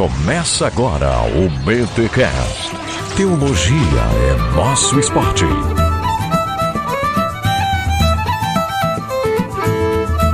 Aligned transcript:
Começa 0.00 0.66
agora 0.66 1.10
o 1.26 1.50
BTCast. 1.62 2.70
Teologia 3.18 3.76
é 3.76 4.54
nosso 4.56 4.98
esporte. 4.98 5.44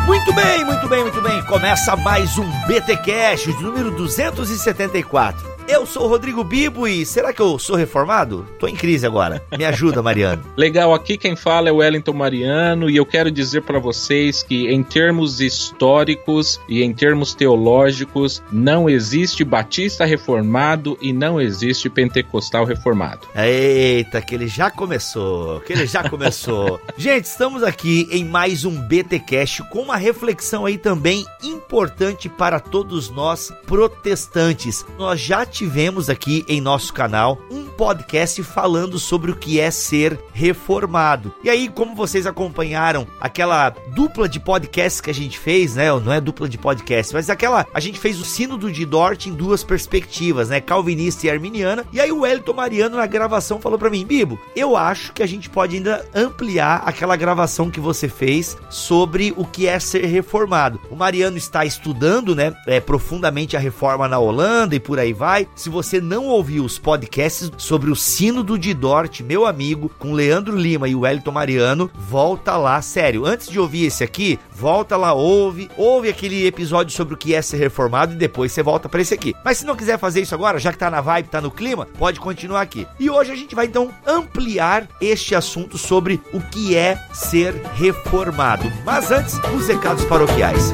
Muito 0.06 0.32
bem, 0.34 0.64
muito 0.64 0.88
bem, 0.88 1.02
muito 1.02 1.21
bem. 1.21 1.42
Começa 1.46 1.96
mais 1.96 2.38
um 2.38 2.48
BTcast, 2.68 3.50
número 3.60 3.90
274. 3.90 5.56
Eu 5.69 5.85
sou 5.85 6.04
o 6.04 6.08
Rodrigo 6.08 6.44
Bibo 6.44 6.87
e 6.87 7.04
será 7.04 7.32
que 7.32 7.42
eu 7.42 7.58
sou 7.58 7.74
reformado? 7.74 8.46
Tô 8.56 8.69
em 8.69 8.76
crise 8.76 9.04
agora. 9.04 9.42
Me 9.58 9.64
ajuda, 9.64 10.00
Mariano. 10.00 10.44
Legal, 10.56 10.94
aqui 10.94 11.19
quem 11.19 11.35
fala 11.35 11.69
é 11.69 11.72
o 11.72 11.76
Wellington 11.76 12.12
Mariano 12.12 12.88
e 12.88 12.96
eu 12.96 13.04
quero 13.04 13.32
dizer 13.32 13.62
para 13.62 13.81
vocês 13.81 14.44
que 14.44 14.68
em 14.68 14.81
termos 14.85 15.40
históricos 15.40 16.60
e 16.68 16.84
em 16.84 16.92
termos 16.92 17.34
teológicos 17.34 18.41
não 18.52 18.88
existe 18.88 19.42
batista 19.42 20.05
reformado 20.05 20.96
e 21.02 21.12
não 21.12 21.41
existe 21.41 21.91
pentecostal 21.91 22.64
reformado. 22.64 23.27
Eita, 23.34 24.22
que 24.22 24.36
ele 24.36 24.46
já 24.46 24.70
começou, 24.70 25.60
que 25.60 25.72
ele 25.72 25.86
já 25.86 26.08
começou. 26.08 26.80
Gente, 26.96 27.24
estamos 27.24 27.64
aqui 27.64 28.06
em 28.12 28.24
mais 28.24 28.64
um 28.64 28.80
BTcast 28.83 29.64
com 29.64 29.80
uma 29.80 29.96
reflexão 29.96 30.64
aí 30.64 30.78
também 30.78 31.27
importante 31.42 32.28
para 32.28 32.60
todos 32.60 33.10
nós 33.10 33.52
protestantes. 33.66 34.86
Nós 34.96 35.19
já 35.20 35.44
tivemos 35.56 36.10
aqui 36.10 36.45
em 36.46 36.60
nosso 36.60 36.92
canal 36.92 37.41
um 37.51 37.64
podcast 37.64 38.42
falando 38.42 38.98
sobre 38.98 39.30
o 39.30 39.37
que 39.37 39.59
é 39.59 39.70
ser 39.70 40.19
reformado. 40.34 41.34
E 41.42 41.48
aí, 41.48 41.69
como 41.69 41.95
vocês 41.95 42.27
acompanharam 42.27 43.06
aquela 43.19 43.70
dupla 43.95 44.28
de 44.28 44.38
podcasts 44.38 45.00
que 45.00 45.11
a 45.11 45.14
gente 45.14 45.38
fez, 45.38 45.77
né? 45.77 45.88
Não 45.91 46.12
é 46.12 46.20
dupla 46.20 46.47
de 46.47 46.59
podcast, 46.59 47.14
mas 47.14 47.30
aquela. 47.30 47.66
A 47.73 47.80
gente 47.80 47.98
fez 47.98 48.20
o 48.20 48.24
Sínodo 48.24 48.70
de 48.70 48.84
Dort 48.84 49.27
em 49.27 49.33
duas 49.33 49.64
perspectivas, 49.64 50.50
né? 50.50 50.61
Calvinista 50.61 51.27
e 51.27 51.30
arminiana. 51.30 51.86
E 51.91 52.00
aí 52.00 52.12
o 52.12 52.27
Elton 52.27 52.52
Mariano 52.52 52.97
na 52.97 53.06
gravação 53.06 53.58
falou 53.58 53.78
para 53.78 53.91
mim, 53.91 54.05
Bibo, 54.05 54.39
eu 54.55 54.77
acho 54.77 55.14
que 55.14 55.23
a 55.23 55.27
gente 55.27 55.48
pode 55.48 55.77
ainda 55.77 56.05
ampliar 56.14 56.83
aquela 56.84 57.17
gravação 57.17 57.70
que 57.70 57.80
você 57.80 58.08
fez 58.08 58.58
sobre 58.69 59.33
o 59.39 59.45
que 59.47 59.67
é 59.67 59.78
ser 59.78 60.05
reformado. 60.05 60.78
O 60.91 60.97
Mariano 60.97 61.39
está 61.39 61.64
estudando, 61.64 62.34
né? 62.34 62.55
É, 62.67 62.78
profundamente 62.78 63.56
a 63.56 63.61
reforma 63.61 64.06
na 64.06 64.19
Holanda 64.19 64.75
e 64.75 64.80
por 64.80 64.98
aí 64.98 65.14
vai. 65.14 65.45
Se 65.55 65.69
você 65.69 66.00
não 66.00 66.27
ouviu 66.27 66.64
os 66.64 66.78
podcasts 66.78 67.50
sobre 67.56 67.91
o 67.91 67.97
Sínodo 67.97 68.58
de 68.58 68.75
Dort, 68.75 69.20
meu 69.20 69.47
amigo, 69.47 69.91
com 69.98 70.12
Leandro 70.12 70.56
Lima 70.56 70.89
e 70.89 70.94
o 70.94 71.00
Wellington 71.00 71.33
Mariano, 71.33 71.91
volta 71.94 72.56
lá, 72.56 72.80
sério. 72.83 73.25
Antes 73.25 73.48
de 73.48 73.58
ouvir 73.58 73.86
esse 73.86 74.02
aqui, 74.05 74.39
volta 74.52 74.97
lá, 74.97 75.12
ouve, 75.12 75.70
ouve 75.77 76.08
aquele 76.08 76.47
episódio 76.47 76.94
sobre 76.94 77.14
o 77.14 77.17
que 77.17 77.34
é 77.34 77.42
ser 77.42 77.58
reformado 77.58 78.14
e 78.14 78.17
depois 78.17 78.52
você 78.52 78.62
volta 78.62 78.89
para 78.89 79.00
esse 79.00 79.14
aqui. 79.14 79.34
Mas 79.44 79.58
se 79.58 79.67
não 79.67 79.77
quiser 79.77 79.98
fazer 79.98 80.20
isso 80.20 80.34
agora, 80.34 80.58
já 80.58 80.72
que 80.72 80.78
tá 80.78 80.91
na 80.91 81.00
vibe, 81.00 81.28
tá 81.28 81.41
no 81.41 81.50
clima, 81.50 81.86
pode 81.98 82.20
continuar 82.20 82.62
aqui. 82.62 82.86
E 82.98 83.11
hoje 83.11 83.33
a 83.33 83.36
gente 83.36 83.55
vai 83.55 83.67
então 83.67 83.91
ampliar 84.06 84.89
este 85.00 85.34
assunto 85.34 85.78
sobre 85.78 86.20
o 86.33 86.41
que 86.41 86.77
é 86.77 86.98
ser 87.12 87.55
reformado. 87.74 88.70
Mas 88.84 89.11
antes, 89.11 89.34
os 89.55 89.69
recados 89.69 90.05
paroquiais. 90.05 90.72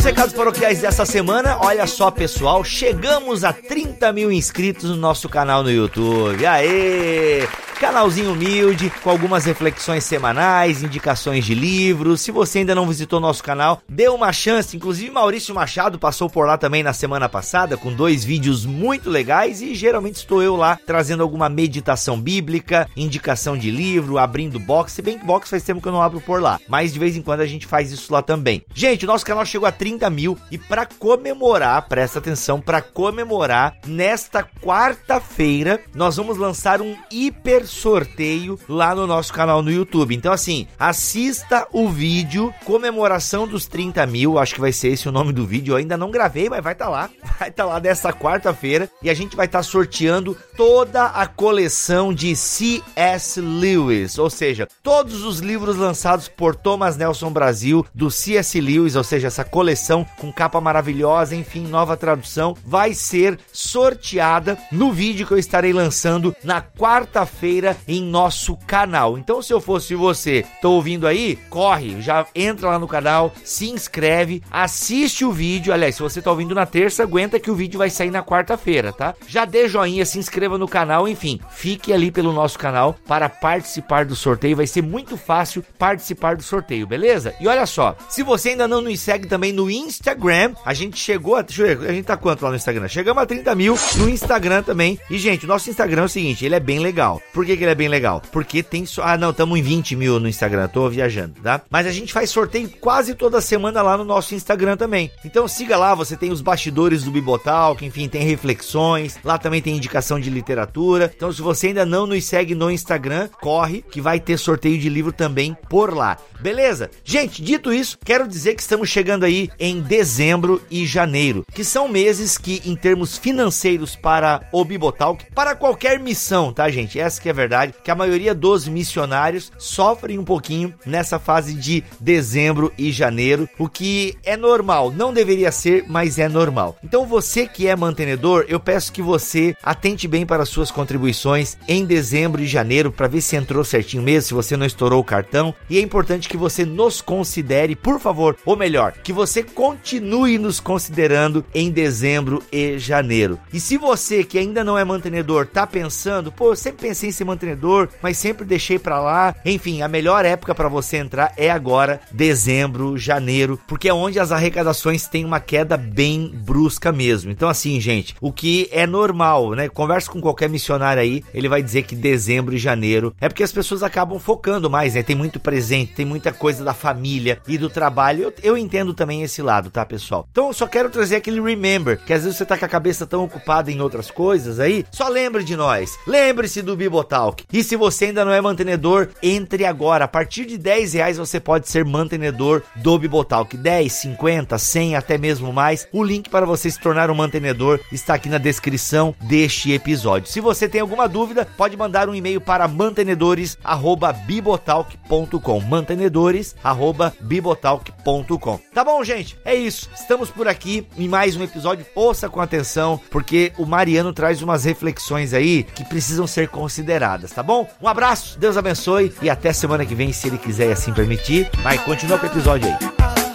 Os 0.00 0.04
recados 0.06 0.32
paroquiais 0.32 0.80
dessa 0.80 1.04
semana, 1.04 1.58
olha 1.60 1.86
só 1.86 2.10
pessoal, 2.10 2.64
chegamos 2.64 3.44
a 3.44 3.52
30 3.52 4.10
mil 4.14 4.32
inscritos 4.32 4.88
no 4.88 4.96
nosso 4.96 5.28
canal 5.28 5.62
no 5.62 5.70
YouTube. 5.70 6.46
Aê! 6.46 7.46
Canalzinho 7.80 8.32
humilde, 8.32 8.92
com 9.02 9.08
algumas 9.08 9.46
reflexões 9.46 10.04
semanais, 10.04 10.82
indicações 10.82 11.46
de 11.46 11.54
livros. 11.54 12.20
Se 12.20 12.30
você 12.30 12.58
ainda 12.58 12.74
não 12.74 12.86
visitou 12.86 13.18
nosso 13.18 13.42
canal, 13.42 13.80
dê 13.88 14.06
uma 14.06 14.34
chance. 14.34 14.76
Inclusive, 14.76 15.10
Maurício 15.10 15.54
Machado 15.54 15.98
passou 15.98 16.28
por 16.28 16.46
lá 16.46 16.58
também 16.58 16.82
na 16.82 16.92
semana 16.92 17.26
passada, 17.26 17.78
com 17.78 17.90
dois 17.90 18.22
vídeos 18.22 18.66
muito 18.66 19.08
legais. 19.08 19.62
E 19.62 19.74
geralmente 19.74 20.16
estou 20.16 20.42
eu 20.42 20.56
lá 20.56 20.78
trazendo 20.86 21.22
alguma 21.22 21.48
meditação 21.48 22.20
bíblica, 22.20 22.86
indicação 22.94 23.56
de 23.56 23.70
livro, 23.70 24.18
abrindo 24.18 24.60
box. 24.60 24.92
Se 24.92 25.00
bem 25.00 25.18
que 25.18 25.24
box 25.24 25.48
faz 25.48 25.62
tempo 25.62 25.80
que 25.80 25.88
eu 25.88 25.92
não 25.92 26.02
abro 26.02 26.20
por 26.20 26.38
lá, 26.38 26.60
mas 26.68 26.92
de 26.92 26.98
vez 26.98 27.16
em 27.16 27.22
quando 27.22 27.40
a 27.40 27.46
gente 27.46 27.66
faz 27.66 27.90
isso 27.90 28.12
lá 28.12 28.20
também. 28.20 28.62
Gente, 28.74 29.06
o 29.06 29.08
nosso 29.08 29.24
canal 29.24 29.46
chegou 29.46 29.66
a 29.66 29.72
30 29.72 30.10
mil 30.10 30.36
e 30.50 30.58
para 30.58 30.84
comemorar, 30.84 31.88
presta 31.88 32.18
atenção, 32.18 32.60
para 32.60 32.82
comemorar, 32.82 33.74
nesta 33.86 34.46
quarta-feira 34.62 35.80
nós 35.94 36.18
vamos 36.18 36.36
lançar 36.36 36.82
um 36.82 36.94
hiper 37.10 37.69
sorteio 37.70 38.58
lá 38.68 38.94
no 38.94 39.06
nosso 39.06 39.32
canal 39.32 39.62
no 39.62 39.70
YouTube. 39.70 40.14
Então, 40.14 40.32
assim, 40.32 40.66
assista 40.78 41.66
o 41.72 41.88
vídeo 41.88 42.52
comemoração 42.64 43.46
dos 43.46 43.66
30 43.66 44.06
mil. 44.06 44.38
Acho 44.38 44.54
que 44.54 44.60
vai 44.60 44.72
ser 44.72 44.88
esse 44.88 45.08
o 45.08 45.12
nome 45.12 45.32
do 45.32 45.46
vídeo. 45.46 45.72
Eu 45.72 45.76
ainda 45.76 45.96
não 45.96 46.10
gravei, 46.10 46.48
mas 46.48 46.62
vai 46.62 46.72
estar 46.72 46.86
tá 46.86 46.90
lá. 46.90 47.10
Vai 47.40 47.48
estar 47.48 47.64
tá 47.64 47.70
lá 47.70 47.78
dessa 47.78 48.12
quarta-feira 48.12 48.90
e 49.02 49.08
a 49.08 49.14
gente 49.14 49.34
vai 49.34 49.46
estar 49.46 49.60
tá 49.60 49.62
sorteando 49.62 50.36
toda 50.58 51.06
a 51.06 51.26
coleção 51.26 52.12
de 52.12 52.36
C.S. 52.36 53.40
Lewis, 53.40 54.18
ou 54.18 54.28
seja, 54.28 54.68
todos 54.82 55.24
os 55.24 55.38
livros 55.38 55.76
lançados 55.76 56.28
por 56.28 56.54
Thomas 56.54 56.98
Nelson 56.98 57.30
Brasil 57.30 57.86
do 57.94 58.10
C.S. 58.10 58.60
Lewis, 58.60 58.94
ou 58.94 59.04
seja, 59.04 59.28
essa 59.28 59.42
coleção 59.42 60.06
com 60.18 60.30
capa 60.30 60.60
maravilhosa, 60.60 61.34
enfim, 61.34 61.66
nova 61.66 61.96
tradução, 61.96 62.54
vai 62.64 62.92
ser 62.92 63.38
sorteada 63.52 64.58
no 64.70 64.92
vídeo 64.92 65.26
que 65.26 65.32
eu 65.32 65.38
estarei 65.38 65.72
lançando 65.72 66.34
na 66.44 66.60
quarta-feira 66.60 67.59
em 67.86 68.02
nosso 68.02 68.56
canal. 68.66 69.18
Então, 69.18 69.42
se 69.42 69.52
eu 69.52 69.60
fosse 69.60 69.94
você, 69.94 70.44
tô 70.60 70.72
ouvindo 70.72 71.06
aí, 71.06 71.36
corre, 71.48 72.00
já 72.00 72.26
entra 72.34 72.68
lá 72.68 72.78
no 72.78 72.88
canal, 72.88 73.32
se 73.44 73.68
inscreve, 73.68 74.42
assiste 74.50 75.24
o 75.24 75.32
vídeo. 75.32 75.72
Aliás, 75.72 75.96
se 75.96 76.02
você 76.02 76.22
tá 76.22 76.30
ouvindo 76.30 76.54
na 76.54 76.66
terça, 76.66 77.02
aguenta 77.02 77.40
que 77.40 77.50
o 77.50 77.54
vídeo 77.54 77.78
vai 77.78 77.90
sair 77.90 78.10
na 78.10 78.22
quarta-feira, 78.22 78.92
tá? 78.92 79.14
Já 79.26 79.44
dê 79.44 79.68
joinha, 79.68 80.04
se 80.04 80.18
inscreva 80.18 80.58
no 80.58 80.68
canal, 80.68 81.08
enfim, 81.08 81.40
fique 81.50 81.92
ali 81.92 82.10
pelo 82.10 82.32
nosso 82.32 82.58
canal 82.58 82.96
para 83.06 83.28
participar 83.28 84.04
do 84.04 84.16
sorteio. 84.16 84.56
Vai 84.56 84.66
ser 84.66 84.82
muito 84.82 85.16
fácil 85.16 85.64
participar 85.78 86.36
do 86.36 86.42
sorteio, 86.42 86.86
beleza? 86.86 87.34
E 87.40 87.48
olha 87.48 87.66
só, 87.66 87.96
se 88.08 88.22
você 88.22 88.50
ainda 88.50 88.68
não 88.68 88.80
nos 88.80 89.00
segue 89.00 89.26
também 89.26 89.52
no 89.52 89.70
Instagram, 89.70 90.54
a 90.64 90.74
gente 90.74 90.98
chegou 90.98 91.36
a. 91.36 91.42
Deixa 91.42 91.62
eu 91.62 91.78
ver, 91.78 91.90
a 91.90 91.92
gente 91.92 92.04
tá 92.04 92.16
quanto 92.16 92.42
lá 92.42 92.50
no 92.50 92.56
Instagram? 92.56 92.88
Chegamos 92.88 93.22
a 93.22 93.26
30 93.26 93.54
mil 93.54 93.74
no 93.96 94.08
Instagram 94.08 94.62
também. 94.62 94.98
E, 95.10 95.18
gente, 95.18 95.44
o 95.44 95.48
nosso 95.48 95.70
Instagram 95.70 96.02
é 96.02 96.04
o 96.04 96.08
seguinte: 96.08 96.44
ele 96.44 96.54
é 96.54 96.60
bem 96.60 96.78
legal. 96.78 97.20
Por 97.32 97.44
que, 97.50 97.56
que 97.56 97.64
ele 97.64 97.72
é 97.72 97.74
bem 97.74 97.88
legal? 97.88 98.22
Porque 98.30 98.62
tem 98.62 98.86
só. 98.86 99.02
Ah, 99.02 99.16
não, 99.16 99.30
estamos 99.30 99.58
em 99.58 99.62
20 99.62 99.96
mil 99.96 100.20
no 100.20 100.28
Instagram, 100.28 100.68
tô 100.68 100.88
viajando, 100.88 101.34
tá? 101.42 101.60
Mas 101.68 101.86
a 101.86 101.92
gente 101.92 102.12
faz 102.12 102.30
sorteio 102.30 102.70
quase 102.80 103.14
toda 103.14 103.40
semana 103.40 103.82
lá 103.82 103.96
no 103.96 104.04
nosso 104.04 104.34
Instagram 104.34 104.76
também. 104.76 105.10
Então 105.24 105.48
siga 105.48 105.76
lá, 105.76 105.94
você 105.94 106.16
tem 106.16 106.30
os 106.30 106.40
bastidores 106.40 107.04
do 107.04 107.10
Bibotalk, 107.10 107.84
enfim, 107.84 108.08
tem 108.08 108.22
reflexões. 108.22 109.18
Lá 109.24 109.38
também 109.38 109.60
tem 109.60 109.76
indicação 109.76 110.20
de 110.20 110.30
literatura. 110.30 111.12
Então, 111.14 111.32
se 111.32 111.42
você 111.42 111.68
ainda 111.68 111.84
não 111.84 112.06
nos 112.06 112.24
segue 112.24 112.54
no 112.54 112.70
Instagram, 112.70 113.28
corre 113.40 113.82
que 113.82 114.00
vai 114.00 114.20
ter 114.20 114.38
sorteio 114.38 114.78
de 114.78 114.88
livro 114.88 115.12
também 115.12 115.56
por 115.68 115.94
lá. 115.94 116.16
Beleza? 116.40 116.90
Gente, 117.04 117.42
dito 117.42 117.72
isso, 117.72 117.98
quero 118.02 118.26
dizer 118.26 118.54
que 118.54 118.62
estamos 118.62 118.88
chegando 118.88 119.24
aí 119.24 119.50
em 119.58 119.80
dezembro 119.80 120.62
e 120.70 120.86
janeiro, 120.86 121.44
que 121.52 121.64
são 121.64 121.88
meses 121.88 122.38
que, 122.38 122.62
em 122.64 122.74
termos 122.74 123.18
financeiros 123.18 123.94
para 123.94 124.48
o 124.52 124.64
Bibotalk, 124.64 125.26
para 125.34 125.54
qualquer 125.54 125.98
missão, 125.98 126.52
tá, 126.52 126.70
gente? 126.70 126.98
Essa 126.98 127.20
que 127.20 127.28
é 127.28 127.29
a 127.30 127.34
verdade, 127.34 127.74
que 127.82 127.90
a 127.90 127.94
maioria 127.94 128.34
dos 128.34 128.66
missionários 128.66 129.52
sofrem 129.58 130.18
um 130.18 130.24
pouquinho 130.24 130.74
nessa 130.84 131.18
fase 131.18 131.54
de 131.54 131.84
dezembro 131.98 132.72
e 132.76 132.90
janeiro, 132.92 133.48
o 133.58 133.68
que 133.68 134.16
é 134.24 134.36
normal, 134.36 134.90
não 134.90 135.12
deveria 135.12 135.52
ser, 135.52 135.84
mas 135.88 136.18
é 136.18 136.28
normal. 136.28 136.76
Então, 136.84 137.06
você 137.06 137.46
que 137.46 137.66
é 137.66 137.76
mantenedor, 137.76 138.44
eu 138.48 138.60
peço 138.60 138.92
que 138.92 139.02
você 139.02 139.54
atente 139.62 140.06
bem 140.06 140.26
para 140.26 140.42
as 140.42 140.48
suas 140.48 140.70
contribuições 140.70 141.56
em 141.68 141.84
dezembro 141.84 142.42
e 142.42 142.46
janeiro 142.46 142.92
para 142.92 143.08
ver 143.08 143.20
se 143.20 143.36
entrou 143.36 143.64
certinho 143.64 144.02
mesmo, 144.02 144.28
se 144.28 144.34
você 144.34 144.56
não 144.56 144.66
estourou 144.66 145.00
o 145.00 145.04
cartão. 145.04 145.54
E 145.68 145.78
é 145.78 145.80
importante 145.80 146.28
que 146.28 146.36
você 146.36 146.64
nos 146.64 147.00
considere, 147.00 147.76
por 147.76 148.00
favor, 148.00 148.36
ou 148.44 148.56
melhor, 148.56 148.92
que 148.92 149.12
você 149.12 149.42
continue 149.42 150.38
nos 150.38 150.60
considerando 150.60 151.44
em 151.54 151.70
dezembro 151.70 152.42
e 152.52 152.78
janeiro. 152.78 153.38
E 153.52 153.60
se 153.60 153.76
você 153.76 154.24
que 154.24 154.38
ainda 154.38 154.64
não 154.64 154.78
é 154.78 154.84
mantenedor 154.84 155.46
tá 155.46 155.66
pensando, 155.66 156.32
pô, 156.32 156.50
eu 156.50 156.56
sempre 156.56 156.88
pensei 156.88 157.08
em 157.08 157.12
ser 157.20 157.24
mantenedor, 157.24 157.88
mas 158.02 158.16
sempre 158.16 158.44
deixei 158.44 158.78
para 158.78 159.00
lá. 159.00 159.34
Enfim, 159.44 159.82
a 159.82 159.88
melhor 159.88 160.24
época 160.24 160.54
para 160.54 160.68
você 160.68 160.96
entrar 160.96 161.32
é 161.36 161.50
agora, 161.50 162.00
dezembro, 162.10 162.96
janeiro, 162.96 163.60
porque 163.66 163.88
é 163.88 163.94
onde 163.94 164.18
as 164.18 164.32
arrecadações 164.32 165.06
têm 165.06 165.24
uma 165.24 165.40
queda 165.40 165.76
bem 165.76 166.32
brusca 166.34 166.90
mesmo. 166.90 167.30
Então 167.30 167.48
assim, 167.48 167.80
gente, 167.80 168.14
o 168.20 168.32
que 168.32 168.68
é 168.72 168.86
normal, 168.86 169.52
né? 169.52 169.68
Conversa 169.68 170.10
com 170.10 170.20
qualquer 170.20 170.48
missionário 170.48 171.02
aí, 171.02 171.22
ele 171.34 171.48
vai 171.48 171.62
dizer 171.62 171.82
que 171.82 171.94
dezembro 171.94 172.54
e 172.54 172.58
janeiro 172.58 173.14
é 173.20 173.28
porque 173.28 173.42
as 173.42 173.52
pessoas 173.52 173.82
acabam 173.82 174.18
focando 174.18 174.70
mais, 174.70 174.94
né? 174.94 175.02
Tem 175.02 175.16
muito 175.16 175.38
presente, 175.38 175.92
tem 175.92 176.06
muita 176.06 176.32
coisa 176.32 176.64
da 176.64 176.72
família 176.72 177.40
e 177.46 177.58
do 177.58 177.68
trabalho. 177.68 178.24
Eu, 178.24 178.34
eu 178.42 178.58
entendo 178.58 178.94
também 178.94 179.22
esse 179.22 179.42
lado, 179.42 179.70
tá, 179.70 179.84
pessoal? 179.84 180.26
Então 180.30 180.48
eu 180.48 180.54
só 180.54 180.66
quero 180.66 180.90
trazer 180.90 181.16
aquele 181.16 181.40
remember, 181.40 181.98
que 182.04 182.12
às 182.12 182.22
vezes 182.24 182.38
você 182.38 182.46
tá 182.46 182.56
com 182.56 182.64
a 182.64 182.68
cabeça 182.68 183.06
tão 183.06 183.24
ocupada 183.24 183.70
em 183.70 183.80
outras 183.80 184.10
coisas 184.10 184.58
aí, 184.58 184.84
só 184.90 185.08
lembre 185.08 185.44
de 185.44 185.56
nós. 185.56 185.98
Lembre-se 186.06 186.62
do 186.62 186.76
Bibotal 186.76 187.09
E 187.52 187.64
se 187.64 187.76
você 187.76 188.06
ainda 188.06 188.24
não 188.24 188.32
é 188.32 188.40
mantenedor, 188.40 189.08
entre 189.22 189.64
agora. 189.64 190.04
A 190.04 190.08
partir 190.08 190.44
de 190.44 190.56
10 190.56 190.94
reais 190.94 191.18
você 191.18 191.40
pode 191.40 191.68
ser 191.68 191.84
mantenedor 191.84 192.62
do 192.76 192.96
Bibotalk. 192.98 193.56
10, 193.56 193.92
50, 193.92 194.56
100, 194.58 194.96
até 194.96 195.18
mesmo 195.18 195.52
mais. 195.52 195.88
O 195.92 196.04
link 196.04 196.30
para 196.30 196.46
você 196.46 196.70
se 196.70 196.78
tornar 196.78 197.10
um 197.10 197.14
mantenedor 197.14 197.80
está 197.92 198.14
aqui 198.14 198.28
na 198.28 198.38
descrição 198.38 199.12
deste 199.22 199.72
episódio. 199.72 200.30
Se 200.30 200.40
você 200.40 200.68
tem 200.68 200.80
alguma 200.80 201.08
dúvida, 201.08 201.44
pode 201.56 201.76
mandar 201.76 202.08
um 202.08 202.14
e-mail 202.14 202.40
para 202.40 202.68
mantenedores@bibotalk.com. 202.68 205.60
mantenedores@bibotalk.com. 205.60 208.60
Tá 208.72 208.84
bom, 208.84 209.02
gente? 209.02 209.36
É 209.44 209.52
isso. 209.54 209.90
Estamos 209.94 210.30
por 210.30 210.48
aqui 210.48 210.86
em 210.96 211.08
mais 211.08 211.36
um 211.36 211.42
episódio. 211.42 211.84
Ouça 211.94 212.28
com 212.28 212.40
atenção, 212.40 213.00
porque 213.10 213.52
o 213.58 213.66
Mariano 213.66 214.12
traz 214.12 214.42
umas 214.42 214.64
reflexões 214.64 215.34
aí 215.34 215.62
que 215.62 215.84
precisam 215.84 216.26
ser 216.26 216.48
consideradas, 216.48 216.99
tá 217.34 217.42
bom? 217.42 217.68
Um 217.80 217.88
abraço, 217.88 218.38
Deus 218.38 218.56
abençoe 218.56 219.12
e 219.22 219.30
até 219.30 219.52
semana 219.52 219.86
que 219.86 219.94
vem, 219.94 220.12
se 220.12 220.26
ele 220.28 220.38
quiser 220.38 220.68
e 220.68 220.72
assim 220.72 220.92
permitir. 220.92 221.50
Vai, 221.62 221.78
continua 221.78 222.18
com 222.18 222.26
o 222.26 222.30
episódio 222.30 222.68
aí. 222.68 223.29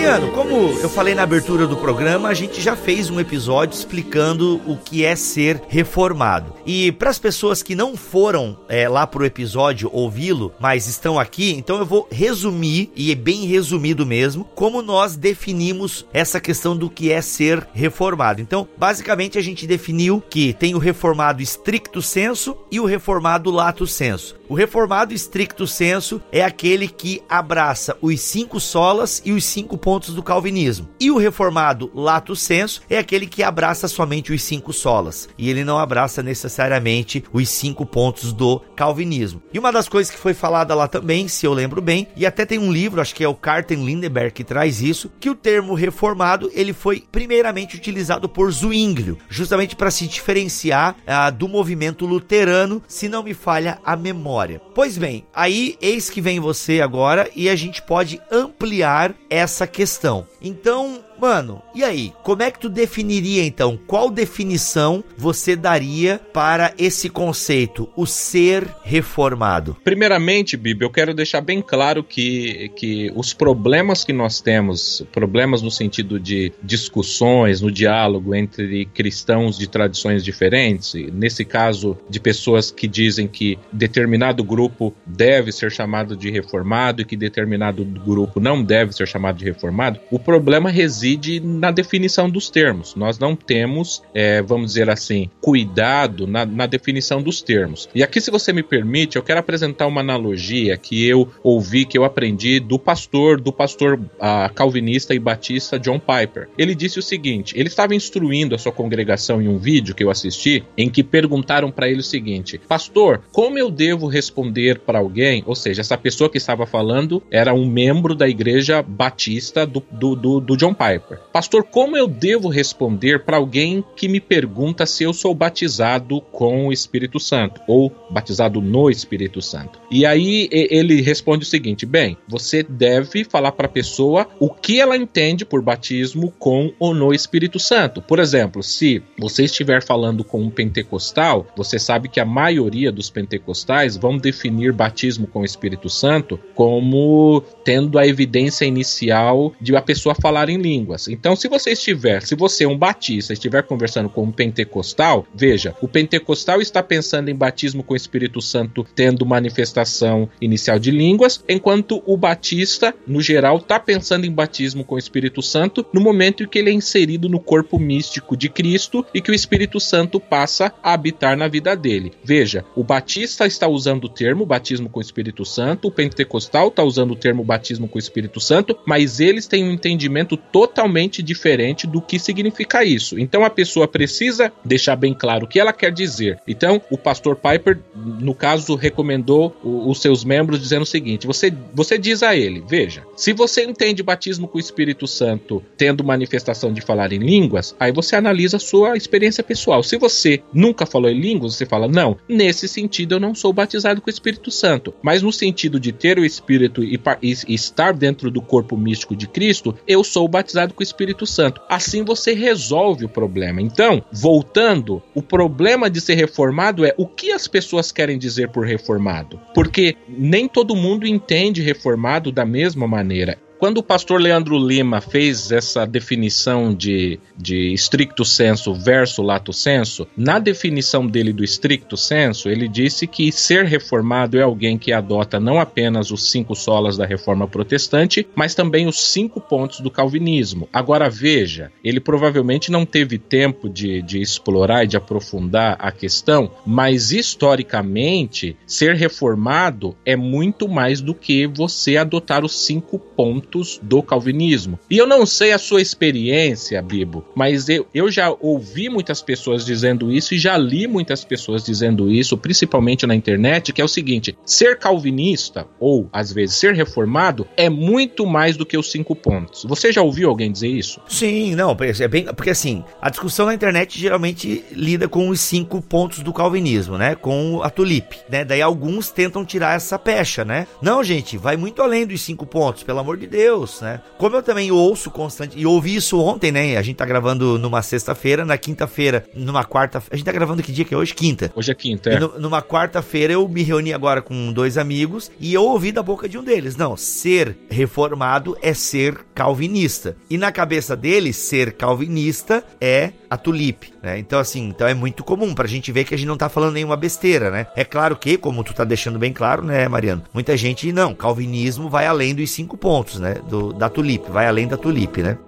Mariano, 0.00 0.32
como 0.32 0.56
eu 0.80 0.88
falei 0.88 1.14
na 1.14 1.24
abertura 1.24 1.66
do 1.66 1.76
programa, 1.76 2.30
a 2.30 2.34
gente 2.34 2.58
já 2.58 2.74
fez 2.74 3.10
um 3.10 3.20
episódio 3.20 3.76
explicando 3.76 4.58
o 4.66 4.78
que 4.78 5.04
é 5.04 5.14
ser 5.14 5.60
reformado. 5.68 6.54
E 6.64 6.90
para 6.90 7.10
as 7.10 7.18
pessoas 7.18 7.62
que 7.62 7.74
não 7.74 7.94
foram 7.98 8.58
é, 8.66 8.88
lá 8.88 9.06
pro 9.06 9.26
episódio 9.26 9.90
ouvi-lo, 9.92 10.54
mas 10.58 10.86
estão 10.86 11.18
aqui, 11.18 11.52
então 11.52 11.76
eu 11.76 11.84
vou 11.84 12.08
resumir, 12.10 12.90
e 12.96 13.12
é 13.12 13.14
bem 13.14 13.44
resumido 13.44 14.06
mesmo, 14.06 14.48
como 14.54 14.80
nós 14.80 15.16
definimos 15.16 16.06
essa 16.14 16.40
questão 16.40 16.74
do 16.74 16.88
que 16.88 17.12
é 17.12 17.20
ser 17.20 17.68
reformado. 17.74 18.40
Então, 18.40 18.66
basicamente, 18.78 19.36
a 19.36 19.42
gente 19.42 19.66
definiu 19.66 20.22
que 20.30 20.54
tem 20.54 20.74
o 20.74 20.78
reformado 20.78 21.42
estricto 21.42 22.00
senso 22.00 22.56
e 22.72 22.80
o 22.80 22.86
reformado 22.86 23.50
lato 23.50 23.86
senso. 23.86 24.39
O 24.50 24.54
reformado 24.54 25.14
estricto 25.14 25.64
senso 25.64 26.20
é 26.32 26.42
aquele 26.42 26.88
que 26.88 27.22
abraça 27.28 27.96
os 28.02 28.20
cinco 28.20 28.58
solas 28.58 29.22
e 29.24 29.30
os 29.30 29.44
cinco 29.44 29.78
pontos 29.78 30.12
do 30.12 30.24
calvinismo. 30.24 30.88
E 30.98 31.08
o 31.08 31.18
reformado 31.18 31.88
lato 31.94 32.34
senso 32.34 32.82
é 32.90 32.98
aquele 32.98 33.28
que 33.28 33.44
abraça 33.44 33.86
somente 33.86 34.32
os 34.32 34.42
cinco 34.42 34.72
solas 34.72 35.28
e 35.38 35.48
ele 35.48 35.62
não 35.62 35.78
abraça 35.78 36.20
necessariamente 36.20 37.22
os 37.32 37.48
cinco 37.48 37.86
pontos 37.86 38.32
do 38.32 38.58
calvinismo. 38.74 39.40
E 39.54 39.58
uma 39.60 39.70
das 39.70 39.88
coisas 39.88 40.12
que 40.12 40.18
foi 40.18 40.34
falada 40.34 40.74
lá 40.74 40.88
também, 40.88 41.28
se 41.28 41.46
eu 41.46 41.54
lembro 41.54 41.80
bem, 41.80 42.08
e 42.16 42.26
até 42.26 42.44
tem 42.44 42.58
um 42.58 42.72
livro, 42.72 43.00
acho 43.00 43.14
que 43.14 43.22
é 43.22 43.28
o 43.28 43.36
Carten 43.36 43.84
Lindenberg 43.84 44.32
que 44.32 44.42
traz 44.42 44.82
isso, 44.82 45.12
que 45.20 45.30
o 45.30 45.36
termo 45.36 45.74
reformado 45.74 46.50
ele 46.52 46.72
foi 46.72 47.04
primeiramente 47.12 47.76
utilizado 47.76 48.28
por 48.28 48.50
Zwinglio, 48.50 49.16
justamente 49.28 49.76
para 49.76 49.92
se 49.92 50.08
diferenciar 50.08 50.96
ah, 51.06 51.30
do 51.30 51.46
movimento 51.46 52.04
luterano, 52.04 52.82
se 52.88 53.08
não 53.08 53.22
me 53.22 53.32
falha 53.32 53.78
a 53.84 53.94
memória 53.94 54.39
Pois 54.74 54.96
bem, 54.96 55.26
aí 55.34 55.76
eis 55.80 56.08
que 56.08 56.20
vem 56.20 56.40
você 56.40 56.80
agora 56.80 57.28
e 57.34 57.48
a 57.48 57.56
gente 57.56 57.82
pode 57.82 58.20
ampliar 58.30 59.14
essa 59.28 59.66
questão. 59.66 60.26
Então, 60.40 61.04
Mano, 61.20 61.60
e 61.74 61.84
aí? 61.84 62.14
Como 62.22 62.42
é 62.42 62.50
que 62.50 62.58
tu 62.58 62.70
definiria 62.70 63.44
então? 63.44 63.78
Qual 63.86 64.10
definição 64.10 65.04
você 65.18 65.54
daria 65.54 66.18
para 66.32 66.72
esse 66.78 67.10
conceito, 67.10 67.90
o 67.94 68.06
ser 68.06 68.66
reformado? 68.82 69.76
Primeiramente, 69.84 70.56
Bibi, 70.56 70.82
eu 70.82 70.90
quero 70.90 71.12
deixar 71.12 71.42
bem 71.42 71.60
claro 71.60 72.02
que, 72.02 72.70
que 72.74 73.12
os 73.14 73.34
problemas 73.34 74.02
que 74.02 74.14
nós 74.14 74.40
temos, 74.40 75.04
problemas 75.12 75.60
no 75.60 75.70
sentido 75.70 76.18
de 76.18 76.54
discussões, 76.62 77.60
no 77.60 77.70
diálogo 77.70 78.34
entre 78.34 78.86
cristãos 78.86 79.58
de 79.58 79.68
tradições 79.68 80.24
diferentes, 80.24 80.94
nesse 81.12 81.44
caso 81.44 81.98
de 82.08 82.18
pessoas 82.18 82.70
que 82.70 82.88
dizem 82.88 83.28
que 83.28 83.58
determinado 83.70 84.42
grupo 84.42 84.94
deve 85.04 85.52
ser 85.52 85.70
chamado 85.70 86.16
de 86.16 86.30
reformado 86.30 87.02
e 87.02 87.04
que 87.04 87.14
determinado 87.14 87.84
grupo 87.84 88.40
não 88.40 88.64
deve 88.64 88.94
ser 88.94 89.06
chamado 89.06 89.36
de 89.36 89.44
reformado, 89.44 90.00
o 90.10 90.18
problema 90.18 90.70
reside 90.70 91.09
reside 91.10 91.40
na 91.40 91.70
definição 91.70 92.28
dos 92.28 92.50
termos. 92.50 92.94
Nós 92.94 93.18
não 93.18 93.34
temos, 93.34 94.02
é, 94.14 94.42
vamos 94.42 94.68
dizer 94.68 94.88
assim, 94.88 95.28
cuidado 95.40 96.26
na, 96.26 96.44
na, 96.46 96.66
definição 96.66 97.22
dos 97.22 97.42
termos. 97.42 97.88
E 97.94 98.02
aqui, 98.02 98.20
se 98.20 98.30
você 98.30 98.52
me 98.52 98.62
permite, 98.62 99.16
eu 99.16 99.22
quero 99.22 99.40
apresentar 99.40 99.86
uma 99.86 100.00
analogia 100.00 100.76
que 100.76 101.06
eu 101.06 101.28
ouvi, 101.42 101.84
que 101.84 101.98
eu 101.98 102.04
aprendi 102.04 102.60
do 102.60 102.78
pastor, 102.78 103.40
do 103.40 103.52
pastor 103.52 103.94
uh, 103.94 104.52
calvinista 104.54 105.14
e 105.14 105.18
batista 105.18 105.78
John 105.78 105.98
Piper. 105.98 106.48
Ele 106.56 106.74
disse 106.74 106.98
o 106.98 107.02
seguinte: 107.02 107.54
ele 107.56 107.68
estava 107.68 107.94
instruindo 107.94 108.54
a 108.54 108.58
sua 108.58 108.72
congregação 108.72 109.42
em 109.42 109.48
um 109.48 109.58
vídeo 109.58 109.94
que 109.94 110.04
eu 110.04 110.10
assisti, 110.10 110.64
em 110.76 110.88
que 110.88 111.02
perguntaram 111.02 111.70
para 111.70 111.88
ele 111.88 112.00
o 112.00 112.04
seguinte: 112.04 112.60
Pastor, 112.68 113.22
como 113.32 113.58
eu 113.58 113.70
devo 113.70 114.06
responder 114.06 114.78
para 114.80 114.98
alguém? 114.98 115.42
Ou 115.46 115.54
seja, 115.54 115.80
essa 115.80 115.98
pessoa 115.98 116.30
que 116.30 116.38
estava 116.38 116.66
falando 116.66 117.22
era 117.30 117.52
um 117.52 117.66
membro 117.66 118.14
da 118.14 118.28
igreja 118.28 118.82
batista 118.82 119.66
do, 119.66 119.82
do, 119.90 120.14
do, 120.14 120.40
do 120.40 120.56
John 120.56 120.74
Piper. 120.74 120.99
Piper. 121.00 121.18
Pastor, 121.32 121.64
como 121.64 121.96
eu 121.96 122.06
devo 122.06 122.48
responder 122.48 123.24
para 123.24 123.36
alguém 123.36 123.84
que 123.96 124.08
me 124.08 124.20
pergunta 124.20 124.86
se 124.86 125.04
eu 125.04 125.12
sou 125.12 125.34
batizado 125.34 126.20
com 126.20 126.68
o 126.68 126.72
Espírito 126.72 127.18
Santo 127.18 127.60
ou 127.66 127.92
batizado 128.10 128.60
no 128.60 128.90
Espírito 128.90 129.40
Santo? 129.40 129.80
E 129.90 130.04
aí 130.04 130.48
ele 130.50 131.00
responde 131.00 131.44
o 131.44 131.48
seguinte: 131.48 131.86
bem, 131.86 132.16
você 132.28 132.62
deve 132.62 133.24
falar 133.24 133.52
para 133.52 133.66
a 133.66 133.70
pessoa 133.70 134.28
o 134.38 134.50
que 134.50 134.80
ela 134.80 134.96
entende 134.96 135.44
por 135.44 135.62
batismo 135.62 136.32
com 136.38 136.72
ou 136.78 136.94
no 136.94 137.12
Espírito 137.12 137.58
Santo. 137.58 138.02
Por 138.02 138.18
exemplo, 138.18 138.62
se 138.62 139.02
você 139.18 139.44
estiver 139.44 139.82
falando 139.82 140.24
com 140.24 140.40
um 140.40 140.50
pentecostal, 140.50 141.46
você 141.56 141.78
sabe 141.78 142.08
que 142.08 142.20
a 142.20 142.24
maioria 142.24 142.92
dos 142.92 143.10
pentecostais 143.10 143.96
vão 143.96 144.16
definir 144.16 144.72
batismo 144.72 145.26
com 145.26 145.40
o 145.40 145.44
Espírito 145.44 145.88
Santo 145.88 146.38
como 146.54 147.42
tendo 147.64 147.98
a 147.98 148.06
evidência 148.06 148.64
inicial 148.64 149.52
de 149.60 149.74
a 149.76 149.82
pessoa 149.82 150.14
falar 150.14 150.48
em 150.48 150.58
língua 150.58 150.89
línguas. 150.90 151.08
Então, 151.08 151.36
se 151.36 151.48
você 151.48 151.70
estiver, 151.70 152.22
se 152.22 152.34
você, 152.34 152.66
um 152.66 152.76
batista, 152.76 153.32
estiver 153.32 153.62
conversando 153.62 154.08
com 154.08 154.24
um 154.24 154.32
pentecostal, 154.32 155.26
veja, 155.34 155.74
o 155.80 155.88
pentecostal 155.88 156.60
está 156.60 156.82
pensando 156.82 157.28
em 157.28 157.34
batismo 157.34 157.82
com 157.82 157.94
o 157.94 157.96
Espírito 157.96 158.40
Santo 158.40 158.86
tendo 158.94 159.24
manifestação 159.24 160.28
inicial 160.40 160.78
de 160.78 160.90
línguas, 160.90 161.44
enquanto 161.48 162.02
o 162.06 162.16
batista, 162.16 162.94
no 163.06 163.20
geral, 163.20 163.58
está 163.58 163.78
pensando 163.78 164.26
em 164.26 164.32
batismo 164.32 164.84
com 164.84 164.94
o 164.94 164.98
Espírito 164.98 165.42
Santo 165.42 165.86
no 165.92 166.00
momento 166.00 166.42
em 166.42 166.48
que 166.48 166.58
ele 166.58 166.70
é 166.70 166.72
inserido 166.72 167.28
no 167.28 167.40
corpo 167.40 167.78
místico 167.78 168.36
de 168.36 168.48
Cristo 168.48 169.04
e 169.14 169.20
que 169.20 169.30
o 169.30 169.34
Espírito 169.34 169.78
Santo 169.78 170.18
passa 170.18 170.72
a 170.82 170.92
habitar 170.92 171.36
na 171.36 171.48
vida 171.48 171.76
dele. 171.76 172.12
Veja, 172.24 172.64
o 172.74 172.82
batista 172.82 173.46
está 173.46 173.68
usando 173.68 174.04
o 174.04 174.08
termo 174.08 174.44
batismo 174.44 174.88
com 174.88 174.98
o 174.98 175.02
Espírito 175.02 175.44
Santo, 175.44 175.88
o 175.88 175.92
pentecostal 175.92 176.68
está 176.68 176.82
usando 176.82 177.12
o 177.12 177.16
termo 177.16 177.44
batismo 177.44 177.88
com 177.88 177.96
o 177.96 177.98
Espírito 177.98 178.40
Santo, 178.40 178.78
mas 178.86 179.20
eles 179.20 179.46
têm 179.46 179.64
um 179.64 179.72
entendimento 179.72 180.36
totalmente 180.36 180.69
totalmente 180.70 181.22
diferente 181.22 181.86
do 181.86 182.00
que 182.00 182.18
significa 182.18 182.84
isso. 182.84 183.18
Então 183.18 183.44
a 183.44 183.50
pessoa 183.50 183.88
precisa 183.88 184.52
deixar 184.64 184.96
bem 184.96 185.12
claro 185.12 185.44
o 185.44 185.48
que 185.48 185.58
ela 185.58 185.72
quer 185.72 185.92
dizer. 185.92 186.38
Então 186.46 186.80
o 186.90 186.96
pastor 186.96 187.36
Piper, 187.36 187.78
no 187.94 188.34
caso, 188.34 188.74
recomendou 188.76 189.54
os 189.62 190.00
seus 190.00 190.24
membros 190.24 190.60
dizendo 190.60 190.82
o 190.82 190.86
seguinte: 190.86 191.26
você, 191.26 191.52
você 191.74 191.98
diz 191.98 192.22
a 192.22 192.36
ele, 192.36 192.62
veja, 192.66 193.04
se 193.16 193.32
você 193.32 193.64
entende 193.64 194.02
batismo 194.02 194.46
com 194.46 194.58
o 194.58 194.60
Espírito 194.60 195.06
Santo 195.06 195.62
tendo 195.76 196.04
manifestação 196.04 196.72
de 196.72 196.80
falar 196.80 197.12
em 197.12 197.18
línguas, 197.18 197.74
aí 197.78 197.92
você 197.92 198.16
analisa 198.16 198.56
a 198.56 198.60
sua 198.60 198.96
experiência 198.96 199.42
pessoal. 199.42 199.82
Se 199.82 199.96
você 199.96 200.42
nunca 200.52 200.86
falou 200.86 201.10
em 201.10 201.20
línguas, 201.20 201.56
você 201.56 201.66
fala, 201.66 201.88
não, 201.88 202.16
nesse 202.28 202.68
sentido 202.68 203.16
eu 203.16 203.20
não 203.20 203.34
sou 203.34 203.52
batizado 203.52 204.00
com 204.00 204.08
o 204.08 204.10
Espírito 204.10 204.50
Santo. 204.50 204.94
Mas 205.02 205.22
no 205.22 205.32
sentido 205.32 205.80
de 205.80 205.92
ter 205.92 206.18
o 206.18 206.24
Espírito 206.24 206.84
e, 206.84 207.00
e 207.22 207.54
estar 207.54 207.92
dentro 207.92 208.30
do 208.30 208.40
corpo 208.40 208.76
místico 208.76 209.16
de 209.16 209.26
Cristo, 209.26 209.76
eu 209.86 210.04
sou 210.04 210.28
batizado 210.28 210.59
com 210.68 210.80
o 210.80 210.82
Espírito 210.82 211.26
Santo. 211.26 211.60
Assim 211.68 212.04
você 212.04 212.34
resolve 212.34 213.04
o 213.04 213.08
problema. 213.08 213.60
Então, 213.60 214.04
voltando, 214.12 215.02
o 215.14 215.22
problema 215.22 215.88
de 215.88 216.00
ser 216.00 216.14
reformado 216.14 216.84
é 216.84 216.94
o 216.96 217.06
que 217.06 217.32
as 217.32 217.48
pessoas 217.48 217.90
querem 217.90 218.18
dizer 218.18 218.50
por 218.50 218.66
reformado. 218.66 219.40
Porque 219.54 219.96
nem 220.08 220.46
todo 220.46 220.76
mundo 220.76 221.06
entende 221.06 221.62
reformado 221.62 222.30
da 222.30 222.44
mesma 222.44 222.86
maneira 222.86 223.38
quando 223.60 223.76
o 223.76 223.82
pastor 223.82 224.18
Leandro 224.18 224.56
Lima 224.58 225.02
fez 225.02 225.52
essa 225.52 225.86
definição 225.86 226.74
de, 226.74 227.20
de 227.36 227.74
stricto 227.74 228.24
senso 228.24 228.72
versus 228.72 229.22
lato 229.22 229.52
senso, 229.52 230.08
na 230.16 230.38
definição 230.38 231.06
dele 231.06 231.30
do 231.30 231.44
stricto 231.44 231.94
senso, 231.94 232.48
ele 232.48 232.66
disse 232.66 233.06
que 233.06 233.30
ser 233.30 233.66
reformado 233.66 234.38
é 234.38 234.42
alguém 234.42 234.78
que 234.78 234.94
adota 234.94 235.38
não 235.38 235.60
apenas 235.60 236.10
os 236.10 236.30
cinco 236.30 236.54
solas 236.54 236.96
da 236.96 237.04
reforma 237.04 237.46
protestante, 237.46 238.26
mas 238.34 238.54
também 238.54 238.86
os 238.86 238.98
cinco 238.98 239.42
pontos 239.42 239.80
do 239.80 239.90
calvinismo. 239.90 240.66
Agora 240.72 241.10
veja, 241.10 241.70
ele 241.84 242.00
provavelmente 242.00 242.72
não 242.72 242.86
teve 242.86 243.18
tempo 243.18 243.68
de, 243.68 244.00
de 244.00 244.22
explorar 244.22 244.84
e 244.84 244.88
de 244.88 244.96
aprofundar 244.96 245.76
a 245.78 245.92
questão, 245.92 246.50
mas 246.64 247.12
historicamente, 247.12 248.56
ser 248.66 248.94
reformado 248.94 249.94
é 250.06 250.16
muito 250.16 250.66
mais 250.66 251.02
do 251.02 251.14
que 251.14 251.46
você 251.46 251.98
adotar 251.98 252.42
os 252.42 252.64
cinco 252.64 252.98
pontos 252.98 253.49
do 253.82 254.02
calvinismo. 254.02 254.78
E 254.88 254.98
eu 254.98 255.06
não 255.06 255.24
sei 255.24 255.52
a 255.52 255.58
sua 255.58 255.80
experiência, 255.80 256.80
Bibo, 256.82 257.24
mas 257.34 257.68
eu, 257.68 257.86
eu 257.94 258.10
já 258.10 258.34
ouvi 258.40 258.88
muitas 258.88 259.22
pessoas 259.22 259.64
dizendo 259.64 260.12
isso 260.12 260.34
e 260.34 260.38
já 260.38 260.56
li 260.56 260.86
muitas 260.86 261.24
pessoas 261.24 261.64
dizendo 261.64 262.10
isso, 262.10 262.36
principalmente 262.36 263.06
na 263.06 263.14
internet, 263.14 263.72
que 263.72 263.80
é 263.80 263.84
o 263.84 263.88
seguinte: 263.88 264.36
ser 264.44 264.78
calvinista, 264.78 265.66
ou 265.78 266.08
às 266.12 266.32
vezes 266.32 266.56
ser 266.56 266.74
reformado, 266.74 267.46
é 267.56 267.68
muito 267.68 268.26
mais 268.26 268.56
do 268.56 268.66
que 268.66 268.76
os 268.76 268.90
cinco 268.90 269.14
pontos. 269.14 269.64
Você 269.64 269.92
já 269.92 270.02
ouviu 270.02 270.28
alguém 270.28 270.50
dizer 270.50 270.68
isso? 270.68 271.00
Sim, 271.08 271.54
não, 271.54 271.76
é 272.00 272.08
bem. 272.08 272.24
Porque 272.26 272.50
assim, 272.50 272.84
a 273.00 273.10
discussão 273.10 273.46
na 273.46 273.54
internet 273.54 273.98
geralmente 273.98 274.64
lida 274.72 275.08
com 275.08 275.28
os 275.28 275.40
cinco 275.40 275.80
pontos 275.80 276.20
do 276.20 276.32
calvinismo, 276.32 276.98
né? 276.98 277.14
Com 277.14 277.62
a 277.62 277.70
tulipe, 277.70 278.18
né? 278.28 278.44
Daí 278.44 278.62
alguns 278.62 279.10
tentam 279.10 279.44
tirar 279.44 279.76
essa 279.76 279.98
pecha, 279.98 280.44
né? 280.44 280.66
Não, 280.82 281.02
gente, 281.02 281.36
vai 281.36 281.56
muito 281.56 281.82
além 281.82 282.06
dos 282.06 282.20
cinco 282.20 282.46
pontos, 282.46 282.82
pelo 282.82 282.98
amor 282.98 283.16
de 283.16 283.26
Deus, 283.26 283.39
né? 283.82 284.00
Como 284.18 284.36
eu 284.36 284.42
também 284.42 284.70
ouço 284.70 285.10
constante, 285.10 285.58
e 285.58 285.66
ouvi 285.66 285.96
isso 285.96 286.18
ontem, 286.20 286.52
né? 286.52 286.76
A 286.76 286.82
gente 286.82 286.96
tá 286.96 287.04
gravando 287.04 287.58
numa 287.58 287.82
sexta-feira, 287.82 288.44
na 288.44 288.58
quinta-feira, 288.58 289.24
numa 289.34 289.64
quarta. 289.64 290.02
A 290.10 290.16
gente 290.16 290.24
tá 290.24 290.32
gravando 290.32 290.62
que 290.62 290.72
dia 290.72 290.84
que 290.84 290.94
é 290.94 290.96
hoje? 290.96 291.14
Quinta. 291.14 291.52
Hoje 291.54 291.70
é 291.70 291.74
quinta, 291.74 292.10
é. 292.10 292.18
No, 292.18 292.38
numa 292.38 292.62
quarta-feira 292.62 293.32
eu 293.32 293.48
me 293.48 293.62
reuni 293.62 293.92
agora 293.92 294.22
com 294.22 294.52
dois 294.52 294.76
amigos 294.76 295.30
e 295.38 295.54
eu 295.54 295.64
ouvi 295.64 295.92
da 295.92 296.02
boca 296.02 296.28
de 296.28 296.38
um 296.38 296.44
deles. 296.44 296.76
Não, 296.76 296.96
ser 296.96 297.56
reformado 297.70 298.56
é 298.62 298.74
ser 298.74 299.18
calvinista. 299.34 300.16
E 300.28 300.36
na 300.36 300.52
cabeça 300.52 300.96
deles, 300.96 301.36
ser 301.36 301.72
calvinista 301.72 302.64
é 302.80 303.12
a 303.28 303.36
tulipe, 303.36 303.92
né? 304.02 304.18
Então, 304.18 304.38
assim, 304.38 304.68
então 304.68 304.86
é 304.86 304.94
muito 304.94 305.22
comum 305.22 305.54
pra 305.54 305.66
gente 305.66 305.92
ver 305.92 306.04
que 306.04 306.14
a 306.14 306.18
gente 306.18 306.28
não 306.28 306.36
tá 306.36 306.48
falando 306.48 306.74
nenhuma 306.74 306.96
besteira, 306.96 307.50
né? 307.50 307.66
É 307.76 307.84
claro 307.84 308.16
que, 308.16 308.36
como 308.36 308.64
tu 308.64 308.74
tá 308.74 308.84
deixando 308.84 309.18
bem 309.18 309.32
claro, 309.32 309.62
né, 309.62 309.88
Mariano? 309.88 310.22
Muita 310.32 310.56
gente, 310.56 310.92
não, 310.92 311.14
calvinismo 311.14 311.88
vai 311.88 312.06
além 312.06 312.34
dos 312.34 312.50
cinco 312.50 312.76
pontos, 312.76 313.18
né? 313.18 313.36
Do, 313.48 313.72
da 313.72 313.88
tulipe, 313.88 314.30
vai 314.30 314.46
além 314.46 314.66
da 314.66 314.76
tulipe, 314.76 315.22
né? 315.22 315.38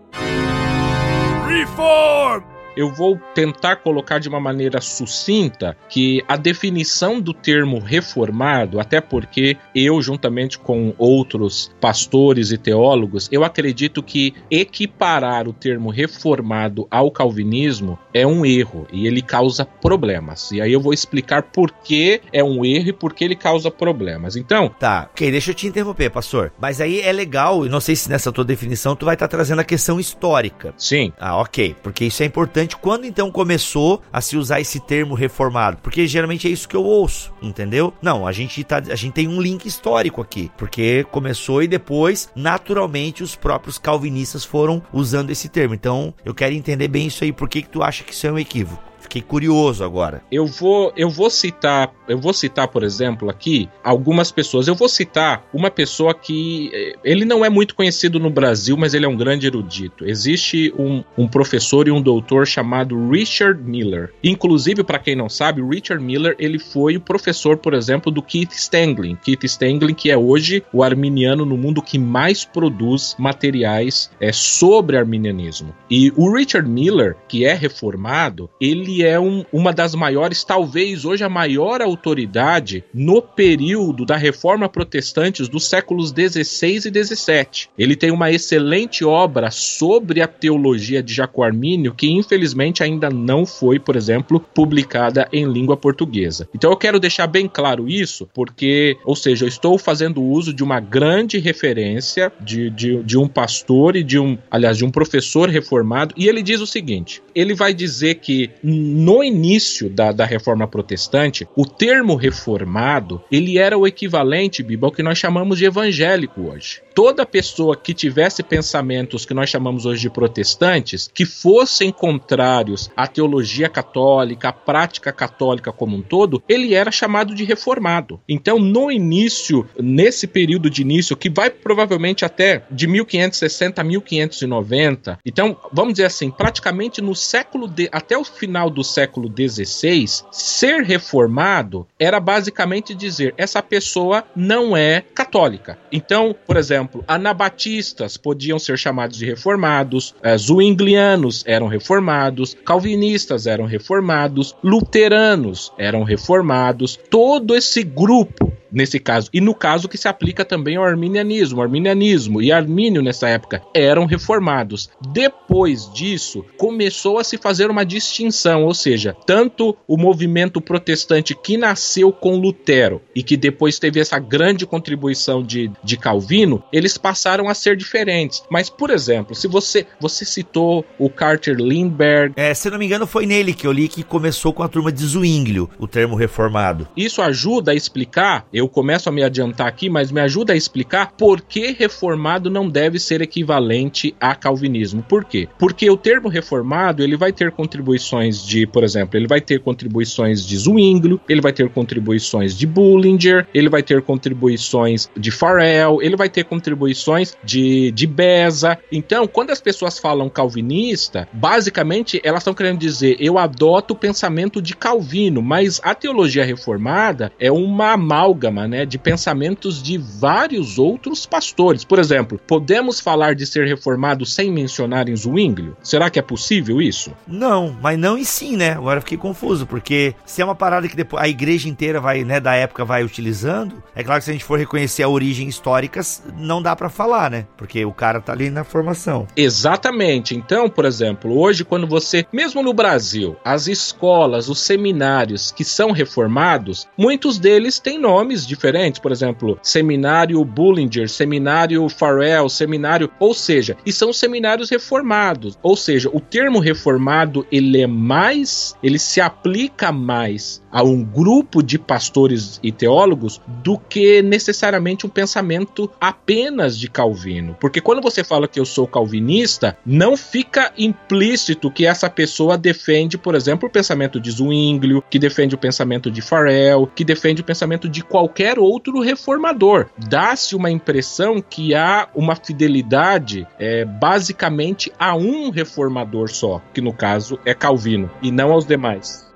Reform! 1.47 2.52
Eu 2.77 2.93
vou 2.93 3.19
tentar 3.35 3.77
colocar 3.77 4.19
de 4.19 4.29
uma 4.29 4.41
maneira 4.41 4.81
sucinta 4.81 5.77
que 5.89 6.23
a 6.29 6.37
definição 6.37 7.21
do 7.21 7.33
termo 7.33 7.79
reformado, 7.79 8.81
até 8.81 9.01
porque 9.01 9.57
eu, 9.75 10.01
juntamente 10.01 10.59
com 10.59 10.95
outros 10.99 11.71
pastores 11.81 12.51
e 12.51 12.59
teólogos, 12.59 13.29
eu 13.31 13.45
acredito 13.45 14.03
que 14.03 14.35
equiparar 14.51 15.49
o 15.49 15.53
termo 15.53 15.91
reformado 15.91 16.87
ao 16.91 17.11
calvinismo 17.11 17.99
é 18.15 18.27
um 18.27 18.45
erro 18.45 18.87
e 18.93 19.07
ele 19.07 19.23
causa 19.23 19.65
problemas. 19.65 20.51
E 20.53 20.61
aí 20.61 20.73
eu 20.73 20.81
vou 20.81 20.93
explicar 20.93 21.43
por 21.43 21.71
que 21.71 22.21
é 22.33 22.43
um 22.43 22.65
erro 22.65 22.89
e 22.89 22.93
por 22.93 23.15
que 23.15 23.25
ele 23.25 23.37
causa 23.37 23.71
problemas. 23.71 24.37
Então. 24.37 24.69
Tá, 24.79 25.09
ok, 25.13 25.31
deixa 25.31 25.51
eu 25.51 25.55
te 25.55 25.67
interromper, 25.67 26.11
pastor. 26.11 26.53
Mas 26.61 26.81
aí 26.81 27.01
é 27.01 27.13
legal, 27.13 27.65
não 27.65 27.81
sei 27.81 27.97
se 27.97 28.09
nessa 28.09 28.33
tua 28.33 28.45
definição 28.45 28.97
tu 28.97 29.05
vai 29.05 29.15
estar 29.15 29.29
trazendo 29.29 29.61
a 29.61 29.65
questão 29.65 29.99
histórica. 29.99 30.75
Sim. 30.77 31.13
Ah, 31.19 31.37
ok, 31.39 31.75
porque 31.83 32.05
isso 32.05 32.23
é 32.23 32.27
importante 32.27 32.62
importante 32.63 32.77
quando 32.77 33.05
então 33.05 33.31
começou 33.31 34.03
a 34.13 34.21
se 34.21 34.37
usar 34.37 34.61
esse 34.61 34.81
termo 34.81 35.15
reformado, 35.15 35.79
porque 35.83 36.07
geralmente 36.07 36.47
é 36.47 36.51
isso 36.51 36.69
que 36.69 36.77
eu 36.77 36.85
ouço, 36.85 37.33
entendeu? 37.43 37.93
Não, 38.01 38.27
a 38.27 38.33
gente 38.33 38.63
tá, 38.65 38.77
a 38.77 38.97
gente 38.97 39.13
tem 39.13 39.29
um 39.29 39.41
link 39.41 39.67
histórico 39.67 40.21
aqui, 40.21 40.51
porque 40.57 41.05
começou 41.11 41.63
e 41.63 41.69
depois, 41.69 42.31
naturalmente, 42.35 43.23
os 43.23 43.35
próprios 43.35 43.79
calvinistas 43.79 44.45
foram 44.45 44.83
usando 44.93 45.31
esse 45.31 45.49
termo. 45.49 45.75
Então, 45.75 46.15
eu 46.25 46.35
quero 46.35 46.55
entender 46.55 46.89
bem 46.89 47.07
isso 47.07 47.25
aí, 47.25 47.33
por 47.33 47.49
que 47.49 47.63
que 47.63 47.69
tu 47.69 47.83
acha 47.83 48.05
que 48.05 48.13
isso 48.13 48.27
é 48.27 48.33
um 48.33 48.39
equívoco? 48.39 48.92
Fiquei 49.13 49.21
curioso 49.21 49.85
agora. 49.85 50.23
Eu 50.33 50.47
vou, 50.47 50.91
eu 50.97 51.11
vou 51.11 51.29
citar, 51.29 51.93
eu 52.09 52.19
vou 52.19 52.33
citar, 52.33 52.67
por 52.69 52.83
exemplo, 52.83 53.29
aqui 53.29 53.69
algumas 53.85 54.33
pessoas. 54.33 54.67
Eu 54.67 54.75
vou 54.75 54.89
citar 54.89 55.47
uma 55.53 55.71
pessoa 55.71 56.15
que 56.15 56.71
eh, 56.73 56.97
ele 57.05 57.27
não 57.27 57.45
é 57.45 57.51
muito 57.51 57.75
conhecido 57.75 58.19
no 58.19 58.31
Brasil, 58.31 58.75
mas 58.75 58.95
ele 58.95 59.05
é 59.05 59.09
um 59.09 59.17
grande 59.17 59.47
erudito. 59.47 60.07
Existe 60.07 60.73
um, 60.79 61.05
um 61.19 61.29
professor 61.29 61.87
e 61.87 61.91
um 61.91 62.01
doutor 62.01 62.47
chamado 62.47 63.11
Richard 63.11 63.63
Miller. 63.63 64.15
Inclusive, 64.25 64.83
para 64.83 64.99
quem 64.99 65.15
não 65.15 65.29
sabe, 65.29 65.61
Richard 65.61 66.03
Miller 66.03 66.35
ele 66.39 66.59
foi 66.59 66.97
o 66.97 67.01
professor, 67.01 67.59
por 67.59 67.75
exemplo, 67.75 68.11
do 68.11 68.23
Keith 68.23 68.53
Stanglin. 68.53 69.19
Keith 69.23 69.45
Stanglin, 69.45 69.93
que 69.93 70.11
é 70.11 70.17
hoje 70.17 70.65
o 70.73 70.83
arminiano 70.83 71.45
no 71.45 71.59
mundo 71.59 71.83
que 71.83 71.99
mais 71.99 72.47
produz 72.47 73.15
materiais 73.19 74.11
é, 74.19 74.33
sobre 74.33 74.97
arminianismo. 74.97 75.75
E 75.91 76.11
o 76.17 76.35
Richard 76.35 76.67
Miller, 76.67 77.15
que 77.29 77.45
é 77.45 77.53
reformado, 77.53 78.49
ele 78.59 79.02
é 79.05 79.19
um, 79.19 79.45
uma 79.53 79.73
das 79.73 79.95
maiores, 79.95 80.45
talvez 80.45 81.05
hoje 81.05 81.25
a 81.25 81.29
maior 81.29 81.81
autoridade 81.81 82.85
no 82.93 83.23
período 83.23 84.05
da 84.05 84.17
reforma 84.17 84.69
protestante 84.69 85.43
dos 85.51 85.69
séculos 85.69 86.13
16 86.13 86.87
e 86.87 86.91
17. 86.91 87.71
Ele 87.79 87.97
tem 87.97 88.11
uma 88.11 88.31
excelente 88.31 89.05
obra 89.05 89.51
sobre 89.51 90.21
a 90.21 90.29
teologia 90.29 91.03
de 91.03 91.15
Jaco 91.15 91.43
Armínio 91.43 91.95
que 91.95 92.11
infelizmente 92.11 92.83
ainda 92.83 93.11
não 93.11 93.45
foi, 93.47 93.79
por 93.79 93.97
exemplo, 93.97 94.41
publicada 94.41 95.29
em 95.33 95.51
língua 95.51 95.77
portuguesa. 95.77 96.49
Então 96.55 96.71
eu 96.71 96.77
quero 96.77 97.01
deixar 97.01 97.27
bem 97.27 97.49
claro 97.49 97.89
isso, 97.89 98.29
porque, 98.35 98.97
ou 99.05 99.17
seja, 99.17 99.45
eu 99.45 99.49
estou 99.49 99.79
fazendo 99.79 100.23
uso 100.23 100.53
de 100.53 100.63
uma 100.63 100.81
grande 100.81 101.39
referência 101.39 102.33
de, 102.41 102.71
de, 102.71 103.03
de 103.03 103.19
um 103.19 103.29
pastor 103.29 103.97
e 103.97 104.03
de 104.03 104.19
um, 104.19 104.39
aliás, 104.51 104.77
de 104.77 104.85
um 104.85 104.91
professor 104.91 105.49
reformado, 105.49 106.15
e 106.17 106.29
ele 106.29 106.43
diz 106.43 106.61
o 106.61 106.67
seguinte: 106.67 107.23
ele 107.35 107.55
vai 107.55 107.75
dizer 107.75 108.17
que 108.17 108.51
no 108.93 109.25
início 109.25 109.89
da, 109.89 110.13
da 110.13 110.25
reforma 110.25 110.69
protestante, 110.69 111.49
o 111.57 111.67
termo 111.67 112.15
reformado 112.15 113.23
ele 113.31 113.59
era 113.59 113.77
o 113.77 113.87
equivalente, 113.87 114.63
Biba, 114.63 114.87
ao 114.87 114.93
que 114.93 115.03
nós 115.03 115.19
chamamos 115.19 115.59
de 115.59 115.65
evangélico 115.65 116.43
hoje 116.43 116.83
toda 116.95 117.27
pessoa 117.27 117.77
que 117.77 117.95
tivesse 117.95 118.43
pensamentos 118.43 119.25
que 119.25 119.35
nós 119.35 119.51
chamamos 119.51 119.87
hoje 119.87 120.03
de 120.03 120.11
protestantes, 120.11 121.11
que 121.13 121.25
fossem 121.25 121.91
contrários 121.91 122.91
à 122.97 123.07
teologia 123.07 123.69
católica, 123.69 124.49
à 124.49 124.53
prática 124.53 125.13
católica 125.13 125.73
como 125.73 125.97
um 125.97 126.03
todo, 126.03 126.43
ele 126.49 126.75
era 126.75 126.91
chamado 126.91 127.35
de 127.35 127.45
reformado. 127.45 128.21
Então, 128.29 128.59
no 128.59 128.91
início, 128.91 129.67
nesse 129.79 130.27
período 130.27 130.69
de 130.69 130.83
início, 130.83 131.17
que 131.17 131.31
vai 131.31 131.51
provavelmente 131.51 132.25
até 132.25 132.65
de 132.71 132.87
1560 132.87 133.81
a 133.81 133.85
1590, 133.85 135.19
então, 135.25 135.57
vamos 135.73 135.95
dizer 135.95 136.07
assim, 136.07 136.31
praticamente 136.31 137.01
no 137.01 137.15
século 137.15 137.69
de, 137.69 137.89
até 137.93 138.17
o 138.17 138.25
final 138.25 138.69
do 138.69 138.82
século 138.85 139.29
XVI, 139.29 140.25
ser 140.31 140.83
reformado 140.83 141.87
era 141.99 142.21
basicamente 142.21 142.95
dizer 142.95 143.35
essa 143.37 143.63
pessoa 143.63 144.25
não 144.35 144.77
é 144.77 145.03
católica. 145.15 145.79
Então, 145.91 146.35
por 146.47 146.57
exemplo, 146.57 147.05
anabatistas 147.07 148.17
podiam 148.17 148.59
ser 148.59 148.79
chamados 148.79 149.17
de 149.17 149.27
reformados, 149.27 150.15
é, 150.23 150.37
zwinglianos 150.37 151.43
eram 151.47 151.67
reformados, 151.67 152.57
calvinistas 152.65 153.47
eram 153.47 153.65
reformados, 153.65 154.55
luteranos 154.63 155.73
eram 155.79 156.03
reformados. 156.03 156.99
Todo 157.11 157.55
esse 157.55 157.83
grupo 157.83 158.53
nesse 158.73 158.99
caso. 158.99 159.29
E 159.33 159.41
no 159.41 159.55
caso 159.55 159.89
que 159.89 159.99
se 159.99 160.09
aplica 160.09 160.45
também 160.45 160.77
ao 160.77 160.85
arminianismo. 160.85 161.61
O 161.61 161.63
arminianismo 161.63 162.41
e 162.41 162.51
Armínio 162.51 163.03
nessa 163.03 163.29
época 163.29 163.63
eram 163.75 164.07
reformados. 164.07 164.91
Depois 165.13 165.93
disso, 165.93 166.45
começou 166.57 167.19
a 167.19 167.25
se 167.25 167.37
fazer 167.37 167.71
uma 167.71 167.85
distinção, 167.85 168.65
ou 168.65 168.75
seja, 168.75 169.17
tanto 169.27 169.77
o 169.87 169.97
movimento 169.97 170.61
protestante 170.61 171.35
que 171.35 171.57
nasceu 171.57 172.13
com 172.13 172.37
Lutero 172.37 173.03
e 173.15 173.23
que 173.23 173.37
depois 173.37 173.79
teve 173.79 174.01
essa 174.01 174.19
grande 174.19 174.67
contribuição 174.67 175.43
de, 175.43 175.71
de 175.83 175.97
Calvino, 175.97 176.63
eles 176.73 176.97
passaram 176.97 177.49
a 177.49 177.55
ser 177.55 177.77
diferentes. 177.77 178.43
Mas, 178.51 178.71
por 178.71 178.91
exemplo, 178.91 179.35
se 179.35 179.47
você 179.47 179.87
você 180.01 180.25
citou 180.25 180.85
o 180.99 181.11
Carter 181.11 181.57
Lindbergh. 181.57 182.33
É, 182.37 182.55
se 182.55 182.71
não 182.71 182.79
me 182.79 182.87
engano, 182.87 183.07
foi 183.07 183.27
nele 183.27 183.53
que 183.55 183.67
eu 183.67 183.73
li 183.73 183.89
que 183.89 184.03
começou 184.03 184.53
com 184.53 184.63
a 184.63 184.69
turma 184.69 184.93
de 184.93 185.05
Zwinglio, 185.05 185.69
o 185.79 185.87
termo 185.87 186.17
reformado. 186.17 186.89
Isso 186.97 187.23
ajuda 187.23 187.73
a 187.73 187.75
explicar. 187.75 188.47
Eu 188.53 188.62
eu 188.63 188.69
começo 188.69 189.09
a 189.09 189.13
me 189.13 189.25
adiantar 189.25 189.67
aqui, 189.67 189.91
mas 189.91 190.13
me 190.13 190.21
ajuda 190.21 190.53
a 190.53 190.57
explicar 190.57 191.13
por 191.19 191.41
que 191.41 191.73
reformado 191.73 192.49
não 192.49 192.69
deve 192.69 192.99
ser 193.01 193.21
equivalente 193.21 194.15
a 194.21 194.37
calvinismo. 194.37 195.03
Por 195.03 195.25
quê? 195.25 195.49
Porque 195.59 195.91
o 195.91 195.97
termo 195.97 196.29
reformado, 196.29 197.03
ele 197.03 197.17
vai 197.17 197.33
ter 197.33 197.51
contribuições 197.51 198.47
de, 198.47 198.65
por 198.65 198.85
exemplo, 198.85 199.19
ele 199.19 199.27
vai 199.27 199.41
ter 199.41 199.59
contribuições 199.59 200.47
de 200.47 200.57
Zwinglio, 200.57 201.21
ele 201.29 201.41
vai 201.41 201.53
ter 201.53 201.69
contribuições 201.71 202.57
de 202.57 202.65
Bullinger, 202.65 203.49
ele 203.53 203.69
vai 203.69 203.83
ter 203.83 204.01
contribuições 204.01 205.11
de 205.17 205.33
Farel, 205.33 205.99
ele 206.01 206.17
vai 206.17 206.29
ter 206.29 206.45
contribuições 206.45 207.37
de, 207.43 207.91
de 207.91 208.07
Beza. 208.07 208.79
Então, 208.93 209.27
quando 209.27 209.51
as 209.51 209.61
pessoas 209.61 209.99
falam 209.99 210.31
calvinista, 210.31 211.27
basicamente 211.33 212.21
elas 212.23 212.43
estão 212.43 212.55
querendo 212.55 212.79
dizer 212.79 213.17
eu 213.19 213.39
adoto 213.39 213.95
o 213.95 213.97
pensamento 213.97 214.63
de 214.63 214.77
Calvino, 214.77 215.43
mas 215.43 215.81
a 215.83 215.97
teologia 215.97 216.45
reformada 216.45 217.33
é 217.41 217.51
uma 217.51 217.95
amálgama 217.95 218.52
né, 218.53 218.85
de 218.85 218.99
pensamentos 218.99 219.83
de 219.83 219.99
vários 219.99 220.79
outros 220.79 221.27
pastores. 221.27 221.85
Por 221.85 221.99
exemplo, 221.99 222.41
podemos 222.47 223.01
falar 223.01 223.35
de 223.35 223.47
ser 223.47 223.67
reformado 223.67 224.25
sem 224.27 224.51
mencionar 224.53 225.09
em 225.09 225.17
Zwinglio? 225.17 225.77
Será 225.83 226.11
que 226.11 226.19
é 226.19 226.23
possível 226.23 226.81
isso? 226.81 227.13
Não, 227.27 227.77
mas 227.81 227.99
não 227.99 228.17
e 228.17 228.25
sim, 228.25 228.57
né? 228.57 228.73
Agora 228.73 229.01
fiquei 229.01 229.19
confuso, 229.19 229.67
porque 229.67 230.15
se 230.25 230.43
é 230.43 230.45
uma 230.45 230.55
parada 230.55 230.89
que 230.89 230.97
depois 230.97 231.23
a 231.23 231.29
igreja 231.29 231.69
inteira 231.69 232.01
vai, 232.01 232.25
né, 232.25 232.41
da 232.41 232.55
época 232.55 232.85
vai 232.85 233.05
utilizando, 233.05 233.83
é 233.95 234.03
claro 234.03 234.21
que 234.21 234.25
se 234.25 234.31
a 234.31 234.35
gente 234.35 234.45
for 234.45 234.59
reconhecer 234.59 235.03
a 235.03 235.09
origem 235.09 235.49
histórica, 235.49 236.01
não 236.37 236.63
dá 236.63 236.75
para 236.75 236.89
falar, 236.89 237.31
né? 237.31 237.47
Porque 237.57 237.85
o 237.85 237.93
cara 237.93 238.21
tá 238.21 238.33
ali 238.33 238.51
na 238.51 238.65
formação. 238.65 239.27
Exatamente. 239.37 240.35
Então, 240.35 240.69
por 240.69 240.85
exemplo, 240.85 241.39
hoje 241.39 241.65
quando 241.65 241.87
você, 241.87 242.27
mesmo 242.33 242.63
no 242.63 242.73
Brasil, 242.73 243.37
as 243.45 243.67
escolas, 243.67 244.49
os 244.49 244.61
seminários 244.61 245.51
que 245.51 245.65
são 245.65 245.91
reformados, 245.93 246.87
muitos 246.97 247.39
deles 247.39 247.79
têm 247.79 247.99
nomes 247.99 248.42
diferentes, 248.47 249.01
por 249.01 249.13
exemplo, 249.13 249.59
Seminário 249.63 250.45
Bullinger, 250.45 251.09
Seminário 251.09 251.89
Farrell, 251.89 252.49
Seminário, 252.49 253.11
ou 253.19 253.35
seja, 253.35 253.77
e 253.85 253.93
são 253.93 254.13
seminários 254.13 254.71
reformados. 254.71 255.59
Ou 255.63 255.77
seja, 255.77 256.11
o 256.13 256.21
termo 256.21 256.59
reformado 256.59 257.47
ele 257.51 257.81
é 257.81 257.87
mais, 257.87 258.77
ele 258.83 258.99
se 258.99 259.21
aplica 259.21 259.93
mais 259.93 260.63
a 260.73 260.83
um 260.83 261.05
grupo 261.05 261.63
de 261.63 261.79
pastores 261.79 262.59
e 262.63 262.73
teólogos 262.73 263.41
do 263.63 263.79
que 263.79 264.23
necessariamente 264.23 265.07
um 265.07 265.11
pensamento 265.11 265.91
apenas 266.01 266.79
de 266.79 266.89
Calvino. 266.89 267.55
Porque 267.61 267.81
quando 267.81 268.01
você 268.01 268.25
fala 268.25 268.49
que 268.49 268.59
eu 268.59 268.65
sou 268.65 268.87
calvinista, 268.87 269.77
não 269.85 270.17
fica 270.17 270.73
implícito 270.79 271.71
que 271.71 271.87
essa 271.87 272.09
pessoa 272.09 272.57
defende, 272.57 273.19
por 273.19 273.35
exemplo, 273.35 273.69
o 273.69 273.73
pensamento 273.73 274.19
de 274.19 274.31
Zwinglio, 274.31 275.05
que 275.11 275.19
defende 275.19 275.55
o 275.55 275.59
pensamento 275.59 276.11
de 276.11 276.23
Farel, 276.23 276.91
que 276.95 277.05
defende 277.05 277.43
o 277.43 277.45
pensamento 277.45 277.89
de 277.89 278.03
qualquer 278.23 278.57
outro 278.59 279.01
reformador. 279.01 279.87
Dá-se 279.99 280.55
uma 280.55 280.71
impressão 280.71 281.43
que 281.43 281.75
há 281.75 282.09
uma 282.15 282.37
fidelidade 282.37 283.47
é, 283.59 283.85
basicamente 283.85 284.93
a 284.97 285.17
um 285.17 285.51
reformador 285.51 286.29
só, 286.29 286.63
que 286.73 286.81
no 286.81 286.93
caso 286.93 287.39
é 287.45 287.53
Calvino, 287.53 288.09
e 288.23 288.31
não 288.31 288.53
aos 288.53 288.65
demais. 288.65 289.27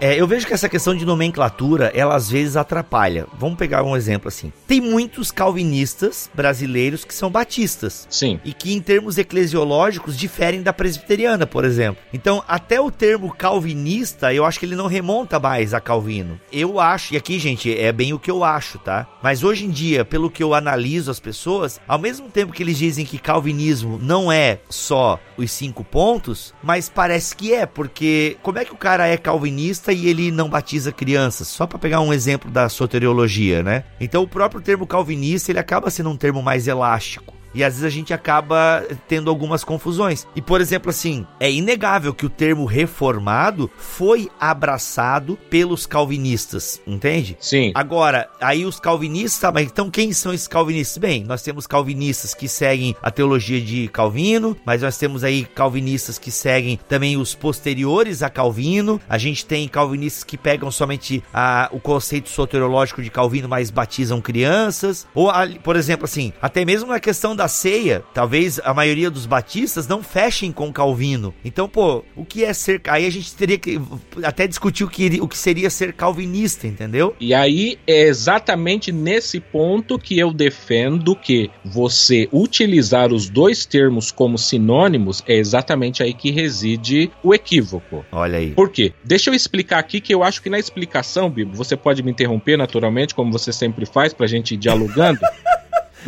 É, 0.00 0.14
eu 0.14 0.28
vejo 0.28 0.46
que 0.46 0.52
essa 0.52 0.68
questão 0.68 0.94
de 0.94 1.04
nomenclatura, 1.04 1.90
ela 1.92 2.14
às 2.14 2.30
vezes 2.30 2.56
atrapalha. 2.56 3.26
Vamos 3.36 3.58
pegar 3.58 3.82
um 3.82 3.96
exemplo 3.96 4.28
assim. 4.28 4.52
Tem 4.66 4.80
muitos 4.80 5.32
calvinistas 5.32 6.30
brasileiros 6.32 7.04
que 7.04 7.12
são 7.12 7.28
batistas. 7.28 8.06
Sim. 8.08 8.38
E 8.44 8.52
que 8.52 8.72
em 8.72 8.80
termos 8.80 9.18
eclesiológicos 9.18 10.16
diferem 10.16 10.62
da 10.62 10.72
presbiteriana, 10.72 11.48
por 11.48 11.64
exemplo. 11.64 12.00
Então, 12.12 12.44
até 12.46 12.80
o 12.80 12.92
termo 12.92 13.34
calvinista, 13.34 14.32
eu 14.32 14.44
acho 14.44 14.60
que 14.60 14.66
ele 14.66 14.76
não 14.76 14.86
remonta 14.86 15.40
mais 15.40 15.74
a 15.74 15.80
Calvino. 15.80 16.38
Eu 16.52 16.78
acho, 16.78 17.14
e 17.14 17.16
aqui, 17.16 17.38
gente, 17.40 17.76
é 17.76 17.90
bem 17.90 18.12
o 18.12 18.20
que 18.20 18.30
eu 18.30 18.44
acho, 18.44 18.78
tá? 18.78 19.04
Mas 19.20 19.42
hoje 19.42 19.64
em 19.64 19.70
dia, 19.70 20.04
pelo 20.04 20.30
que 20.30 20.42
eu 20.42 20.54
analiso 20.54 21.10
as 21.10 21.18
pessoas, 21.18 21.80
ao 21.88 21.98
mesmo 21.98 22.28
tempo 22.28 22.52
que 22.52 22.62
eles 22.62 22.78
dizem 22.78 23.04
que 23.04 23.18
calvinismo 23.18 23.98
não 24.00 24.30
é 24.30 24.60
só 24.70 25.18
os 25.36 25.50
cinco 25.50 25.82
pontos, 25.82 26.54
mas 26.62 26.88
parece 26.88 27.34
que 27.34 27.52
é, 27.52 27.66
porque 27.66 28.36
como 28.42 28.58
é 28.58 28.64
que 28.64 28.72
o 28.72 28.76
cara 28.76 29.08
é 29.08 29.16
calvinista 29.16 29.87
e 29.92 30.08
ele 30.08 30.30
não 30.30 30.48
batiza 30.48 30.92
crianças? 30.92 31.48
Só 31.48 31.66
para 31.66 31.78
pegar 31.78 32.00
um 32.00 32.12
exemplo 32.12 32.50
da 32.50 32.68
soteriologia, 32.68 33.62
né? 33.62 33.84
Então 34.00 34.22
o 34.22 34.28
próprio 34.28 34.60
termo 34.60 34.86
calvinista 34.86 35.52
ele 35.52 35.58
acaba 35.58 35.90
sendo 35.90 36.10
um 36.10 36.16
termo 36.16 36.42
mais 36.42 36.66
elástico. 36.66 37.37
E 37.58 37.64
às 37.64 37.74
vezes 37.74 37.84
a 37.84 37.90
gente 37.90 38.14
acaba 38.14 38.86
tendo 39.08 39.28
algumas 39.28 39.64
confusões. 39.64 40.28
E 40.36 40.40
por 40.40 40.60
exemplo, 40.60 40.90
assim, 40.90 41.26
é 41.40 41.50
inegável 41.50 42.14
que 42.14 42.24
o 42.24 42.30
termo 42.30 42.64
reformado 42.64 43.68
foi 43.76 44.30
abraçado 44.38 45.36
pelos 45.50 45.84
calvinistas, 45.84 46.80
entende? 46.86 47.36
Sim. 47.40 47.72
Agora, 47.74 48.30
aí 48.40 48.64
os 48.64 48.78
calvinistas, 48.78 49.40
tá, 49.40 49.50
mas 49.50 49.66
então 49.66 49.90
quem 49.90 50.12
são 50.12 50.32
esses 50.32 50.46
calvinistas? 50.46 50.98
Bem, 50.98 51.24
nós 51.24 51.42
temos 51.42 51.66
calvinistas 51.66 52.32
que 52.32 52.46
seguem 52.46 52.94
a 53.02 53.10
teologia 53.10 53.60
de 53.60 53.88
Calvino, 53.88 54.56
mas 54.64 54.82
nós 54.82 54.96
temos 54.96 55.24
aí 55.24 55.44
calvinistas 55.44 56.16
que 56.16 56.30
seguem 56.30 56.78
também 56.88 57.16
os 57.16 57.34
posteriores 57.34 58.22
a 58.22 58.30
Calvino. 58.30 59.00
A 59.08 59.18
gente 59.18 59.44
tem 59.44 59.66
calvinistas 59.66 60.22
que 60.22 60.38
pegam 60.38 60.70
somente 60.70 61.24
a, 61.34 61.68
o 61.72 61.80
conceito 61.80 62.28
soteriológico 62.28 63.02
de 63.02 63.10
Calvino, 63.10 63.48
mas 63.48 63.68
batizam 63.68 64.20
crianças. 64.20 65.08
Ou, 65.12 65.28
por 65.64 65.74
exemplo, 65.74 66.04
assim, 66.04 66.32
até 66.40 66.64
mesmo 66.64 66.88
na 66.88 67.00
questão 67.00 67.34
da 67.34 67.47
ceia, 67.48 68.02
talvez 68.14 68.60
a 68.62 68.72
maioria 68.72 69.10
dos 69.10 69.26
batistas 69.26 69.86
não 69.86 70.02
fechem 70.02 70.52
com 70.52 70.72
Calvino. 70.72 71.34
Então, 71.44 71.68
pô, 71.68 72.04
o 72.16 72.24
que 72.24 72.44
é 72.44 72.52
ser. 72.52 72.80
Aí 72.88 73.06
a 73.06 73.10
gente 73.10 73.34
teria 73.34 73.58
que 73.58 73.80
até 74.22 74.46
discutir 74.46 74.84
o 74.84 74.88
que, 74.88 75.20
o 75.20 75.28
que 75.28 75.38
seria 75.38 75.70
ser 75.70 75.92
calvinista, 75.92 76.66
entendeu? 76.66 77.14
E 77.20 77.34
aí 77.34 77.78
é 77.86 78.02
exatamente 78.02 78.92
nesse 78.92 79.40
ponto 79.40 79.98
que 79.98 80.18
eu 80.18 80.32
defendo 80.32 81.16
que 81.16 81.50
você 81.64 82.28
utilizar 82.32 83.12
os 83.12 83.28
dois 83.28 83.64
termos 83.66 84.10
como 84.10 84.38
sinônimos 84.38 85.22
é 85.26 85.34
exatamente 85.34 86.02
aí 86.02 86.12
que 86.12 86.30
reside 86.30 87.10
o 87.22 87.34
equívoco. 87.34 88.04
Olha 88.12 88.38
aí. 88.38 88.50
Por 88.50 88.70
quê? 88.70 88.92
Deixa 89.04 89.30
eu 89.30 89.34
explicar 89.34 89.78
aqui 89.78 90.00
que 90.00 90.14
eu 90.14 90.22
acho 90.22 90.42
que 90.42 90.50
na 90.50 90.58
explicação, 90.58 91.30
Bibo, 91.30 91.54
você 91.54 91.76
pode 91.76 92.02
me 92.02 92.10
interromper 92.10 92.56
naturalmente, 92.56 93.14
como 93.14 93.32
você 93.32 93.52
sempre 93.52 93.86
faz, 93.86 94.12
pra 94.12 94.26
gente 94.26 94.54
ir 94.54 94.56
dialogando. 94.56 95.20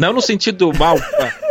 Não 0.01 0.15
no 0.15 0.23
sentido 0.23 0.73
mal. 0.73 0.97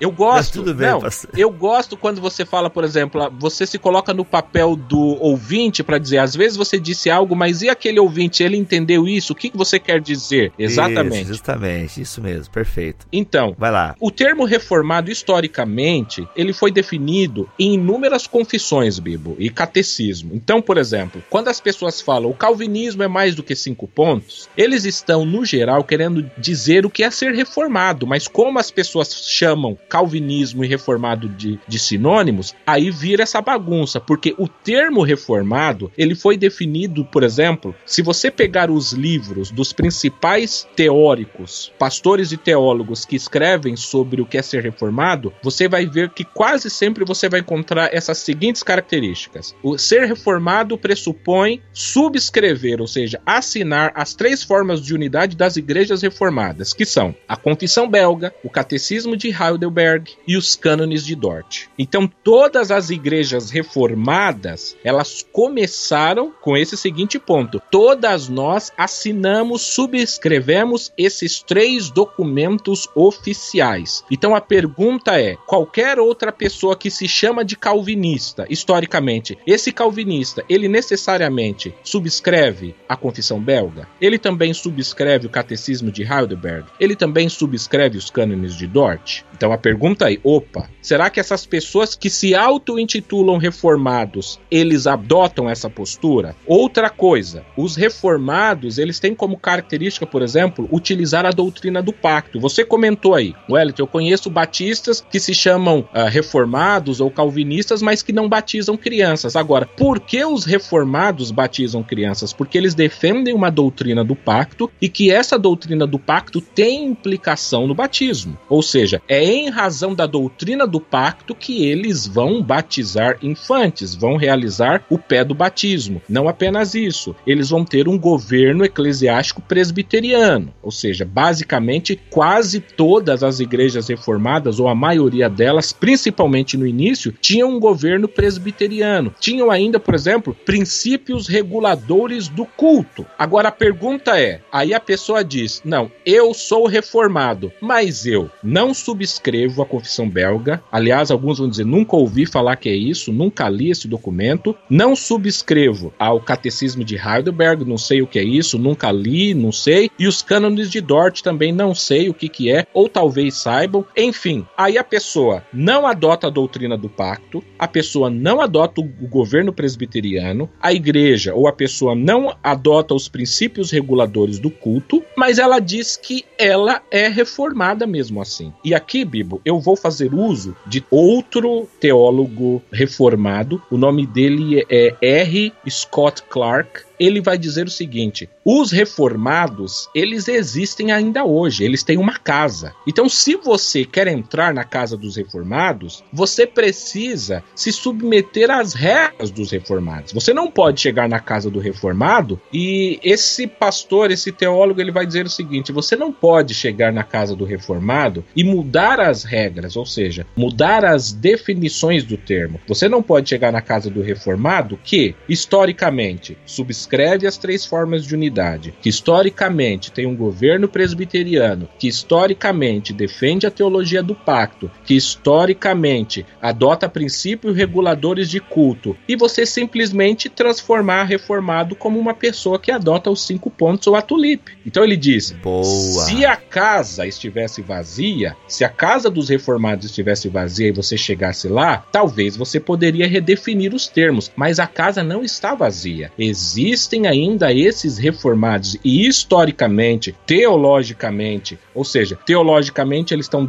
Eu 0.00 0.10
gosto. 0.10 0.62
bem, 0.74 0.88
não, 0.88 1.00
eu 1.36 1.50
gosto 1.50 1.96
quando 1.96 2.20
você 2.20 2.44
fala, 2.44 2.70
por 2.70 2.84
exemplo, 2.84 3.30
você 3.38 3.66
se 3.66 3.78
coloca 3.78 4.14
no 4.14 4.24
papel 4.24 4.74
do 4.74 4.98
ouvinte 5.20 5.82
para 5.82 5.98
dizer, 5.98 6.18
às 6.18 6.34
vezes 6.34 6.56
você 6.56 6.78
disse 6.78 7.10
algo, 7.10 7.36
mas 7.36 7.62
e 7.62 7.68
aquele 7.68 8.00
ouvinte, 8.00 8.42
ele 8.42 8.56
entendeu 8.56 9.06
isso? 9.06 9.32
O 9.32 9.36
que, 9.36 9.50
que 9.50 9.56
você 9.56 9.78
quer 9.78 10.00
dizer? 10.00 10.52
Exatamente. 10.58 11.22
Isso, 11.22 11.28
justamente, 11.28 12.00
isso 12.00 12.22
mesmo, 12.22 12.50
perfeito. 12.50 13.06
Então, 13.12 13.54
vai 13.58 13.70
lá. 13.70 13.94
O 14.00 14.10
termo 14.10 14.44
reformado 14.44 15.10
historicamente, 15.10 16.26
ele 16.34 16.52
foi 16.52 16.70
definido 16.70 17.48
em 17.58 17.74
inúmeras 17.74 18.26
confissões, 18.26 18.98
Bibo, 18.98 19.36
e 19.38 19.50
catecismo. 19.50 20.30
Então, 20.34 20.62
por 20.62 20.78
exemplo, 20.78 21.22
quando 21.28 21.48
as 21.48 21.60
pessoas 21.60 22.00
falam 22.00 22.30
o 22.30 22.34
calvinismo 22.34 23.02
é 23.02 23.08
mais 23.08 23.34
do 23.34 23.42
que 23.42 23.54
cinco 23.54 23.86
pontos, 23.86 24.48
eles 24.56 24.84
estão 24.84 25.24
no 25.26 25.44
geral 25.44 25.84
querendo 25.84 26.30
dizer 26.38 26.86
o 26.86 26.90
que 26.90 27.04
é 27.04 27.10
ser 27.10 27.34
reformado, 27.34 28.06
mas 28.06 28.26
como 28.26 28.58
as 28.58 28.70
pessoas 28.70 29.12
chamam 29.28 29.76
calvinismo 29.90 30.64
e 30.64 30.68
reformado 30.68 31.28
de, 31.28 31.58
de 31.66 31.78
sinônimos, 31.78 32.54
aí 32.64 32.90
vira 32.90 33.24
essa 33.24 33.42
bagunça, 33.42 34.00
porque 34.00 34.34
o 34.38 34.46
termo 34.46 35.02
reformado, 35.02 35.90
ele 35.98 36.14
foi 36.14 36.36
definido, 36.36 37.04
por 37.04 37.24
exemplo, 37.24 37.74
se 37.84 38.00
você 38.00 38.30
pegar 38.30 38.70
os 38.70 38.92
livros 38.92 39.50
dos 39.50 39.72
principais 39.72 40.66
teóricos, 40.76 41.72
pastores 41.78 42.30
e 42.30 42.36
teólogos 42.36 43.04
que 43.04 43.16
escrevem 43.16 43.74
sobre 43.74 44.22
o 44.22 44.26
que 44.26 44.38
é 44.38 44.42
ser 44.42 44.62
reformado, 44.62 45.32
você 45.42 45.68
vai 45.68 45.86
ver 45.86 46.10
que 46.10 46.24
quase 46.24 46.70
sempre 46.70 47.04
você 47.04 47.28
vai 47.28 47.40
encontrar 47.40 47.92
essas 47.92 48.18
seguintes 48.18 48.62
características. 48.62 49.54
O 49.62 49.76
ser 49.76 50.04
reformado 50.04 50.78
pressupõe 50.78 51.60
subscrever, 51.72 52.80
ou 52.80 52.86
seja, 52.86 53.20
assinar 53.26 53.90
as 53.96 54.14
três 54.14 54.42
formas 54.44 54.80
de 54.80 54.94
unidade 54.94 55.36
das 55.36 55.56
igrejas 55.56 56.02
reformadas, 56.02 56.72
que 56.72 56.84
são 56.84 57.14
a 57.26 57.36
Confissão 57.36 57.88
Belga, 57.88 58.32
o 58.44 58.50
Catecismo 58.50 59.16
de 59.16 59.28
Heidelberg 59.28 59.79
Wittenberg 59.80 60.12
e 60.26 60.36
os 60.36 60.54
cânones 60.54 61.04
de 61.04 61.14
Dort. 61.14 61.66
Então, 61.78 62.06
todas 62.22 62.70
as 62.70 62.90
igrejas 62.90 63.50
reformadas, 63.50 64.76
elas 64.84 65.26
começaram 65.32 66.32
com 66.40 66.56
esse 66.56 66.76
seguinte 66.76 67.18
ponto: 67.18 67.60
todas 67.70 68.28
nós 68.28 68.70
assinamos, 68.76 69.62
subscrevemos 69.62 70.92
esses 70.96 71.42
três 71.42 71.90
documentos 71.90 72.88
oficiais. 72.94 74.04
Então, 74.10 74.34
a 74.34 74.40
pergunta 74.40 75.18
é: 75.18 75.36
qualquer 75.46 75.98
outra 75.98 76.30
pessoa 76.30 76.76
que 76.76 76.90
se 76.90 77.08
chama 77.08 77.44
de 77.44 77.56
calvinista, 77.56 78.46
historicamente, 78.48 79.38
esse 79.46 79.72
calvinista, 79.72 80.44
ele 80.48 80.68
necessariamente 80.68 81.74
subscreve 81.82 82.74
a 82.88 82.96
Confissão 82.96 83.40
Belga? 83.40 83.88
Ele 84.00 84.18
também 84.18 84.52
subscreve 84.52 85.26
o 85.26 85.30
Catecismo 85.30 85.90
de 85.90 86.02
Heidelberg? 86.02 86.66
Ele 86.78 86.94
também 86.94 87.28
subscreve 87.28 87.96
os 87.96 88.10
cânones 88.10 88.54
de 88.54 88.66
Dort? 88.66 89.22
Então, 89.40 89.52
a 89.52 89.58
pergunta 89.70 90.06
aí, 90.06 90.18
opa, 90.24 90.68
será 90.82 91.08
que 91.08 91.20
essas 91.20 91.46
pessoas 91.46 91.94
que 91.94 92.10
se 92.10 92.34
auto-intitulam 92.34 93.38
reformados, 93.38 94.40
eles 94.50 94.84
adotam 94.88 95.48
essa 95.48 95.70
postura? 95.70 96.34
Outra 96.44 96.90
coisa, 96.90 97.44
os 97.56 97.76
reformados, 97.76 98.78
eles 98.78 98.98
têm 98.98 99.14
como 99.14 99.38
característica, 99.38 100.04
por 100.04 100.22
exemplo, 100.22 100.68
utilizar 100.72 101.24
a 101.24 101.30
doutrina 101.30 101.80
do 101.80 101.92
pacto. 101.92 102.40
Você 102.40 102.64
comentou 102.64 103.14
aí, 103.14 103.32
Wellington, 103.48 103.82
eu 103.82 103.86
conheço 103.86 104.28
batistas 104.28 105.06
que 105.08 105.20
se 105.20 105.32
chamam 105.32 105.88
uh, 105.94 106.08
reformados 106.10 107.00
ou 107.00 107.08
calvinistas, 107.08 107.80
mas 107.80 108.02
que 108.02 108.12
não 108.12 108.28
batizam 108.28 108.76
crianças. 108.76 109.36
Agora, 109.36 109.66
por 109.66 110.00
que 110.00 110.24
os 110.24 110.44
reformados 110.44 111.30
batizam 111.30 111.80
crianças? 111.80 112.32
Porque 112.32 112.58
eles 112.58 112.74
defendem 112.74 113.34
uma 113.34 113.52
doutrina 113.52 114.02
do 114.02 114.16
pacto 114.16 114.68
e 114.82 114.88
que 114.88 115.12
essa 115.12 115.38
doutrina 115.38 115.86
do 115.86 115.98
pacto 115.98 116.40
tem 116.40 116.86
implicação 116.86 117.68
no 117.68 117.74
batismo. 117.74 118.36
Ou 118.48 118.62
seja, 118.62 119.00
é 119.06 119.22
em 119.22 119.48
razão 119.60 119.94
da 119.94 120.06
doutrina 120.06 120.66
do 120.66 120.80
pacto 120.80 121.34
que 121.34 121.66
eles 121.66 122.06
vão 122.06 122.42
batizar 122.42 123.18
infantes, 123.22 123.94
vão 123.94 124.16
realizar 124.16 124.82
o 124.88 124.98
pé 124.98 125.22
do 125.22 125.34
batismo. 125.34 126.00
Não 126.08 126.28
apenas 126.28 126.74
isso, 126.74 127.14
eles 127.26 127.50
vão 127.50 127.62
ter 127.62 127.86
um 127.86 127.98
governo 127.98 128.64
eclesiástico 128.64 129.42
presbiteriano, 129.42 130.54
ou 130.62 130.70
seja, 130.70 131.04
basicamente 131.04 132.00
quase 132.08 132.60
todas 132.60 133.22
as 133.22 133.38
igrejas 133.38 133.88
reformadas, 133.88 134.58
ou 134.58 134.66
a 134.66 134.74
maioria 134.74 135.28
delas, 135.28 135.72
principalmente 135.74 136.56
no 136.56 136.66
início, 136.66 137.12
tinham 137.20 137.50
um 137.50 137.60
governo 137.60 138.08
presbiteriano. 138.08 139.14
Tinham 139.20 139.50
ainda, 139.50 139.78
por 139.78 139.94
exemplo, 139.94 140.34
princípios 140.34 141.28
reguladores 141.28 142.28
do 142.28 142.46
culto. 142.46 143.04
Agora 143.18 143.48
a 143.48 143.52
pergunta 143.52 144.18
é: 144.18 144.40
aí 144.50 144.72
a 144.72 144.80
pessoa 144.80 145.22
diz, 145.22 145.60
não, 145.64 145.90
eu 146.06 146.32
sou 146.32 146.66
reformado, 146.66 147.52
mas 147.60 148.06
eu 148.06 148.30
não 148.42 148.72
subscrevo 148.72 149.39
a 149.46 149.66
confissão 149.66 150.08
belga. 150.08 150.62
Aliás, 150.70 151.10
alguns 151.10 151.38
vão 151.38 151.48
dizer, 151.48 151.64
nunca 151.64 151.96
ouvi 151.96 152.26
falar 152.26 152.56
que 152.56 152.68
é 152.68 152.74
isso, 152.74 153.12
nunca 153.12 153.48
li 153.48 153.70
esse 153.70 153.88
documento, 153.88 154.56
não 154.68 154.94
subscrevo 154.96 155.92
ao 155.98 156.20
catecismo 156.20 156.84
de 156.84 156.96
Heidelberg, 156.96 157.64
não 157.64 157.78
sei 157.78 158.02
o 158.02 158.06
que 158.06 158.18
é 158.18 158.24
isso, 158.24 158.58
nunca 158.58 158.90
li, 158.90 159.34
não 159.34 159.52
sei, 159.52 159.90
e 159.98 160.06
os 160.06 160.22
cânones 160.22 160.70
de 160.70 160.80
Dort 160.80 161.22
também 161.22 161.52
não 161.52 161.74
sei 161.74 162.08
o 162.08 162.14
que 162.14 162.28
que 162.28 162.50
é, 162.50 162.66
ou 162.74 162.88
talvez 162.88 163.34
saibam. 163.34 163.84
Enfim, 163.96 164.46
aí 164.56 164.76
a 164.78 164.84
pessoa 164.84 165.44
não 165.52 165.86
adota 165.86 166.26
a 166.26 166.30
doutrina 166.30 166.76
do 166.76 166.88
pacto, 166.88 167.42
a 167.58 167.68
pessoa 167.68 168.10
não 168.10 168.40
adota 168.40 168.80
o 168.80 168.84
governo 168.84 169.52
presbiteriano, 169.52 170.48
a 170.60 170.72
igreja 170.72 171.34
ou 171.34 171.46
a 171.46 171.52
pessoa 171.52 171.94
não 171.94 172.34
adota 172.42 172.94
os 172.94 173.08
princípios 173.08 173.70
reguladores 173.70 174.38
do 174.38 174.50
culto, 174.50 175.02
mas 175.16 175.38
ela 175.38 175.60
diz 175.60 175.96
que 175.96 176.24
ela 176.38 176.82
é 176.90 177.08
reformada 177.08 177.86
mesmo 177.86 178.20
assim. 178.20 178.52
E 178.64 178.74
aqui, 178.74 179.04
Eu 179.44 179.60
vou 179.60 179.76
fazer 179.76 180.14
uso 180.14 180.56
de 180.66 180.82
outro 180.90 181.68
teólogo 181.78 182.62
reformado, 182.72 183.62
o 183.70 183.76
nome 183.76 184.06
dele 184.06 184.64
é 184.70 184.96
R. 185.00 185.52
Scott 185.68 186.22
Clark, 186.28 186.84
ele 187.00 187.20
vai 187.20 187.38
dizer 187.38 187.66
o 187.66 187.70
seguinte: 187.70 188.28
os 188.44 188.70
reformados, 188.70 189.88
eles 189.94 190.28
existem 190.28 190.92
ainda 190.92 191.24
hoje, 191.24 191.64
eles 191.64 191.82
têm 191.82 191.96
uma 191.96 192.18
casa. 192.18 192.74
Então, 192.86 193.08
se 193.08 193.36
você 193.36 193.86
quer 193.86 194.06
entrar 194.08 194.52
na 194.52 194.64
casa 194.64 194.96
dos 194.96 195.16
reformados, 195.16 196.04
você 196.12 196.46
precisa 196.46 197.42
se 197.54 197.72
submeter 197.72 198.50
às 198.50 198.74
regras 198.74 199.30
dos 199.30 199.50
reformados. 199.50 200.12
Você 200.12 200.34
não 200.34 200.50
pode 200.50 200.80
chegar 200.80 201.08
na 201.08 201.18
casa 201.18 201.50
do 201.50 201.58
reformado 201.58 202.38
e 202.52 203.00
esse 203.02 203.46
pastor, 203.46 204.10
esse 204.10 204.30
teólogo, 204.30 204.80
ele 204.80 204.92
vai 204.92 205.06
dizer 205.06 205.24
o 205.24 205.30
seguinte: 205.30 205.72
você 205.72 205.96
não 205.96 206.12
pode 206.12 206.52
chegar 206.52 206.92
na 206.92 207.02
casa 207.02 207.34
do 207.34 207.44
reformado 207.44 208.22
e 208.36 208.44
mudar 208.44 209.00
as 209.00 209.19
regras, 209.24 209.76
ou 209.76 209.86
seja, 209.86 210.26
mudar 210.36 210.84
as 210.84 211.12
definições 211.12 212.04
do 212.04 212.16
termo. 212.16 212.60
Você 212.66 212.88
não 212.88 213.02
pode 213.02 213.28
chegar 213.28 213.52
na 213.52 213.60
casa 213.60 213.90
do 213.90 214.02
reformado 214.02 214.78
que, 214.82 215.14
historicamente, 215.28 216.36
subscreve 216.44 217.26
as 217.26 217.36
três 217.36 217.64
formas 217.64 218.04
de 218.04 218.14
unidade, 218.14 218.74
que 218.80 218.88
historicamente 218.88 219.92
tem 219.92 220.06
um 220.06 220.16
governo 220.16 220.68
presbiteriano, 220.68 221.68
que 221.78 221.88
historicamente 221.88 222.92
defende 222.92 223.46
a 223.46 223.50
teologia 223.50 224.02
do 224.02 224.14
pacto, 224.14 224.70
que 224.84 224.94
historicamente 224.94 226.24
adota 226.40 226.88
princípios 226.88 227.56
reguladores 227.56 228.28
de 228.30 228.40
culto, 228.40 228.96
e 229.08 229.16
você 229.16 229.44
simplesmente 229.44 230.28
transformar 230.28 231.04
reformado 231.04 231.74
como 231.74 231.98
uma 231.98 232.14
pessoa 232.14 232.58
que 232.58 232.70
adota 232.70 233.10
os 233.10 233.26
cinco 233.26 233.50
pontos 233.50 233.86
ou 233.86 233.96
a 233.96 234.02
tulipe. 234.02 234.52
Então 234.64 234.84
ele 234.84 234.96
diz: 234.96 235.32
Boa. 235.32 235.64
se 236.04 236.24
a 236.24 236.36
casa 236.36 237.06
estivesse 237.06 237.62
vazia, 237.62 238.36
se 238.46 238.64
a 238.64 238.68
casa 238.68 239.09
dos 239.10 239.28
reformados 239.28 239.86
estivesse 239.86 240.28
vazia 240.28 240.68
e 240.68 240.72
você 240.72 240.96
chegasse 240.96 241.48
lá, 241.48 241.84
talvez 241.92 242.36
você 242.36 242.60
poderia 242.60 243.06
redefinir 243.06 243.74
os 243.74 243.86
termos, 243.86 244.30
mas 244.36 244.58
a 244.58 244.66
casa 244.66 245.02
não 245.02 245.22
está 245.22 245.54
vazia. 245.54 246.10
Existe 246.18 246.80
existem 246.80 247.06
ainda 247.06 247.52
esses 247.52 247.98
reformados 247.98 248.76
e 248.84 249.06
historicamente, 249.06 250.14
teologicamente, 250.26 251.58
ou 251.74 251.84
seja, 251.84 252.18
teologicamente 252.24 253.14
eles 253.14 253.26
estão 253.26 253.46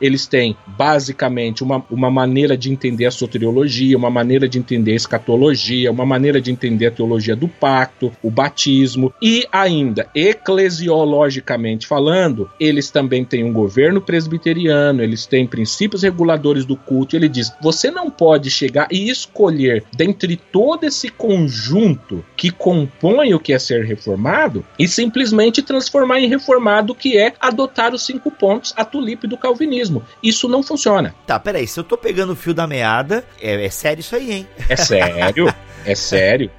eles 0.00 0.26
têm 0.26 0.56
basicamente 0.66 1.62
uma, 1.62 1.84
uma 1.90 2.10
maneira 2.10 2.56
de 2.56 2.70
entender 2.70 3.06
a 3.06 3.10
soteriologia, 3.10 3.96
uma 3.96 4.10
maneira 4.10 4.48
de 4.48 4.58
entender 4.58 4.92
a 4.92 4.96
escatologia, 4.96 5.90
uma 5.90 6.06
maneira 6.06 6.40
de 6.40 6.50
entender 6.50 6.86
a 6.86 6.90
teologia 6.90 7.34
do 7.34 7.48
pacto, 7.48 8.12
o 8.22 8.30
batismo 8.30 9.12
e 9.20 9.46
ainda 9.50 10.08
eclesiologicamente 10.14 11.86
falando, 11.86 12.48
eles 12.58 12.90
também 12.90 13.24
têm 13.24 13.44
um 13.44 13.52
governo 13.52 14.00
presbiteriano, 14.00 14.99
eles 15.02 15.26
têm 15.26 15.46
princípios 15.46 16.02
reguladores 16.02 16.64
do 16.64 16.76
culto. 16.76 17.16
Ele 17.16 17.28
diz: 17.28 17.52
você 17.60 17.90
não 17.90 18.10
pode 18.10 18.50
chegar 18.50 18.88
e 18.90 19.10
escolher 19.10 19.84
dentre 19.94 20.36
todo 20.36 20.84
esse 20.84 21.08
conjunto 21.08 22.24
que 22.36 22.50
compõe 22.50 23.34
o 23.34 23.40
que 23.40 23.52
é 23.52 23.58
ser 23.58 23.84
reformado 23.84 24.64
e 24.78 24.86
simplesmente 24.86 25.62
transformar 25.62 26.20
em 26.20 26.28
reformado, 26.28 26.94
que 26.94 27.16
é 27.16 27.32
adotar 27.40 27.94
os 27.94 28.04
cinco 28.04 28.30
pontos, 28.30 28.72
a 28.76 28.84
tulipe 28.84 29.26
do 29.26 29.36
calvinismo. 29.36 30.02
Isso 30.22 30.48
não 30.48 30.62
funciona. 30.62 31.14
Tá, 31.26 31.38
peraí, 31.38 31.66
se 31.66 31.78
eu 31.78 31.84
tô 31.84 31.96
pegando 31.96 32.32
o 32.32 32.36
fio 32.36 32.54
da 32.54 32.66
meada, 32.66 33.24
é, 33.40 33.64
é 33.64 33.70
sério 33.70 34.00
isso 34.00 34.16
aí, 34.16 34.32
hein? 34.32 34.48
É 34.68 34.76
sério, 34.76 35.52
é 35.84 35.94
sério. 35.94 36.50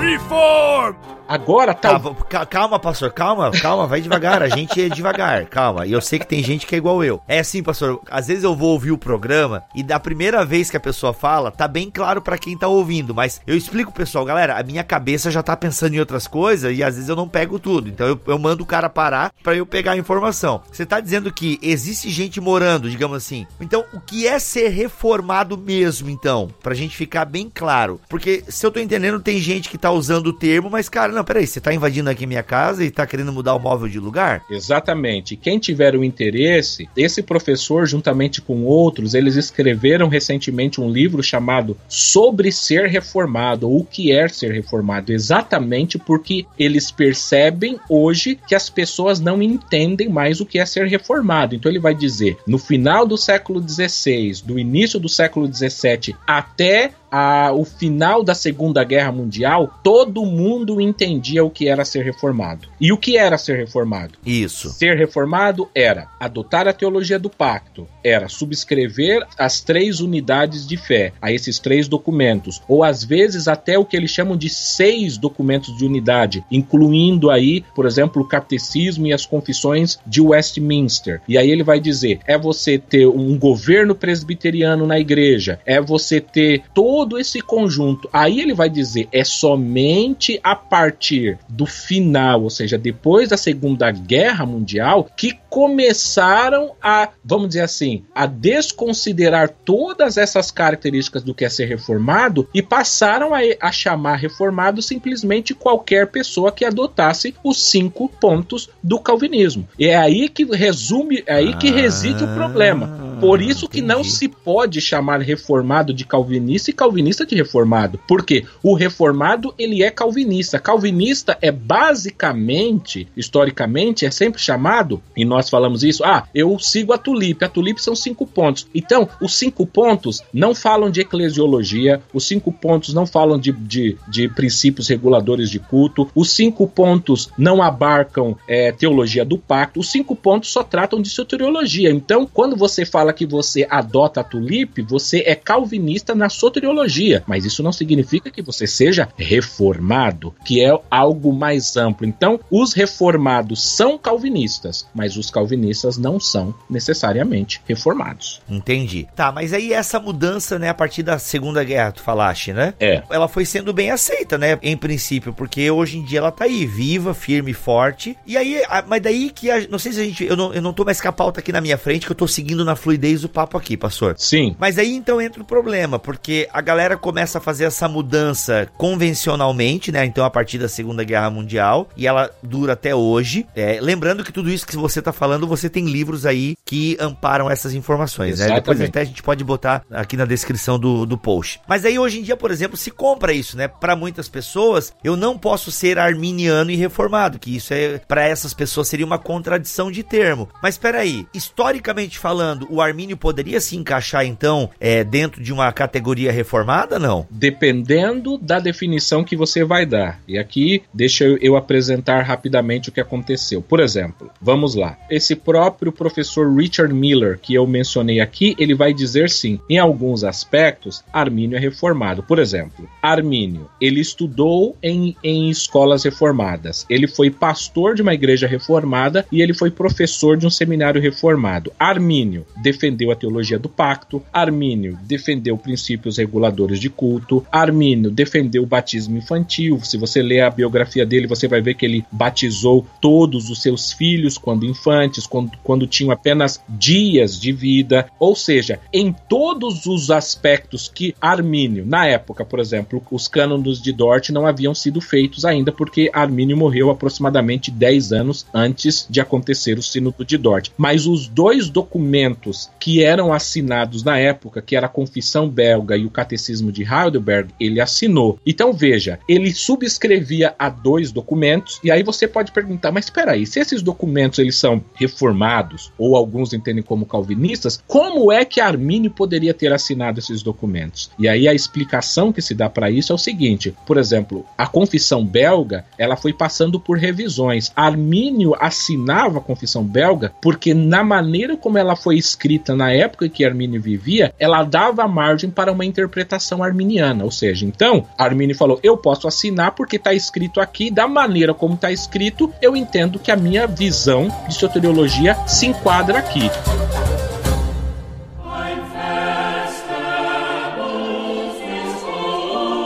Reform! 0.00 1.13
Agora 1.26 1.74
tá. 1.74 1.98
tá 1.98 2.46
calma, 2.46 2.78
pastor, 2.78 3.10
calma, 3.12 3.50
calma, 3.50 3.86
vai 3.86 4.00
devagar. 4.00 4.42
A 4.42 4.48
gente 4.48 4.80
é 4.80 4.88
devagar, 4.88 5.46
calma. 5.46 5.86
E 5.86 5.92
eu 5.92 6.00
sei 6.00 6.18
que 6.18 6.26
tem 6.26 6.42
gente 6.42 6.66
que 6.66 6.74
é 6.74 6.78
igual 6.78 7.02
eu. 7.02 7.20
É 7.26 7.38
assim, 7.38 7.62
pastor. 7.62 8.00
Às 8.10 8.26
vezes 8.28 8.44
eu 8.44 8.54
vou 8.54 8.70
ouvir 8.70 8.92
o 8.92 8.98
programa 8.98 9.64
e 9.74 9.82
da 9.82 9.98
primeira 9.98 10.44
vez 10.44 10.70
que 10.70 10.76
a 10.76 10.80
pessoa 10.80 11.12
fala, 11.12 11.50
tá 11.50 11.66
bem 11.66 11.90
claro 11.90 12.20
para 12.20 12.38
quem 12.38 12.56
tá 12.56 12.68
ouvindo. 12.68 13.14
Mas 13.14 13.40
eu 13.46 13.56
explico, 13.56 13.92
pessoal, 13.92 14.24
galera, 14.24 14.58
a 14.58 14.62
minha 14.62 14.84
cabeça 14.84 15.30
já 15.30 15.42
tá 15.42 15.56
pensando 15.56 15.94
em 15.94 16.00
outras 16.00 16.26
coisas 16.26 16.76
e 16.76 16.82
às 16.82 16.94
vezes 16.94 17.08
eu 17.08 17.16
não 17.16 17.28
pego 17.28 17.58
tudo. 17.58 17.88
Então 17.88 18.06
eu, 18.06 18.20
eu 18.26 18.38
mando 18.38 18.62
o 18.62 18.66
cara 18.66 18.90
parar 18.90 19.32
para 19.42 19.56
eu 19.56 19.64
pegar 19.64 19.92
a 19.92 19.96
informação. 19.96 20.62
Você 20.70 20.84
tá 20.84 21.00
dizendo 21.00 21.32
que 21.32 21.58
existe 21.62 22.10
gente 22.10 22.40
morando, 22.40 22.90
digamos 22.90 23.16
assim. 23.16 23.46
Então, 23.60 23.84
o 23.92 24.00
que 24.00 24.26
é 24.26 24.38
ser 24.38 24.68
reformado 24.68 25.56
mesmo, 25.56 26.10
então? 26.10 26.50
Pra 26.62 26.74
gente 26.74 26.96
ficar 26.96 27.24
bem 27.24 27.50
claro. 27.52 28.00
Porque 28.08 28.44
se 28.48 28.64
eu 28.64 28.70
tô 28.70 28.80
entendendo, 28.80 29.20
tem 29.20 29.38
gente 29.40 29.68
que 29.68 29.78
tá 29.78 29.90
usando 29.90 30.28
o 30.28 30.32
termo, 30.32 30.68
mas, 30.68 30.88
cara, 30.88 31.13
não, 31.14 31.24
peraí, 31.24 31.46
você 31.46 31.60
tá 31.60 31.72
invadindo 31.72 32.10
aqui 32.10 32.26
minha 32.26 32.42
casa 32.42 32.84
e 32.84 32.90
tá 32.90 33.06
querendo 33.06 33.32
mudar 33.32 33.54
o 33.54 33.58
móvel 33.58 33.88
de 33.88 33.98
lugar? 33.98 34.44
Exatamente. 34.50 35.36
Quem 35.36 35.58
tiver 35.58 35.94
o 35.94 36.04
interesse, 36.04 36.88
esse 36.96 37.22
professor, 37.22 37.86
juntamente 37.86 38.40
com 38.40 38.64
outros, 38.64 39.14
eles 39.14 39.36
escreveram 39.36 40.08
recentemente 40.08 40.80
um 40.80 40.90
livro 40.90 41.22
chamado 41.22 41.76
Sobre 41.88 42.50
Ser 42.50 42.88
Reformado, 42.88 43.68
ou 43.68 43.80
o 43.80 43.84
que 43.84 44.12
é 44.12 44.28
ser 44.28 44.52
reformado, 44.52 45.12
exatamente 45.12 45.98
porque 45.98 46.46
eles 46.58 46.90
percebem 46.90 47.78
hoje 47.88 48.38
que 48.46 48.54
as 48.54 48.68
pessoas 48.68 49.20
não 49.20 49.42
entendem 49.42 50.08
mais 50.08 50.40
o 50.40 50.46
que 50.46 50.58
é 50.58 50.66
ser 50.66 50.86
reformado. 50.86 51.54
Então 51.54 51.70
ele 51.70 51.78
vai 51.78 51.94
dizer, 51.94 52.36
no 52.46 52.58
final 52.58 53.06
do 53.06 53.16
século 53.16 53.66
XVI, 53.66 54.42
do 54.44 54.58
início 54.58 54.98
do 54.98 55.08
século 55.08 55.46
XVII 55.52 56.16
até 56.26 56.92
a, 57.16 57.52
o 57.52 57.64
final 57.64 58.24
da 58.24 58.34
Segunda 58.34 58.82
Guerra 58.82 59.12
Mundial, 59.12 59.78
todo 59.84 60.26
mundo 60.26 60.80
entendia 60.80 61.44
o 61.44 61.50
que 61.50 61.68
era 61.68 61.84
ser 61.84 62.04
reformado. 62.04 62.66
E 62.80 62.92
o 62.92 62.98
que 62.98 63.16
era 63.16 63.38
ser 63.38 63.56
reformado? 63.56 64.14
Isso. 64.26 64.70
Ser 64.70 64.96
reformado 64.96 65.68
era 65.72 66.08
adotar 66.18 66.66
a 66.66 66.72
teologia 66.72 67.16
do 67.16 67.30
pacto, 67.30 67.86
era 68.02 68.28
subscrever 68.28 69.24
as 69.38 69.60
três 69.60 70.00
unidades 70.00 70.66
de 70.66 70.76
fé 70.76 71.12
a 71.22 71.30
esses 71.30 71.60
três 71.60 71.86
documentos, 71.86 72.60
ou 72.66 72.82
às 72.82 73.04
vezes 73.04 73.46
até 73.46 73.78
o 73.78 73.84
que 73.84 73.96
eles 73.96 74.10
chamam 74.10 74.36
de 74.36 74.48
seis 74.48 75.16
documentos 75.16 75.76
de 75.78 75.86
unidade, 75.86 76.44
incluindo 76.50 77.30
aí, 77.30 77.64
por 77.76 77.86
exemplo, 77.86 78.22
o 78.22 78.28
catecismo 78.28 79.06
e 79.06 79.12
as 79.12 79.24
confissões 79.24 80.00
de 80.04 80.20
Westminster. 80.20 81.20
E 81.28 81.38
aí 81.38 81.48
ele 81.48 81.62
vai 81.62 81.78
dizer: 81.78 82.18
é 82.26 82.36
você 82.36 82.76
ter 82.76 83.06
um 83.06 83.38
governo 83.38 83.94
presbiteriano 83.94 84.84
na 84.84 84.98
igreja, 84.98 85.60
é 85.64 85.80
você 85.80 86.20
ter 86.20 86.64
todo 86.74 87.03
todo 87.04 87.18
esse 87.18 87.42
conjunto. 87.42 88.08
Aí 88.10 88.40
ele 88.40 88.54
vai 88.54 88.70
dizer: 88.70 89.08
é 89.12 89.22
somente 89.22 90.40
a 90.42 90.56
partir 90.56 91.38
do 91.48 91.66
final, 91.66 92.42
ou 92.42 92.50
seja, 92.50 92.78
depois 92.78 93.28
da 93.28 93.36
Segunda 93.36 93.90
Guerra 93.90 94.46
Mundial, 94.46 95.10
que 95.14 95.38
começaram 95.50 96.72
a, 96.82 97.10
vamos 97.22 97.48
dizer 97.48 97.60
assim, 97.60 98.04
a 98.14 98.26
desconsiderar 98.26 99.50
todas 99.64 100.16
essas 100.16 100.50
características 100.50 101.22
do 101.22 101.34
que 101.34 101.44
é 101.44 101.48
ser 101.48 101.66
reformado 101.66 102.48
e 102.52 102.60
passaram 102.60 103.32
a, 103.34 103.38
a 103.60 103.70
chamar 103.70 104.16
reformado 104.16 104.82
simplesmente 104.82 105.54
qualquer 105.54 106.08
pessoa 106.08 106.50
que 106.50 106.64
adotasse 106.64 107.34
os 107.44 107.70
cinco 107.70 108.08
pontos 108.08 108.70
do 108.82 108.98
calvinismo. 108.98 109.68
E 109.78 109.86
é 109.86 109.96
aí 109.96 110.28
que 110.28 110.44
resume, 110.44 111.22
é 111.26 111.34
aí 111.34 111.54
que 111.56 111.70
reside 111.70 112.24
o 112.24 112.34
problema. 112.34 113.13
Por 113.24 113.40
isso 113.40 113.68
que 113.68 113.80
não 113.80 114.04
se 114.04 114.28
pode 114.28 114.80
chamar 114.80 115.20
reformado 115.20 115.94
de 115.94 116.04
calvinista 116.04 116.70
e 116.70 116.74
calvinista 116.74 117.24
de 117.24 117.34
reformado. 117.34 117.98
Porque 118.06 118.44
o 118.62 118.74
reformado 118.74 119.54
ele 119.58 119.82
é 119.82 119.90
calvinista. 119.90 120.58
Calvinista 120.58 121.38
é 121.40 121.50
basicamente, 121.50 123.08
historicamente, 123.16 124.04
é 124.04 124.10
sempre 124.10 124.40
chamado, 124.40 125.02
e 125.16 125.24
nós 125.24 125.48
falamos 125.48 125.82
isso, 125.82 126.04
ah, 126.04 126.28
eu 126.34 126.58
sigo 126.58 126.92
a 126.92 126.98
tulipe. 126.98 127.44
A 127.44 127.48
tulipe 127.48 127.82
são 127.82 127.96
cinco 127.96 128.26
pontos. 128.26 128.66
Então, 128.74 129.08
os 129.20 129.34
cinco 129.34 129.66
pontos 129.66 130.22
não 130.32 130.54
falam 130.54 130.90
de 130.90 131.00
eclesiologia, 131.00 132.02
os 132.12 132.26
cinco 132.26 132.52
pontos 132.52 132.92
não 132.92 133.06
falam 133.06 133.38
de, 133.38 133.52
de, 133.52 133.96
de 134.06 134.28
princípios 134.28 134.88
reguladores 134.88 135.48
de 135.48 135.58
culto, 135.58 136.08
os 136.14 136.30
cinco 136.30 136.68
pontos 136.68 137.30
não 137.38 137.62
abarcam 137.62 138.36
é, 138.46 138.70
teologia 138.70 139.24
do 139.24 139.38
pacto, 139.38 139.80
os 139.80 139.90
cinco 139.90 140.14
pontos 140.14 140.50
só 140.50 140.62
tratam 140.62 141.00
de 141.00 141.08
soteriologia. 141.08 141.90
Então, 141.90 142.28
quando 142.30 142.56
você 142.56 142.84
fala 142.84 143.13
que 143.14 143.26
você 143.26 143.66
adota 143.70 144.20
a 144.20 144.24
tulipe, 144.24 144.82
você 144.82 145.22
é 145.26 145.34
calvinista 145.34 146.14
na 146.14 146.28
soteriologia, 146.28 147.22
mas 147.26 147.44
isso 147.44 147.62
não 147.62 147.72
significa 147.72 148.30
que 148.30 148.42
você 148.42 148.66
seja 148.66 149.08
reformado, 149.16 150.34
que 150.44 150.62
é 150.62 150.76
algo 150.90 151.32
mais 151.32 151.76
amplo. 151.76 152.06
Então, 152.06 152.40
os 152.50 152.72
reformados 152.72 153.62
são 153.62 153.96
calvinistas, 153.96 154.86
mas 154.94 155.16
os 155.16 155.30
calvinistas 155.30 155.96
não 155.96 156.18
são 156.18 156.54
necessariamente 156.68 157.60
reformados. 157.66 158.40
Entendi. 158.48 159.06
Tá, 159.14 159.32
mas 159.32 159.52
aí 159.52 159.72
essa 159.72 159.98
mudança, 160.00 160.58
né, 160.58 160.68
a 160.68 160.74
partir 160.74 161.02
da 161.02 161.18
Segunda 161.18 161.62
Guerra, 161.62 161.92
tu 161.92 162.02
falaste, 162.02 162.52
né? 162.52 162.74
É. 162.80 163.02
Ela 163.10 163.28
foi 163.28 163.44
sendo 163.44 163.72
bem 163.72 163.90
aceita, 163.90 164.36
né, 164.36 164.58
em 164.62 164.76
princípio, 164.76 165.32
porque 165.32 165.70
hoje 165.70 165.98
em 165.98 166.04
dia 166.04 166.18
ela 166.18 166.32
tá 166.32 166.44
aí, 166.44 166.66
viva, 166.66 167.14
firme 167.14 167.52
e 167.52 167.54
forte. 167.54 168.16
E 168.26 168.36
aí, 168.36 168.62
mas 168.86 169.02
daí 169.02 169.30
que, 169.30 169.50
a, 169.50 169.66
não 169.68 169.78
sei 169.78 169.92
se 169.92 170.00
a 170.00 170.04
gente, 170.04 170.24
eu 170.24 170.36
não, 170.36 170.52
eu 170.52 170.62
não 170.62 170.72
tô 170.72 170.84
mais 170.84 171.00
com 171.00 171.08
a 171.08 171.12
pauta 171.12 171.40
aqui 171.40 171.52
na 171.52 171.60
minha 171.60 171.78
frente, 171.78 172.06
que 172.06 172.12
eu 172.12 172.16
tô 172.16 172.26
seguindo 172.26 172.64
na 172.64 172.74
fluidez 172.74 173.03
o 173.24 173.28
papo 173.28 173.58
aqui, 173.58 173.76
pastor. 173.76 174.14
Sim. 174.16 174.56
Mas 174.58 174.78
aí 174.78 174.94
então 174.94 175.20
entra 175.20 175.42
o 175.42 175.44
problema, 175.44 175.98
porque 175.98 176.48
a 176.52 176.60
galera 176.62 176.96
começa 176.96 177.38
a 177.38 177.40
fazer 177.40 177.64
essa 177.64 177.86
mudança 177.86 178.68
convencionalmente, 178.78 179.92
né? 179.92 180.04
Então 180.04 180.24
a 180.24 180.30
partir 180.30 180.58
da 180.58 180.68
Segunda 180.68 181.04
Guerra 181.04 181.28
Mundial 181.28 181.88
e 181.96 182.06
ela 182.06 182.30
dura 182.42 182.72
até 182.72 182.94
hoje. 182.94 183.46
É, 183.54 183.78
lembrando 183.80 184.24
que 184.24 184.32
tudo 184.32 184.50
isso 184.50 184.66
que 184.66 184.76
você 184.76 185.02
tá 185.02 185.12
falando, 185.12 185.46
você 185.46 185.68
tem 185.68 185.84
livros 185.84 186.24
aí 186.24 186.56
que 186.64 186.96
amparam 186.98 187.50
essas 187.50 187.74
informações, 187.74 188.38
né? 188.38 188.54
Depois 188.54 188.80
até 188.80 189.02
a 189.02 189.04
gente 189.04 189.22
pode 189.22 189.44
botar 189.44 189.82
aqui 189.90 190.16
na 190.16 190.24
descrição 190.24 190.78
do, 190.78 191.04
do 191.04 191.18
post. 191.18 191.60
Mas 191.68 191.84
aí 191.84 191.98
hoje 191.98 192.20
em 192.20 192.22
dia, 192.22 192.36
por 192.36 192.50
exemplo, 192.50 192.76
se 192.76 192.90
compra 192.90 193.32
isso, 193.32 193.56
né? 193.56 193.68
Para 193.68 193.96
muitas 193.96 194.28
pessoas, 194.28 194.92
eu 195.02 195.16
não 195.16 195.36
posso 195.36 195.70
ser 195.70 195.98
arminiano 195.98 196.70
e 196.70 196.76
reformado, 196.76 197.38
que 197.38 197.56
isso 197.56 197.74
é 197.74 197.98
para 197.98 198.26
essas 198.26 198.54
pessoas 198.54 198.88
seria 198.88 199.06
uma 199.06 199.18
contradição 199.18 199.90
de 199.90 200.02
termo. 200.02 200.48
Mas 200.62 200.74
espera 200.74 201.00
aí, 201.00 201.26
historicamente 201.34 202.18
falando, 202.18 202.66
o 202.70 202.80
Armínio 202.84 203.16
poderia 203.16 203.60
se 203.60 203.76
encaixar 203.76 204.24
então 204.24 204.70
é, 204.78 205.02
dentro 205.02 205.42
de 205.42 205.52
uma 205.52 205.72
categoria 205.72 206.30
reformada, 206.30 206.98
não? 206.98 207.26
Dependendo 207.30 208.38
da 208.38 208.58
definição 208.58 209.24
que 209.24 209.36
você 209.36 209.64
vai 209.64 209.86
dar. 209.86 210.20
E 210.28 210.38
aqui 210.38 210.82
deixa 210.92 211.24
eu 211.40 211.56
apresentar 211.56 212.22
rapidamente 212.22 212.88
o 212.88 212.92
que 212.92 213.00
aconteceu. 213.00 213.62
Por 213.62 213.80
exemplo, 213.80 214.30
vamos 214.40 214.74
lá. 214.74 214.98
Esse 215.10 215.34
próprio 215.34 215.92
professor 215.92 216.54
Richard 216.54 216.92
Miller 216.94 217.38
que 217.38 217.54
eu 217.54 217.66
mencionei 217.66 218.20
aqui, 218.20 218.54
ele 218.58 218.74
vai 218.74 218.92
dizer 218.92 219.30
sim, 219.30 219.58
em 219.68 219.78
alguns 219.78 220.24
aspectos, 220.24 221.02
Armínio 221.12 221.56
é 221.56 221.60
reformado. 221.60 222.22
Por 222.22 222.38
exemplo, 222.38 222.88
Armínio, 223.02 223.68
ele 223.80 224.00
estudou 224.00 224.76
em, 224.82 225.16
em 225.22 225.50
escolas 225.50 226.04
reformadas. 226.04 226.86
Ele 226.88 227.06
foi 227.06 227.30
pastor 227.30 227.94
de 227.94 228.02
uma 228.02 228.14
igreja 228.14 228.46
reformada 228.46 229.26
e 229.30 229.42
ele 229.42 229.54
foi 229.54 229.70
professor 229.70 230.36
de 230.36 230.46
um 230.46 230.50
seminário 230.50 231.00
reformado. 231.00 231.72
Armínio 231.78 232.46
defendeu 232.74 233.10
a 233.10 233.16
teologia 233.16 233.58
do 233.58 233.68
pacto, 233.68 234.22
Armínio 234.32 234.98
defendeu 235.04 235.56
princípios 235.56 236.18
reguladores 236.18 236.80
de 236.80 236.90
culto, 236.90 237.46
Armínio 237.50 238.10
defendeu 238.10 238.64
o 238.64 238.66
batismo 238.66 239.16
infantil. 239.16 239.80
Se 239.82 239.96
você 239.96 240.20
ler 240.22 240.40
a 240.40 240.50
biografia 240.50 241.06
dele, 241.06 241.26
você 241.26 241.46
vai 241.46 241.60
ver 241.60 241.74
que 241.74 241.86
ele 241.86 242.04
batizou 242.10 242.86
todos 243.00 243.48
os 243.48 243.62
seus 243.62 243.92
filhos 243.92 244.36
quando 244.36 244.66
infantes, 244.66 245.26
quando, 245.26 245.52
quando 245.62 245.86
tinham 245.86 246.10
apenas 246.10 246.60
dias 246.68 247.40
de 247.40 247.52
vida. 247.52 248.06
Ou 248.18 248.34
seja, 248.34 248.80
em 248.92 249.14
todos 249.28 249.86
os 249.86 250.10
aspectos 250.10 250.90
que 250.92 251.14
Armínio, 251.20 251.86
na 251.86 252.06
época, 252.06 252.44
por 252.44 252.58
exemplo, 252.58 253.02
os 253.10 253.28
cânones 253.28 253.80
de 253.80 253.92
Dort 253.92 254.30
não 254.30 254.46
haviam 254.46 254.74
sido 254.74 255.00
feitos 255.00 255.44
ainda, 255.44 255.70
porque 255.70 256.10
Armínio 256.12 256.56
morreu 256.56 256.90
aproximadamente 256.90 257.70
10 257.70 258.12
anos 258.12 258.46
antes 258.52 259.06
de 259.08 259.20
acontecer 259.20 259.78
o 259.78 259.82
Sínodo 259.82 260.24
de 260.24 260.36
Dort. 260.36 260.70
Mas 260.76 261.06
os 261.06 261.28
dois 261.28 261.68
documentos 261.68 262.63
que 262.78 263.02
eram 263.02 263.32
assinados 263.32 264.02
na 264.02 264.18
época, 264.18 264.60
que 264.60 264.76
era 264.76 264.86
a 264.86 264.90
Confissão 264.90 265.48
Belga 265.48 265.96
e 265.96 266.04
o 266.04 266.10
Catecismo 266.10 266.70
de 266.70 266.82
Heidelberg, 266.82 267.50
ele 267.58 267.80
assinou. 267.80 268.38
Então 268.46 268.72
veja, 268.72 269.18
ele 269.28 269.52
subscrevia 269.52 270.54
a 270.58 270.68
dois 270.68 271.12
documentos 271.12 271.80
e 271.82 271.90
aí 271.90 272.02
você 272.02 272.28
pode 272.28 272.52
perguntar, 272.52 272.92
mas 272.92 273.06
espera 273.06 273.32
aí, 273.32 273.46
se 273.46 273.60
esses 273.60 273.82
documentos 273.82 274.38
eles 274.38 274.56
são 274.56 274.82
reformados 274.94 275.92
ou 275.98 276.16
alguns 276.16 276.52
entendem 276.52 276.82
como 276.82 277.06
calvinistas, 277.06 277.82
como 277.86 278.30
é 278.32 278.44
que 278.44 278.60
Armínio 278.60 279.10
poderia 279.10 279.54
ter 279.54 279.72
assinado 279.72 280.18
esses 280.18 280.42
documentos? 280.42 281.10
E 281.18 281.28
aí 281.28 281.48
a 281.48 281.54
explicação 281.54 282.32
que 282.32 282.42
se 282.42 282.54
dá 282.54 282.68
para 282.68 282.90
isso 282.90 283.12
é 283.12 283.14
o 283.14 283.18
seguinte, 283.18 283.74
por 283.86 283.96
exemplo, 283.96 284.44
a 284.56 284.66
Confissão 284.66 285.24
Belga, 285.24 285.84
ela 285.98 286.16
foi 286.16 286.32
passando 286.32 286.78
por 286.78 286.98
revisões. 286.98 287.72
Armínio 287.74 288.54
assinava 288.58 289.38
a 289.38 289.42
Confissão 289.42 289.84
Belga 289.84 290.32
porque 290.40 290.74
na 290.74 291.02
maneira 291.02 291.56
como 291.56 291.78
ela 291.78 291.96
foi 291.96 292.16
escrita 292.16 292.53
escrita 292.54 292.74
na 292.74 292.92
época 292.92 293.28
que 293.28 293.44
Armínio 293.44 293.80
vivia, 293.80 294.32
ela 294.38 294.62
dava 294.62 295.06
margem 295.08 295.50
para 295.50 295.72
uma 295.72 295.84
interpretação 295.84 296.62
arminiana. 296.62 297.24
Ou 297.24 297.30
seja, 297.30 297.66
então, 297.66 298.06
Armínio 298.16 298.56
falou: 298.56 298.78
eu 298.82 298.96
posso 298.96 299.26
assinar 299.26 299.72
porque 299.72 299.96
está 299.96 300.12
escrito 300.12 300.60
aqui, 300.60 300.90
da 300.90 301.08
maneira 301.08 301.52
como 301.52 301.74
está 301.74 301.90
escrito, 301.90 302.52
eu 302.62 302.76
entendo 302.76 303.18
que 303.18 303.30
a 303.30 303.36
minha 303.36 303.66
visão 303.66 304.28
de 304.48 304.54
soteriologia 304.54 305.36
se 305.46 305.66
enquadra 305.66 306.18
aqui. 306.18 306.50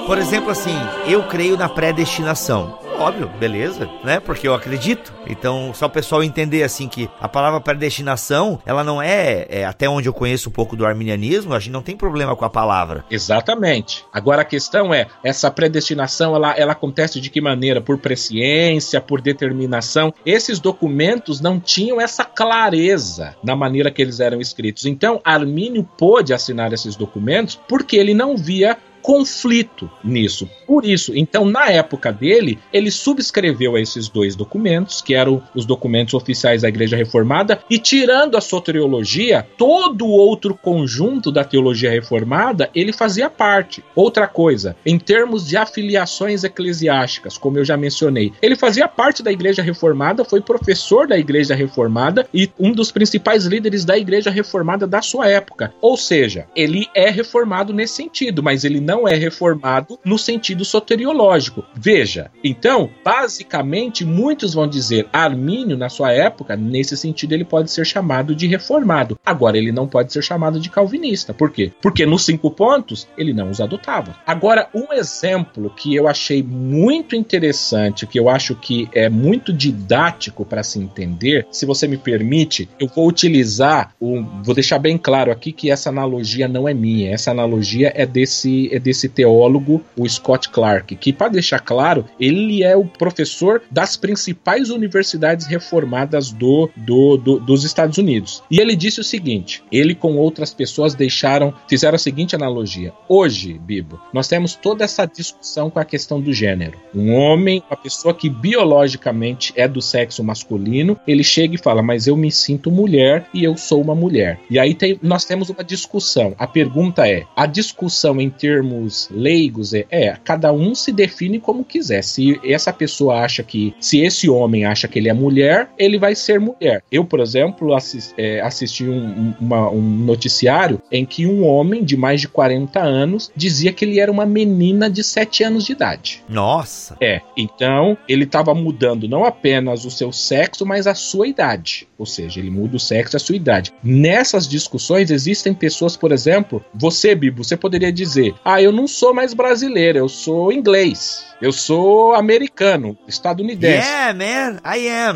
Por 0.06 0.16
exemplo, 0.16 0.50
assim, 0.50 0.76
eu 1.06 1.22
creio 1.24 1.56
na 1.58 1.68
predestinação 1.68 2.87
óbvio, 2.98 3.28
beleza, 3.38 3.88
né? 4.04 4.20
Porque 4.20 4.46
eu 4.46 4.54
acredito. 4.54 5.12
Então, 5.26 5.72
só 5.74 5.86
o 5.86 5.90
pessoal 5.90 6.22
entender 6.22 6.62
assim 6.62 6.88
que 6.88 7.08
a 7.20 7.28
palavra 7.28 7.60
predestinação, 7.60 8.60
ela 8.66 8.82
não 8.82 9.00
é, 9.00 9.46
é, 9.48 9.64
até 9.64 9.88
onde 9.88 10.08
eu 10.08 10.12
conheço 10.12 10.48
um 10.48 10.52
pouco 10.52 10.76
do 10.76 10.84
arminianismo, 10.84 11.54
a 11.54 11.58
gente 11.58 11.72
não 11.72 11.82
tem 11.82 11.96
problema 11.96 12.34
com 12.34 12.44
a 12.44 12.50
palavra. 12.50 13.04
Exatamente. 13.10 14.04
Agora 14.12 14.42
a 14.42 14.44
questão 14.44 14.92
é, 14.92 15.06
essa 15.22 15.50
predestinação, 15.50 16.34
ela, 16.34 16.52
ela 16.52 16.72
acontece 16.72 17.20
de 17.20 17.30
que 17.30 17.40
maneira? 17.40 17.80
Por 17.80 17.98
presciência, 17.98 19.00
por 19.00 19.20
determinação. 19.20 20.12
Esses 20.24 20.58
documentos 20.58 21.40
não 21.40 21.60
tinham 21.60 22.00
essa 22.00 22.24
clareza 22.24 23.36
na 23.42 23.54
maneira 23.54 23.90
que 23.90 24.02
eles 24.02 24.20
eram 24.20 24.40
escritos. 24.40 24.86
Então, 24.86 25.20
Armínio 25.24 25.88
pôde 25.96 26.34
assinar 26.34 26.72
esses 26.72 26.96
documentos 26.96 27.60
porque 27.68 27.96
ele 27.96 28.14
não 28.14 28.36
via 28.36 28.76
conflito 29.02 29.90
nisso. 30.02 30.48
Por 30.66 30.84
isso, 30.84 31.12
então, 31.16 31.44
na 31.44 31.70
época 31.70 32.12
dele, 32.12 32.58
ele 32.72 32.90
subscreveu 32.90 33.76
esses 33.78 34.08
dois 34.08 34.36
documentos, 34.36 35.00
que 35.00 35.14
eram 35.14 35.42
os 35.54 35.64
documentos 35.64 36.14
oficiais 36.14 36.62
da 36.62 36.68
Igreja 36.68 36.96
Reformada, 36.96 37.60
e 37.70 37.78
tirando 37.78 38.36
a 38.36 38.40
soteriologia, 38.40 39.46
todo 39.56 40.06
outro 40.06 40.54
conjunto 40.54 41.30
da 41.30 41.44
teologia 41.44 41.90
reformada, 41.90 42.70
ele 42.74 42.92
fazia 42.92 43.30
parte. 43.30 43.82
Outra 43.94 44.26
coisa, 44.26 44.76
em 44.84 44.98
termos 44.98 45.46
de 45.46 45.56
afiliações 45.56 46.44
eclesiásticas, 46.44 47.38
como 47.38 47.58
eu 47.58 47.64
já 47.64 47.76
mencionei, 47.76 48.32
ele 48.42 48.56
fazia 48.56 48.88
parte 48.88 49.22
da 49.22 49.32
Igreja 49.32 49.62
Reformada, 49.62 50.24
foi 50.24 50.40
professor 50.40 51.06
da 51.06 51.18
Igreja 51.18 51.54
Reformada 51.54 52.28
e 52.32 52.50
um 52.58 52.72
dos 52.72 52.90
principais 52.90 53.44
líderes 53.44 53.84
da 53.84 53.96
Igreja 53.96 54.30
Reformada 54.30 54.86
da 54.86 55.02
sua 55.02 55.28
época. 55.28 55.72
Ou 55.80 55.96
seja, 55.96 56.46
ele 56.54 56.86
é 56.94 57.10
reformado 57.10 57.72
nesse 57.72 57.94
sentido, 57.94 58.42
mas 58.42 58.64
ele 58.64 58.80
não 58.88 59.06
é 59.06 59.14
reformado 59.14 59.98
no 60.02 60.18
sentido 60.18 60.64
soteriológico. 60.64 61.62
Veja, 61.74 62.30
então, 62.42 62.88
basicamente, 63.04 64.02
muitos 64.02 64.54
vão 64.54 64.66
dizer 64.66 65.06
Armínio, 65.12 65.76
na 65.76 65.90
sua 65.90 66.10
época, 66.10 66.56
nesse 66.56 66.96
sentido, 66.96 67.34
ele 67.34 67.44
pode 67.44 67.70
ser 67.70 67.84
chamado 67.84 68.34
de 68.34 68.46
reformado. 68.46 69.18
Agora, 69.26 69.58
ele 69.58 69.70
não 69.70 69.86
pode 69.86 70.10
ser 70.10 70.22
chamado 70.22 70.58
de 70.58 70.70
calvinista. 70.70 71.34
Por 71.34 71.50
quê? 71.50 71.70
Porque 71.82 72.06
nos 72.06 72.24
cinco 72.24 72.50
pontos, 72.50 73.06
ele 73.18 73.34
não 73.34 73.50
os 73.50 73.60
adotava. 73.60 74.16
Agora, 74.26 74.70
um 74.74 74.90
exemplo 74.94 75.68
que 75.76 75.94
eu 75.94 76.08
achei 76.08 76.42
muito 76.42 77.14
interessante, 77.14 78.06
que 78.06 78.18
eu 78.18 78.30
acho 78.30 78.54
que 78.54 78.88
é 78.94 79.10
muito 79.10 79.52
didático 79.52 80.46
para 80.46 80.62
se 80.62 80.78
entender, 80.78 81.46
se 81.50 81.66
você 81.66 81.86
me 81.86 81.98
permite, 81.98 82.70
eu 82.80 82.88
vou 82.88 83.06
utilizar, 83.06 83.92
um, 84.00 84.42
vou 84.42 84.54
deixar 84.54 84.78
bem 84.78 84.96
claro 84.96 85.30
aqui 85.30 85.52
que 85.52 85.70
essa 85.70 85.90
analogia 85.90 86.48
não 86.48 86.66
é 86.66 86.72
minha, 86.72 87.12
essa 87.12 87.30
analogia 87.30 87.92
é 87.94 88.06
desse, 88.06 88.70
desse 88.78 89.08
teólogo, 89.08 89.82
o 89.96 90.08
Scott 90.08 90.48
Clark, 90.48 90.96
que, 90.96 91.12
para 91.12 91.28
deixar 91.28 91.60
claro, 91.60 92.04
ele 92.18 92.62
é 92.62 92.76
o 92.76 92.84
professor 92.84 93.62
das 93.70 93.96
principais 93.96 94.70
universidades 94.70 95.46
reformadas 95.46 96.30
do, 96.30 96.70
do, 96.76 97.16
do, 97.16 97.38
dos 97.40 97.64
Estados 97.64 97.98
Unidos. 97.98 98.42
E 98.50 98.60
ele 98.60 98.76
disse 98.76 99.00
o 99.00 99.04
seguinte: 99.04 99.62
ele 99.70 99.94
com 99.94 100.16
outras 100.16 100.52
pessoas 100.52 100.94
deixaram, 100.94 101.54
fizeram 101.68 101.96
a 101.96 101.98
seguinte 101.98 102.34
analogia. 102.34 102.92
Hoje, 103.08 103.58
Bibo, 103.58 104.00
nós 104.12 104.28
temos 104.28 104.54
toda 104.54 104.84
essa 104.84 105.06
discussão 105.06 105.70
com 105.70 105.78
a 105.78 105.84
questão 105.84 106.20
do 106.20 106.32
gênero. 106.32 106.78
Um 106.94 107.14
homem, 107.14 107.62
uma 107.68 107.76
pessoa 107.76 108.14
que 108.14 108.28
biologicamente 108.28 109.52
é 109.56 109.66
do 109.66 109.80
sexo 109.82 110.22
masculino, 110.22 110.98
ele 111.06 111.24
chega 111.24 111.54
e 111.54 111.58
fala, 111.58 111.82
mas 111.82 112.06
eu 112.06 112.16
me 112.16 112.30
sinto 112.30 112.70
mulher 112.70 113.26
e 113.32 113.44
eu 113.44 113.56
sou 113.56 113.80
uma 113.80 113.94
mulher. 113.94 114.40
E 114.50 114.58
aí 114.58 114.74
tem, 114.74 114.98
nós 115.02 115.24
temos 115.24 115.50
uma 115.50 115.64
discussão. 115.64 116.34
A 116.38 116.46
pergunta 116.46 117.08
é: 117.08 117.24
a 117.36 117.46
discussão 117.46 118.20
em 118.20 118.30
termos 118.30 118.67
leigos 119.10 119.74
é, 119.74 119.86
é 119.90 120.16
cada 120.24 120.52
um 120.52 120.74
se 120.74 120.92
define 120.92 121.38
como 121.38 121.64
quiser. 121.64 122.02
Se 122.02 122.40
essa 122.44 122.72
pessoa 122.72 123.20
acha 123.20 123.42
que, 123.42 123.74
se 123.80 124.00
esse 124.00 124.28
homem 124.28 124.64
acha 124.64 124.88
que 124.88 124.98
ele 124.98 125.08
é 125.08 125.12
mulher, 125.12 125.70
ele 125.78 125.98
vai 125.98 126.14
ser 126.14 126.40
mulher. 126.40 126.82
Eu, 126.90 127.04
por 127.04 127.20
exemplo, 127.20 127.74
assist, 127.74 128.14
é, 128.16 128.40
assisti 128.40 128.84
um, 128.84 129.34
uma, 129.40 129.70
um 129.70 129.80
noticiário 129.80 130.80
em 130.90 131.04
que 131.04 131.26
um 131.26 131.44
homem 131.46 131.84
de 131.84 131.96
mais 131.96 132.20
de 132.20 132.28
40 132.28 132.80
anos 132.80 133.30
dizia 133.34 133.72
que 133.72 133.84
ele 133.84 134.00
era 134.00 134.10
uma 134.10 134.26
menina 134.26 134.90
de 134.90 135.02
7 135.02 135.44
anos 135.44 135.64
de 135.64 135.72
idade. 135.72 136.22
Nossa! 136.28 136.96
É, 137.00 137.20
então 137.36 137.96
ele 138.08 138.24
estava 138.24 138.54
mudando 138.54 139.08
não 139.08 139.24
apenas 139.24 139.84
o 139.84 139.90
seu 139.90 140.12
sexo, 140.12 140.64
mas 140.64 140.86
a 140.86 140.94
sua 140.94 141.26
idade. 141.26 141.88
Ou 141.98 142.06
seja, 142.06 142.40
ele 142.40 142.50
muda 142.50 142.76
o 142.76 142.80
sexo 142.80 143.16
e 143.16 143.18
a 143.18 143.20
sua 143.20 143.36
idade. 143.36 143.72
Nessas 143.82 144.46
discussões 144.46 145.10
existem 145.10 145.52
pessoas, 145.52 145.96
por 145.96 146.12
exemplo, 146.12 146.64
você, 146.72 147.14
Bibo, 147.14 147.42
você 147.42 147.56
poderia 147.56 147.92
dizer: 147.92 148.34
Ah, 148.44 148.57
eu 148.60 148.72
não 148.72 148.86
sou 148.86 149.14
mais 149.14 149.34
brasileiro, 149.34 149.98
eu 149.98 150.08
sou 150.08 150.52
inglês. 150.52 151.27
Eu 151.40 151.52
sou 151.52 152.14
americano, 152.14 152.98
estadunidense. 153.06 153.86
Yeah, 153.86 154.12
man, 154.12 154.58
I 154.64 154.88
am. 154.88 155.14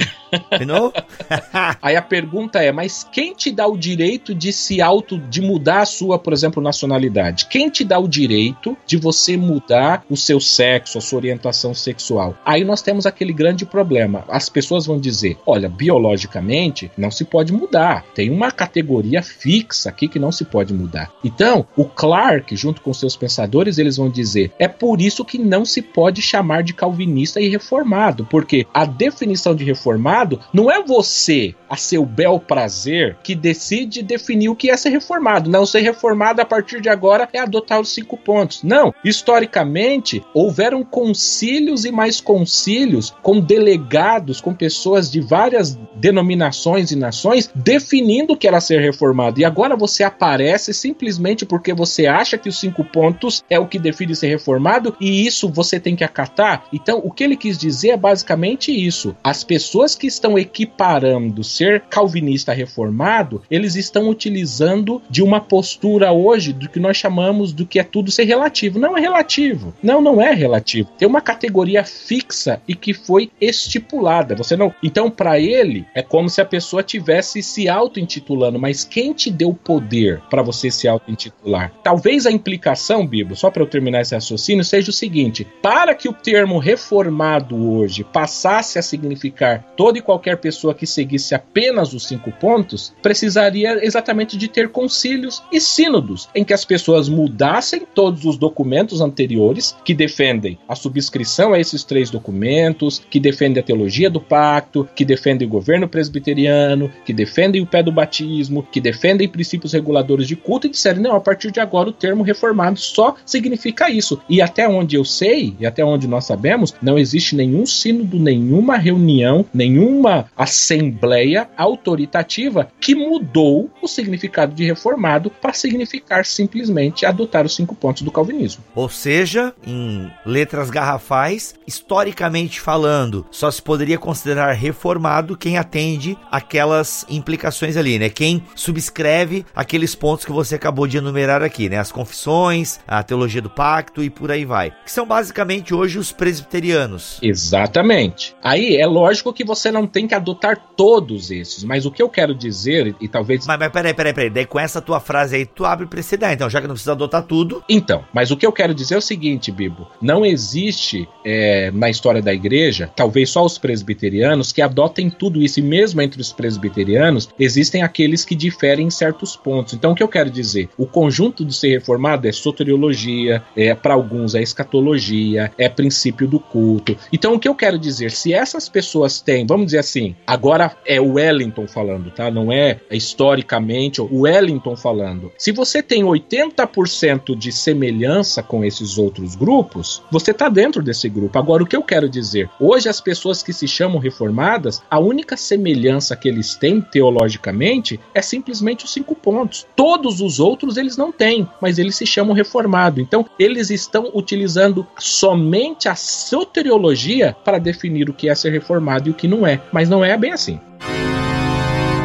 You 0.60 0.66
know? 0.66 0.92
Aí 1.82 1.96
a 1.96 2.02
pergunta 2.02 2.62
é: 2.62 2.70
mas 2.70 3.04
quem 3.10 3.34
te 3.34 3.50
dá 3.50 3.66
o 3.66 3.76
direito 3.76 4.32
de 4.32 4.52
se 4.52 4.80
auto, 4.80 5.18
de 5.18 5.40
mudar 5.40 5.80
a 5.80 5.84
sua, 5.84 6.20
por 6.20 6.32
exemplo, 6.32 6.62
nacionalidade? 6.62 7.46
Quem 7.46 7.68
te 7.68 7.82
dá 7.82 7.98
o 7.98 8.06
direito 8.06 8.76
de 8.86 8.96
você 8.96 9.36
mudar 9.36 10.04
o 10.08 10.16
seu 10.16 10.38
sexo, 10.40 10.98
a 10.98 11.00
sua 11.00 11.18
orientação 11.18 11.74
sexual? 11.74 12.36
Aí 12.44 12.62
nós 12.62 12.82
temos 12.82 13.04
aquele 13.04 13.32
grande 13.32 13.66
problema. 13.66 14.24
As 14.28 14.48
pessoas 14.48 14.86
vão 14.86 15.00
dizer: 15.00 15.36
olha, 15.44 15.68
biologicamente 15.68 16.88
não 16.96 17.10
se 17.10 17.24
pode 17.24 17.52
mudar. 17.52 18.04
Tem 18.14 18.30
uma 18.30 18.52
categoria 18.52 19.22
fixa 19.22 19.88
aqui 19.88 20.06
que 20.06 20.20
não 20.20 20.30
se 20.30 20.44
pode 20.44 20.72
mudar. 20.72 21.10
Então, 21.24 21.66
o 21.76 21.84
Clark, 21.84 22.54
junto 22.54 22.80
com 22.80 22.94
seus 22.94 23.16
pensadores, 23.16 23.76
eles 23.76 23.96
vão 23.96 24.08
dizer: 24.08 24.52
é 24.56 24.68
por 24.68 25.00
isso 25.00 25.24
que 25.24 25.36
não 25.36 25.64
se 25.64 25.82
pode 25.82 26.11
pode 26.12 26.20
chamar 26.20 26.62
de 26.62 26.74
calvinista 26.74 27.40
e 27.40 27.48
reformado, 27.48 28.26
porque 28.30 28.66
a 28.74 28.84
definição 28.84 29.54
de 29.54 29.64
reformado 29.64 30.38
não 30.52 30.70
é 30.70 30.82
você, 30.82 31.54
a 31.70 31.76
seu 31.76 32.04
bel 32.04 32.38
prazer, 32.38 33.16
que 33.22 33.34
decide 33.34 34.02
definir 34.02 34.50
o 34.50 34.54
que 34.54 34.70
é 34.70 34.76
ser 34.76 34.90
reformado. 34.90 35.48
Não, 35.48 35.64
ser 35.64 35.80
reformado 35.80 36.42
a 36.42 36.44
partir 36.44 36.82
de 36.82 36.90
agora 36.90 37.26
é 37.32 37.38
adotar 37.38 37.80
os 37.80 37.94
cinco 37.94 38.18
pontos. 38.18 38.62
Não, 38.62 38.92
historicamente 39.02 40.22
houveram 40.34 40.84
concílios 40.84 41.86
e 41.86 41.90
mais 41.90 42.20
concílios 42.20 43.14
com 43.22 43.40
delegados, 43.40 44.38
com 44.38 44.52
pessoas 44.54 45.10
de 45.10 45.20
várias 45.22 45.78
denominações 45.94 46.90
e 46.90 46.96
nações 46.96 47.50
definindo 47.54 48.34
o 48.34 48.36
que 48.36 48.46
era 48.46 48.60
ser 48.60 48.80
reformado. 48.80 49.40
E 49.40 49.46
agora 49.46 49.74
você 49.76 50.04
aparece 50.04 50.74
simplesmente 50.74 51.46
porque 51.46 51.72
você 51.72 52.06
acha 52.06 52.36
que 52.36 52.50
os 52.50 52.60
cinco 52.60 52.84
pontos 52.84 53.42
é 53.48 53.58
o 53.58 53.66
que 53.66 53.78
define 53.78 54.14
ser 54.14 54.26
reformado 54.26 54.94
e 55.00 55.26
isso 55.26 55.48
você 55.48 55.80
tem 55.80 55.96
que 55.96 56.01
que 56.02 56.04
acatar. 56.04 56.64
Então, 56.72 57.00
o 57.04 57.10
que 57.10 57.22
ele 57.22 57.36
quis 57.36 57.56
dizer 57.56 57.90
é 57.90 57.96
basicamente 57.96 58.72
isso. 58.72 59.16
As 59.22 59.44
pessoas 59.44 59.94
que 59.94 60.06
estão 60.06 60.38
equiparando 60.38 61.44
ser 61.44 61.82
calvinista 61.82 62.52
reformado, 62.52 63.42
eles 63.50 63.76
estão 63.76 64.08
utilizando 64.08 65.00
de 65.08 65.22
uma 65.22 65.40
postura 65.40 66.12
hoje 66.12 66.52
do 66.52 66.68
que 66.68 66.80
nós 66.80 66.96
chamamos 66.96 67.52
do 67.52 67.66
que 67.66 67.78
é 67.78 67.84
tudo 67.84 68.10
ser 68.10 68.24
relativo. 68.24 68.78
Não 68.78 68.96
é 68.96 69.00
relativo. 69.00 69.72
Não, 69.82 70.00
não 70.00 70.20
é 70.20 70.32
relativo. 70.32 70.90
Tem 70.98 71.06
uma 71.06 71.20
categoria 71.20 71.84
fixa 71.84 72.60
e 72.66 72.74
que 72.74 72.92
foi 72.92 73.30
estipulada. 73.40 74.34
Você 74.34 74.56
não. 74.56 74.74
Então, 74.82 75.10
para 75.10 75.38
ele, 75.38 75.86
é 75.94 76.02
como 76.02 76.28
se 76.28 76.40
a 76.40 76.44
pessoa 76.44 76.82
tivesse 76.82 77.42
se 77.42 77.68
auto-intitulando, 77.68 78.58
mas 78.58 78.84
quem 78.84 79.12
te 79.12 79.30
deu 79.30 79.54
poder 79.54 80.20
para 80.30 80.42
você 80.42 80.70
se 80.70 80.88
auto-intitular? 80.88 81.72
Talvez 81.82 82.26
a 82.26 82.32
implicação, 82.32 83.06
Bibo, 83.06 83.36
só 83.36 83.50
para 83.50 83.62
eu 83.62 83.66
terminar 83.66 84.00
esse 84.00 84.14
raciocínio, 84.14 84.64
seja 84.64 84.90
o 84.90 84.92
seguinte: 84.92 85.46
para 85.62 85.91
para 85.92 85.98
que 85.98 86.08
o 86.08 86.12
termo 86.14 86.58
reformado 86.58 87.70
hoje 87.70 88.02
passasse 88.02 88.78
a 88.78 88.82
significar 88.82 89.62
toda 89.76 89.98
e 89.98 90.00
qualquer 90.00 90.38
pessoa 90.38 90.74
que 90.74 90.86
seguisse 90.86 91.34
apenas 91.34 91.92
os 91.92 92.06
cinco 92.06 92.32
pontos, 92.32 92.94
precisaria 93.02 93.84
exatamente 93.84 94.38
de 94.38 94.48
ter 94.48 94.70
concílios 94.70 95.42
e 95.52 95.60
sínodos, 95.60 96.30
em 96.34 96.44
que 96.44 96.54
as 96.54 96.64
pessoas 96.64 97.10
mudassem 97.10 97.82
todos 97.94 98.24
os 98.24 98.38
documentos 98.38 99.02
anteriores 99.02 99.76
que 99.84 99.92
defendem 99.92 100.58
a 100.66 100.74
subscrição 100.74 101.52
a 101.52 101.60
esses 101.60 101.84
três 101.84 102.08
documentos, 102.08 103.02
que 103.10 103.20
defendem 103.20 103.60
a 103.60 103.66
teologia 103.66 104.08
do 104.08 104.20
pacto, 104.20 104.88
que 104.96 105.04
defendem 105.04 105.46
o 105.46 105.50
governo 105.50 105.86
presbiteriano, 105.86 106.90
que 107.04 107.12
defendem 107.12 107.60
o 107.60 107.66
pé 107.66 107.82
do 107.82 107.92
batismo, 107.92 108.62
que 108.62 108.80
defendem 108.80 109.28
princípios 109.28 109.74
reguladores 109.74 110.26
de 110.26 110.36
culto 110.36 110.66
e 110.66 110.70
disserem, 110.70 111.02
não, 111.02 111.16
a 111.16 111.20
partir 111.20 111.50
de 111.50 111.60
agora 111.60 111.90
o 111.90 111.92
termo 111.92 112.22
reformado 112.22 112.78
só 112.78 113.14
significa 113.26 113.90
isso. 113.90 114.18
E 114.26 114.40
até 114.40 114.66
onde 114.66 114.96
eu 114.96 115.04
sei, 115.04 115.54
e 115.60 115.66
até 115.66 115.81
até 115.82 115.84
onde 115.84 116.06
nós 116.06 116.24
sabemos, 116.24 116.74
não 116.80 116.96
existe 116.96 117.34
nenhum 117.34 117.66
sínodo, 117.66 118.18
nenhuma 118.18 118.76
reunião, 118.76 119.44
nenhuma 119.52 120.26
assembleia 120.36 121.48
autoritativa 121.56 122.68
que 122.80 122.94
mudou 122.94 123.68
o 123.82 123.88
significado 123.88 124.54
de 124.54 124.64
reformado 124.64 125.30
para 125.30 125.52
significar 125.52 126.24
simplesmente 126.24 127.04
adotar 127.04 127.44
os 127.44 127.56
cinco 127.56 127.74
pontos 127.74 128.02
do 128.02 128.12
calvinismo. 128.12 128.62
Ou 128.74 128.88
seja, 128.88 129.52
em 129.66 130.10
letras 130.24 130.70
garrafais, 130.70 131.54
historicamente 131.66 132.60
falando, 132.60 133.26
só 133.30 133.50
se 133.50 133.60
poderia 133.60 133.98
considerar 133.98 134.52
reformado 134.52 135.36
quem 135.36 135.58
atende 135.58 136.16
aquelas 136.30 137.04
implicações 137.08 137.76
ali, 137.76 137.98
né? 137.98 138.08
Quem 138.08 138.42
subscreve 138.54 139.44
aqueles 139.54 139.94
pontos 139.94 140.24
que 140.24 140.32
você 140.32 140.54
acabou 140.54 140.86
de 140.86 140.98
enumerar 140.98 141.42
aqui, 141.42 141.68
né? 141.68 141.78
As 141.78 141.90
confissões, 141.90 142.78
a 142.86 143.02
teologia 143.02 143.42
do 143.42 143.50
pacto 143.50 144.02
e 144.02 144.10
por 144.10 144.30
aí 144.30 144.44
vai. 144.44 144.70
Que 144.70 144.90
são 144.90 145.06
basicamente 145.06 145.71
hoje 145.74 145.98
os 145.98 146.12
presbiterianos. 146.12 147.18
Exatamente. 147.22 148.34
Aí 148.42 148.76
é 148.76 148.86
lógico 148.86 149.32
que 149.32 149.44
você 149.44 149.70
não 149.70 149.86
tem 149.86 150.06
que 150.06 150.14
adotar 150.14 150.60
todos 150.76 151.30
esses, 151.30 151.64
mas 151.64 151.86
o 151.86 151.90
que 151.90 152.02
eu 152.02 152.08
quero 152.08 152.34
dizer, 152.34 152.94
e 153.00 153.08
talvez. 153.08 153.46
Mas, 153.46 153.58
mas 153.58 153.72
peraí, 153.72 153.94
peraí, 153.94 154.12
peraí. 154.12 154.30
Daí 154.30 154.46
com 154.46 154.58
essa 154.58 154.80
tua 154.80 155.00
frase 155.00 155.36
aí, 155.36 155.46
tu 155.46 155.64
abre 155.64 155.86
precedente, 155.86 156.34
então, 156.34 156.50
já 156.50 156.60
que 156.60 156.66
não 156.66 156.74
precisa 156.74 156.92
adotar 156.92 157.22
tudo. 157.22 157.62
Então, 157.68 158.04
mas 158.12 158.30
o 158.30 158.36
que 158.36 158.46
eu 158.46 158.52
quero 158.52 158.74
dizer 158.74 158.94
é 158.94 158.98
o 158.98 159.02
seguinte, 159.02 159.50
Bibo: 159.50 159.88
não 160.00 160.24
existe 160.24 161.08
é, 161.24 161.70
na 161.72 161.88
história 161.90 162.22
da 162.22 162.32
igreja, 162.32 162.90
talvez 162.94 163.30
só 163.30 163.44
os 163.44 163.58
presbiterianos, 163.58 164.52
que 164.52 164.62
adotem 164.62 165.10
tudo 165.10 165.42
isso, 165.42 165.60
e 165.60 165.62
mesmo 165.62 166.00
entre 166.00 166.20
os 166.20 166.32
presbiterianos, 166.32 167.28
existem 167.38 167.82
aqueles 167.82 168.24
que 168.24 168.34
diferem 168.34 168.86
em 168.86 168.90
certos 168.90 169.36
pontos. 169.36 169.74
Então, 169.74 169.92
o 169.92 169.94
que 169.94 170.02
eu 170.02 170.08
quero 170.08 170.30
dizer? 170.30 170.68
O 170.76 170.86
conjunto 170.86 171.44
do 171.44 171.52
ser 171.52 171.70
reformado 171.70 172.26
é 172.26 172.32
soteriologia, 172.32 173.42
é, 173.56 173.74
para 173.74 173.94
alguns 173.94 174.34
é 174.34 174.42
escatologia, 174.42 175.51
É 175.58 175.68
princípio 175.68 176.26
do 176.26 176.38
culto. 176.38 176.96
Então, 177.12 177.34
o 177.34 177.38
que 177.38 177.48
eu 177.48 177.54
quero 177.54 177.78
dizer, 177.78 178.10
se 178.10 178.32
essas 178.32 178.68
pessoas 178.68 179.20
têm, 179.20 179.46
vamos 179.46 179.66
dizer 179.66 179.78
assim, 179.78 180.14
agora 180.26 180.76
é 180.86 181.00
o 181.00 181.14
Wellington 181.14 181.66
falando, 181.66 182.10
tá? 182.10 182.30
Não 182.30 182.52
é 182.52 182.80
historicamente 182.90 184.00
o 184.00 184.22
Wellington 184.22 184.76
falando. 184.76 185.32
Se 185.38 185.52
você 185.52 185.82
tem 185.82 186.02
80% 186.02 187.36
de 187.36 187.52
semelhança 187.52 188.42
com 188.42 188.64
esses 188.64 188.98
outros 188.98 189.34
grupos, 189.34 190.02
você 190.10 190.32
tá 190.32 190.48
dentro 190.48 190.82
desse 190.82 191.08
grupo. 191.08 191.38
Agora, 191.38 191.62
o 191.62 191.66
que 191.66 191.76
eu 191.76 191.82
quero 191.82 192.08
dizer, 192.08 192.48
hoje 192.60 192.88
as 192.88 193.00
pessoas 193.00 193.42
que 193.42 193.52
se 193.52 193.68
chamam 193.68 193.98
reformadas, 193.98 194.82
a 194.90 194.98
única 194.98 195.36
semelhança 195.36 196.16
que 196.16 196.28
eles 196.28 196.54
têm 196.54 196.80
teologicamente 196.80 198.00
é 198.14 198.22
simplesmente 198.22 198.84
os 198.84 198.92
cinco 198.92 199.14
pontos. 199.14 199.66
Todos 199.76 200.20
os 200.20 200.40
outros 200.40 200.76
eles 200.76 200.96
não 200.96 201.12
têm, 201.12 201.48
mas 201.60 201.78
eles 201.78 201.96
se 201.96 202.06
chamam 202.06 202.34
reformado. 202.34 203.00
Então, 203.00 203.26
eles 203.38 203.70
estão 203.70 204.10
utilizando 204.14 204.86
somente 204.98 205.41
a 205.88 205.94
soteriologia 205.94 207.36
para 207.44 207.58
definir 207.58 208.08
o 208.08 208.12
que 208.12 208.28
é 208.28 208.34
ser 208.34 208.50
reformado 208.50 209.08
e 209.08 209.10
o 209.12 209.14
que 209.14 209.28
não 209.28 209.46
é. 209.46 209.60
Mas 209.72 209.88
não 209.88 210.04
é 210.04 210.16
bem 210.16 210.32
assim. 210.32 210.60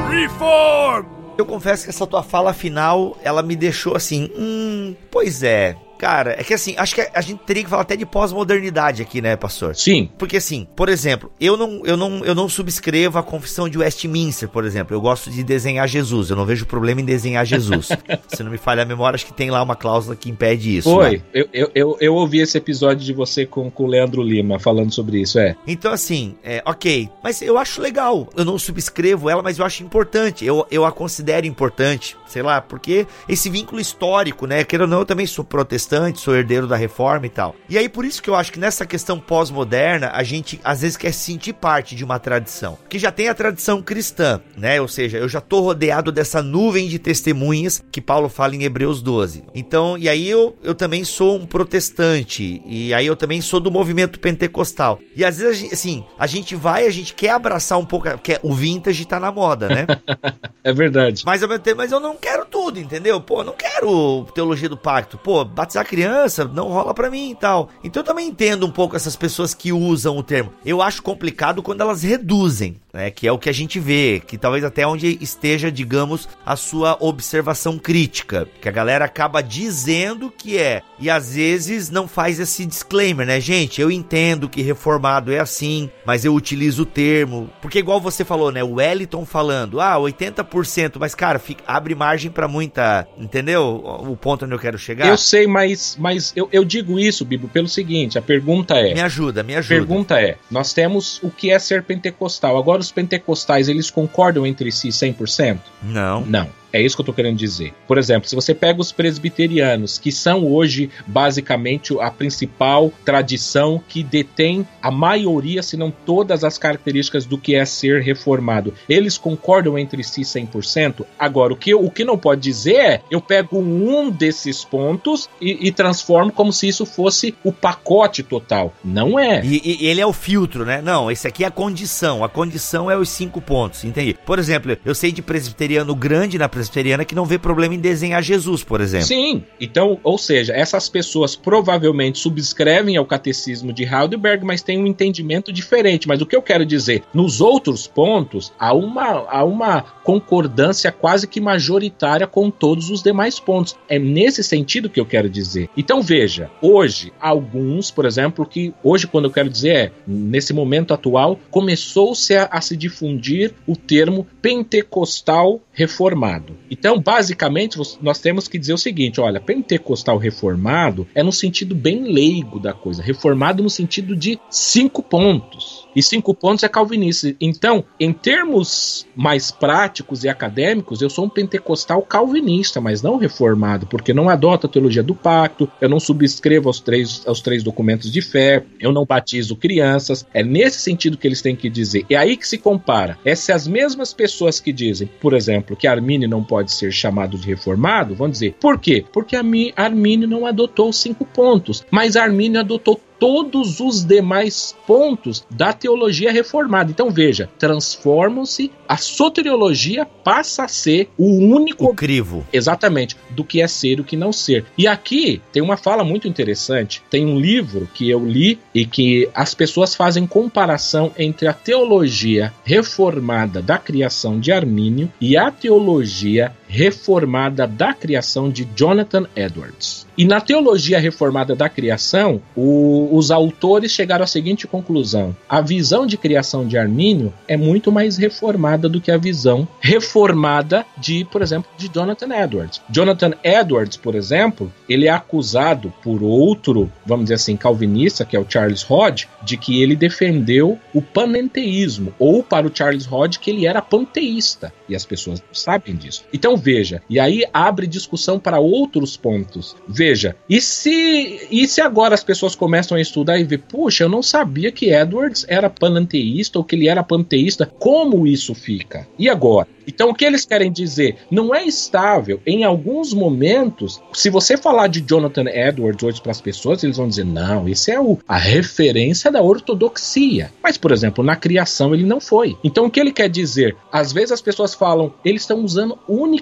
Reform! 0.10 1.06
Eu 1.38 1.46
confesso 1.46 1.84
que 1.84 1.90
essa 1.92 2.08
tua 2.08 2.24
fala 2.24 2.52
final, 2.54 3.16
ela 3.24 3.44
me 3.44 3.56
deixou 3.56 3.96
assim, 3.96 4.30
hum, 4.36 4.96
pois 5.12 5.44
é, 5.44 5.76
Cara, 5.98 6.36
é 6.40 6.44
que 6.44 6.54
assim, 6.54 6.76
acho 6.78 6.94
que 6.94 7.08
a 7.14 7.22
gente 7.22 7.40
teria 7.40 7.64
que 7.64 7.70
falar 7.70 7.82
até 7.82 7.96
de 7.96 8.06
pós-modernidade 8.06 9.02
aqui, 9.02 9.22
né, 9.22 9.36
pastor? 9.36 9.76
Sim. 9.76 10.10
Porque 10.18 10.38
assim, 10.38 10.68
por 10.76 10.90
exemplo, 10.90 11.32
eu 11.40 11.58
não, 11.58 11.82
eu 11.86 11.98
não, 11.98 12.24
eu 12.24 12.36
não 12.36 12.48
subscrevo 12.48 13.18
a 13.18 13.24
confissão 13.24 13.68
de 13.68 13.78
Westminster, 13.80 14.48
por 14.48 14.64
exemplo. 14.64 14.96
Eu 14.96 15.02
gosto 15.02 15.32
de 15.32 15.44
desenhar 15.44 15.88
Jesus. 15.88 16.30
Eu 16.30 16.36
não 16.36 16.46
vejo 16.46 16.66
problema 16.66 17.02
em 17.02 17.06
desenhar 17.06 17.46
Jesus. 17.46 17.90
Se 18.30 18.44
não 18.44 18.52
me 18.52 18.58
falha 18.58 18.84
a 18.84 18.86
memória, 18.86 19.16
acho 19.16 19.26
que 19.26 19.34
tem 19.34 19.50
lá 19.50 19.62
uma 19.64 19.76
cláusula 19.76 20.16
que 20.16 20.30
impede 20.30 20.78
isso. 20.78 20.90
Foi. 20.90 21.18
Né? 21.18 21.24
Eu, 21.34 21.50
eu, 21.52 21.72
eu, 21.74 21.98
eu, 22.00 22.16
ouvi 22.16 22.40
esse 22.40 22.58
episódio 22.58 23.04
de 23.04 23.14
você 23.14 23.46
com, 23.46 23.72
com 23.72 23.86
o 23.86 23.88
Leandro 23.88 24.22
Lima 24.22 24.60
falando 24.60 24.94
sobre 24.94 25.20
isso, 25.20 25.40
é. 25.40 25.56
Então, 25.66 25.92
assim, 25.92 26.36
é, 26.44 26.62
ok. 26.66 27.10
Mas 27.24 27.42
eu 27.42 27.58
acho 27.58 27.82
legal. 27.82 28.30
Eu 28.36 28.46
não 28.46 28.60
subscrevo 28.60 29.30
ela, 29.30 29.42
mas 29.42 29.58
eu 29.58 29.66
acho 29.66 29.84
importante. 29.84 30.46
Eu, 30.46 30.66
eu 30.70 30.86
a 30.86 30.92
considero 30.92 31.48
importante. 31.48 32.16
Sei 32.28 32.42
lá, 32.42 32.62
porque 32.62 33.08
esse 33.28 33.50
vínculo 33.50 33.82
histórico, 33.82 34.46
né? 34.46 34.64
Queira 34.64 34.84
ou 34.84 34.90
não, 34.90 35.00
eu 35.00 35.06
também 35.06 35.26
sou 35.26 35.44
protestante 35.44 35.87
protestante, 35.88 36.20
sou 36.20 36.36
herdeiro 36.36 36.68
da 36.68 36.76
reforma 36.76 37.26
e 37.26 37.30
tal. 37.30 37.56
E 37.70 37.78
aí 37.78 37.88
por 37.88 38.06
isso 38.06 38.22
que 38.22 38.30
eu 38.30 38.36
acho 38.36 38.52
que 38.52 38.60
nessa 38.60 38.86
questão 38.86 39.20
pós-moderna, 39.20 40.12
a 40.14 40.22
gente 40.24 40.60
às 40.64 40.82
vezes 40.82 40.98
quer 40.98 41.14
sentir 41.14 41.54
parte 41.54 41.96
de 41.96 42.04
uma 42.04 42.20
tradição, 42.20 42.78
que 42.90 43.00
já 43.00 43.12
tem 43.12 43.30
a 43.30 43.34
tradição 43.34 43.82
cristã, 43.82 44.42
né? 44.56 44.80
Ou 44.82 44.88
seja, 44.88 45.18
eu 45.18 45.30
já 45.30 45.40
tô 45.40 45.62
rodeado 45.62 46.12
dessa 46.12 46.44
nuvem 46.44 46.88
de 46.88 47.00
testemunhas 47.00 47.84
que 47.92 48.02
Paulo 48.02 48.28
fala 48.28 48.56
em 48.56 48.64
Hebreus 48.64 49.02
12. 49.02 49.44
Então, 49.56 49.98
e 49.98 50.10
aí 50.10 50.30
eu, 50.30 50.56
eu 50.62 50.76
também 50.76 51.04
sou 51.04 51.38
um 51.38 51.46
protestante, 51.46 52.62
e 52.66 52.94
aí 52.94 53.06
eu 53.06 53.16
também 53.16 53.42
sou 53.42 53.60
do 53.60 53.72
movimento 53.72 54.20
pentecostal. 54.20 55.00
E 55.16 55.24
às 55.24 55.38
vezes, 55.38 55.72
assim, 55.72 56.04
a 56.20 56.28
gente 56.28 56.56
vai, 56.56 56.86
a 56.86 56.92
gente 56.92 57.14
quer 57.14 57.30
abraçar 57.30 57.80
um 57.80 57.86
pouco, 57.86 58.10
porque 58.10 58.40
o 58.44 58.54
vintage 58.54 59.06
tá 59.06 59.20
na 59.20 59.32
moda, 59.32 59.70
né? 59.70 59.88
é 60.64 60.74
verdade. 60.74 61.24
Mas, 61.26 61.42
mas 61.76 61.92
eu 61.92 62.00
não 62.00 62.16
quero 62.16 62.46
tudo, 62.46 62.80
entendeu? 62.80 63.22
Pô, 63.22 63.42
eu 63.42 63.46
não 63.46 63.54
quero 63.54 64.26
teologia 64.34 64.70
do 64.70 64.78
pacto. 64.78 65.18
Pô, 65.18 65.46
batizar 65.78 65.84
batizar 65.84 65.86
criança 65.86 66.46
não 66.46 66.70
rola 66.70 66.94
para 66.94 67.10
mim 67.10 67.32
e 67.32 67.36
tal. 67.36 67.70
Então 67.84 68.02
eu 68.02 68.06
também 68.06 68.28
entendo 68.28 68.66
um 68.66 68.72
pouco 68.72 68.96
essas 68.96 69.16
pessoas 69.16 69.54
que 69.54 69.72
usam 69.72 70.18
o 70.18 70.24
termo. 70.24 70.54
Eu 70.66 70.82
acho 70.82 71.02
complicado 71.02 71.62
quando 71.62 71.82
elas 71.82 72.04
reduzem, 72.04 72.80
né? 72.94 73.12
Que 73.12 73.28
é 73.28 73.32
o 73.32 73.38
que 73.38 73.50
a 73.50 73.54
gente 73.54 73.80
vê, 73.80 74.22
que 74.26 74.38
talvez 74.38 74.64
até 74.64 74.86
onde 74.88 75.18
esteja, 75.22 75.72
digamos, 75.72 76.28
a 76.46 76.56
sua 76.56 76.98
observação 77.00 77.78
crítica, 77.78 78.48
que 78.62 78.70
a 78.70 78.72
galera 78.72 79.06
acaba 79.06 79.42
dizendo 79.42 80.32
que 80.32 80.58
é 80.58 80.82
e 81.00 81.10
às 81.10 81.36
vezes 81.36 81.90
não 81.90 82.08
faz 82.08 82.40
esse 82.40 82.66
disclaimer, 82.66 83.26
né, 83.26 83.40
gente? 83.40 83.82
Eu 83.82 83.92
entendo 83.92 84.50
que 84.50 84.62
reformado 84.62 85.32
é 85.32 85.40
assim, 85.40 85.90
mas 86.06 86.26
eu 86.26 86.34
utilizo 86.34 86.84
o 86.84 86.86
termo, 86.86 87.50
porque 87.62 87.80
igual 87.80 88.02
você 88.02 88.26
falou, 88.26 88.52
né, 88.52 88.64
o 88.64 88.76
Wellington 88.76 89.26
falando, 89.26 89.80
ah, 89.80 89.96
80%, 89.96 90.96
mas 91.00 91.14
cara, 91.14 91.40
fica, 91.40 91.64
abre 91.68 91.94
margem 91.94 92.32
para 92.32 92.48
muita, 92.48 93.08
entendeu? 93.18 93.84
O 93.86 94.16
ponto 94.16 94.46
onde 94.46 94.56
eu 94.56 94.60
quero 94.60 94.78
chegar. 94.78 95.08
Eu 95.08 95.18
sei, 95.18 95.46
mas 95.48 95.67
mas, 95.68 95.98
mas 96.00 96.34
eu, 96.36 96.48
eu 96.52 96.64
digo 96.64 97.00
isso, 97.00 97.26
Bibo, 97.26 97.48
pelo 97.48 97.68
seguinte: 97.68 98.18
a 98.18 98.22
pergunta 98.22 98.76
é. 98.76 98.94
Me 98.94 99.02
ajuda, 99.02 99.44
me 99.44 99.56
ajuda. 99.56 99.76
A 99.76 99.78
pergunta 99.78 100.22
é: 100.22 100.38
nós 100.50 100.74
temos 100.74 101.20
o 101.22 101.30
que 101.30 101.52
é 101.52 101.60
ser 101.60 101.84
pentecostal. 101.84 102.58
Agora, 102.58 102.80
os 102.80 102.92
pentecostais, 102.92 103.68
eles 103.68 103.90
concordam 103.90 104.46
entre 104.46 104.72
si 104.72 104.90
100%? 104.90 105.60
Não. 105.84 106.26
Não. 106.26 106.50
É 106.72 106.82
isso 106.82 106.96
que 106.96 107.02
eu 107.02 107.04
estou 107.04 107.16
querendo 107.16 107.38
dizer. 107.38 107.74
Por 107.88 107.98
exemplo, 107.98 108.28
se 108.28 108.36
você 108.36 108.54
pega 108.54 108.82
os 108.82 108.92
presbiterianos, 108.92 109.98
que 109.98 110.12
são 110.12 110.46
hoje 110.46 110.90
basicamente 111.06 111.96
a 112.00 112.12
principal 112.12 112.92
tradição 113.06 113.82
que 113.88 114.04
detém 114.04 114.68
a 114.82 114.92
maioria, 114.92 115.64
se 115.64 115.78
não 115.78 115.92
todas 115.92 116.44
as 116.44 116.58
características 116.58 117.26
do 117.26 117.38
que 117.38 117.56
é 117.56 117.66
ser 117.66 118.02
reformado, 118.02 118.74
eles 118.90 119.18
concordam 119.18 119.78
entre 119.78 120.04
si 120.04 120.22
100%? 120.22 121.06
Agora, 121.18 121.54
o 121.54 121.56
que, 121.56 121.74
o 121.74 121.90
que 121.90 122.04
não 122.04 122.18
pode 122.18 122.42
dizer 122.42 122.76
é 122.76 123.02
eu 123.10 123.22
pego 123.22 123.60
um 123.60 124.10
desses 124.10 124.64
pontos 124.64 125.30
e, 125.42 125.68
e 125.68 125.72
transformo 125.72 126.32
como 126.32 126.52
se 126.52 126.68
isso 126.68 126.86
fosse 126.86 127.36
o 127.44 127.52
pacote 127.52 128.24
total. 128.24 128.74
Não 128.84 129.18
é. 129.20 129.44
E, 129.44 129.62
e, 129.64 129.88
ele 129.88 130.02
é 130.02 130.06
o 130.06 130.14
filtro, 130.14 130.66
né? 130.66 130.82
Não, 130.82 131.10
esse 131.10 131.28
aqui 131.28 131.44
é 131.44 131.48
a 131.48 131.52
condição. 131.52 132.24
A 132.24 132.30
condição 132.30 132.90
é 132.90 132.98
os 132.98 133.10
cinco 133.10 133.42
pontos, 133.42 133.84
entendi. 133.84 134.18
Por 134.26 134.40
exemplo, 134.40 134.78
eu 134.86 134.96
sei 134.96 135.12
de 135.12 135.22
presbiteriano 135.22 135.96
grande 135.96 136.38
na 136.38 136.50
presbiteriana 136.58 137.06
que 137.06 137.16
não 137.16 137.26
vê 137.26 137.38
problema 137.38 137.76
em 137.76 137.80
desenhar 137.80 138.22
Jesus, 138.22 138.64
por 138.64 138.82
exemplo. 138.82 139.08
Sim. 139.08 139.44
Então, 139.60 140.00
ou 140.04 140.18
seja, 140.18 140.54
essas 140.54 140.90
pessoas 140.90 141.36
provavelmente 141.36 142.20
subscrevem 142.20 142.98
ao 142.98 143.06
catecismo 143.06 143.72
de 143.72 143.84
Heidelberg, 143.84 144.46
mas 144.46 144.62
têm 144.62 144.82
um 144.82 144.88
entendimento 144.88 145.52
diferente. 145.54 146.08
Mas 146.08 146.22
o 146.22 146.26
que 146.26 146.36
eu 146.36 146.42
quero 146.42 146.66
dizer, 146.66 147.04
nos 147.14 147.42
outros 147.42 147.88
pontos, 147.88 148.52
há 148.60 148.74
uma, 148.74 149.26
há 149.30 149.44
uma 149.44 149.82
concordância 149.82 150.92
quase 150.92 151.28
que 151.28 151.40
majoritária 151.40 152.26
com 152.26 152.50
todos 152.50 152.90
os 152.90 153.04
demais 153.04 153.40
pontos. 153.40 153.76
É 153.88 154.00
nesse 154.00 154.44
sentido 154.44 154.90
que 154.90 155.00
eu 155.00 155.06
quero 155.06 155.30
dizer. 155.30 155.70
Então, 155.78 156.02
veja, 156.02 156.50
hoje, 156.62 157.12
alguns, 157.20 157.92
por 157.92 158.06
exemplo, 158.06 158.46
que 158.46 158.74
hoje, 158.84 159.08
quando 159.08 159.26
eu 159.26 159.32
quero 159.32 159.50
dizer 159.50 159.68
é, 159.68 159.92
nesse 160.08 160.54
momento 160.54 160.94
atual, 160.94 161.40
começou-se 161.52 162.36
a, 162.36 162.46
a 162.46 162.62
se 162.62 162.76
difundir 162.76 163.54
o 163.68 163.76
termo 163.76 164.26
pentecostal 164.42 165.62
reformado. 165.74 166.47
Então, 166.70 167.00
basicamente, 167.00 167.78
nós 168.02 168.20
temos 168.20 168.48
que 168.48 168.58
dizer 168.58 168.74
o 168.74 168.78
seguinte: 168.78 169.20
olha, 169.20 169.40
pentecostal 169.40 170.18
reformado 170.18 171.08
é 171.16 171.24
no 171.24 171.32
sentido 171.32 171.76
bem 171.76 172.04
leigo 172.04 172.60
da 172.60 172.74
coisa, 172.74 173.02
reformado 173.02 173.64
no 173.64 173.70
sentido 173.70 174.16
de 174.16 174.40
cinco 174.50 175.02
pontos. 175.02 175.88
E 175.96 176.04
cinco 176.04 176.32
pontos 176.34 176.64
é 176.64 176.70
calvinista. 176.70 177.34
Então, 177.42 177.84
em 178.00 178.14
termos 178.14 179.08
mais 179.16 179.50
práticos 179.50 180.24
e 180.24 180.30
acadêmicos, 180.30 181.02
eu 181.02 181.10
sou 181.10 181.26
um 181.26 181.30
pentecostal 181.30 182.04
calvinista, 182.04 182.80
mas 182.80 183.02
não 183.02 183.18
reformado, 183.18 183.88
porque 183.88 184.14
não 184.14 184.30
adoto 184.30 184.68
a 184.68 184.70
teologia 184.70 185.02
do 185.02 185.16
pacto, 185.16 185.68
eu 185.82 185.90
não 185.90 186.00
subscrevo 186.00 186.70
aos 186.70 186.80
três, 186.80 187.24
aos 187.26 187.42
três 187.42 187.64
documentos 187.64 188.12
de 188.12 188.22
fé, 188.22 188.64
eu 188.80 188.92
não 188.92 189.06
batizo 189.06 189.56
crianças. 189.56 190.24
É 190.34 190.44
nesse 190.44 190.82
sentido 190.82 191.18
que 191.18 191.28
eles 191.28 191.42
têm 191.42 191.56
que 191.56 191.68
dizer. 191.68 192.06
É 192.10 192.16
aí 192.16 192.38
que 192.38 192.48
se 192.48 192.60
compara. 192.60 193.18
É 193.26 193.34
se 193.34 193.52
as 193.52 193.68
mesmas 193.68 194.14
pessoas 194.14 194.60
que 194.60 194.72
dizem, 194.72 195.10
por 195.20 195.34
exemplo, 195.34 195.76
que 195.76 195.88
Armínio 195.88 196.30
não 196.30 196.37
pode 196.44 196.72
ser 196.72 196.92
chamado 196.92 197.38
de 197.38 197.48
reformado, 197.48 198.16
vão 198.16 198.30
dizer, 198.30 198.56
por 198.60 198.80
quê? 198.80 199.06
Porque 199.12 199.36
Armínio 199.36 200.28
não 200.28 200.46
adotou 200.46 200.90
os 200.90 200.98
cinco 201.02 201.26
pontos, 201.26 201.86
mas 201.92 202.16
Armínio 202.16 202.60
adotou 202.60 203.00
todos 203.20 203.80
os 203.80 204.04
demais 204.04 204.76
pontos 204.86 205.46
da 205.50 205.74
teologia 205.74 206.32
reformada. 206.32 206.92
Então 206.92 207.10
veja, 207.10 207.50
transformam-se, 207.58 208.72
a 208.88 208.98
soteriologia 208.98 210.06
passa 210.06 210.64
a 210.64 210.68
ser 210.68 211.10
o 211.18 211.26
único 211.26 211.86
o 211.86 211.96
crivo. 211.96 212.46
Exatamente, 212.52 213.16
do 213.30 213.44
que 213.44 213.62
é 213.62 213.68
ser 213.68 213.98
e 213.98 214.02
o 214.02 214.04
que 214.04 214.16
não 214.16 214.32
ser. 214.32 214.66
E 214.78 214.88
aqui 214.88 215.42
tem 215.52 215.62
uma 215.62 215.78
fala 215.78 216.04
muito 216.04 216.28
interessante, 216.28 217.02
tem 217.10 217.26
um 217.26 217.40
livro 217.40 217.88
que 217.94 218.10
eu 218.10 218.26
li 218.26 218.60
e 218.74 218.86
que 218.86 219.30
as 219.34 219.54
pessoas 219.54 219.96
fazem 219.96 220.26
comparação 220.26 221.12
entre 221.18 221.48
a 221.48 221.54
teologia 221.54 222.54
reformada 222.64 223.62
da 223.62 223.78
criação 223.78 224.40
de 224.40 224.52
Armínio 224.52 225.12
e 225.20 225.38
a 225.38 225.52
teologia 225.52 226.54
reformada 226.68 227.66
da 227.66 227.94
criação 227.94 228.50
de 228.50 228.68
Jonathan 228.76 229.26
Edwards. 229.36 230.06
E 230.18 230.26
na 230.26 230.42
teologia 230.42 231.00
reformada 231.00 231.56
da 231.56 231.70
criação, 231.70 232.42
o, 232.56 233.10
os 233.12 233.30
autores 233.30 233.92
chegaram 233.92 234.24
à 234.24 234.28
seguinte 234.28 234.68
conclusão: 234.68 235.36
a 235.48 235.62
visão 235.62 236.08
de 236.08 236.18
criação 236.18 236.68
de 236.68 236.78
Armínio 236.78 237.32
é 237.48 237.56
muito 237.56 237.92
mais 237.92 238.18
reformada 238.18 238.90
do 238.90 239.00
que 239.00 239.12
a 239.12 239.18
visão 239.18 239.68
reformada 239.80 240.86
de, 240.98 241.24
por 241.26 241.42
exemplo, 241.42 241.70
de 241.78 241.88
Jonathan 241.88 242.36
Edwards. 242.36 242.82
Jonathan 242.90 243.34
Edwards, 243.44 243.96
por 243.96 244.16
exemplo, 244.16 244.74
ele 244.90 245.08
é 245.08 245.12
acusado 245.12 245.94
por 246.04 246.24
outro, 246.24 246.92
vamos 247.06 247.26
dizer 247.26 247.36
assim, 247.36 247.56
calvinista, 247.56 248.26
que 248.26 248.36
é 248.36 248.40
o 248.40 248.46
Charles 248.50 248.86
Hodge, 248.90 249.28
de 249.44 249.56
que 249.56 249.82
ele 249.82 249.96
defendeu 249.96 250.80
o 250.94 251.02
panenteísmo, 251.02 252.14
ou 252.18 252.44
para 252.44 252.66
o 252.68 252.72
Charles 252.74 253.10
Hodge 253.10 253.40
que 253.40 253.52
ele 253.52 253.68
era 253.68 253.82
panteísta, 253.82 254.74
e 254.90 254.96
as 254.96 255.06
pessoas 255.06 255.44
sabem 255.54 255.96
disso. 255.96 256.26
Então 256.34 256.57
Veja, 256.58 257.02
e 257.10 257.20
aí 257.20 257.44
abre 257.54 257.88
discussão 257.88 258.40
para 258.40 258.60
outros 258.60 259.16
pontos. 259.16 259.76
Veja, 259.88 260.36
e 260.50 260.60
se 260.60 261.48
e 261.50 261.68
se 261.68 261.82
agora 261.82 262.14
as 262.14 262.24
pessoas 262.24 262.56
começam 262.56 262.98
a 262.98 263.02
estudar 263.02 263.40
e 263.40 263.44
ver, 263.44 263.60
puxa, 263.60 264.04
eu 264.04 264.10
não 264.10 264.24
sabia 264.24 264.72
que 264.72 264.92
Edwards 264.92 265.46
era 265.48 265.70
panenteísta 265.70 266.60
ou 266.60 266.66
que 266.66 266.76
ele 266.76 266.88
era 266.88 267.04
panteísta, 267.04 267.66
como 267.66 268.26
isso 268.28 268.54
fica? 268.54 269.08
E 269.18 269.30
agora? 269.30 269.68
Então, 269.88 270.10
o 270.10 270.14
que 270.14 270.26
eles 270.26 270.46
querem 270.46 270.70
dizer? 270.70 271.16
Não 271.32 271.56
é 271.56 271.64
estável. 271.64 272.42
Em 272.46 272.66
alguns 272.66 273.14
momentos, 273.14 274.02
se 274.14 274.30
você 274.30 274.58
falar 274.58 274.88
de 274.88 275.00
Jonathan 275.00 275.46
Edwards 275.48 276.04
hoje 276.04 276.22
para 276.22 276.32
as 276.32 276.42
pessoas, 276.42 276.84
eles 276.84 276.98
vão 276.98 277.08
dizer: 277.08 277.24
não, 277.24 277.70
esse 277.70 277.92
é 277.92 278.00
o, 278.00 278.20
a 278.28 278.38
referência 278.38 279.32
da 279.32 279.42
ortodoxia. 279.42 280.52
Mas, 280.62 280.78
por 280.78 280.92
exemplo, 280.92 281.24
na 281.24 281.38
criação 281.38 281.94
ele 281.94 282.04
não 282.04 282.20
foi. 282.20 282.58
Então, 282.64 282.86
o 282.86 282.92
que 282.92 283.00
ele 283.00 283.14
quer 283.14 283.30
dizer? 283.30 283.78
Às 283.90 284.12
vezes 284.12 284.34
as 284.34 284.42
pessoas 284.42 284.74
falam, 284.74 285.14
eles 285.24 285.44
estão 285.44 285.64
usando 285.64 285.98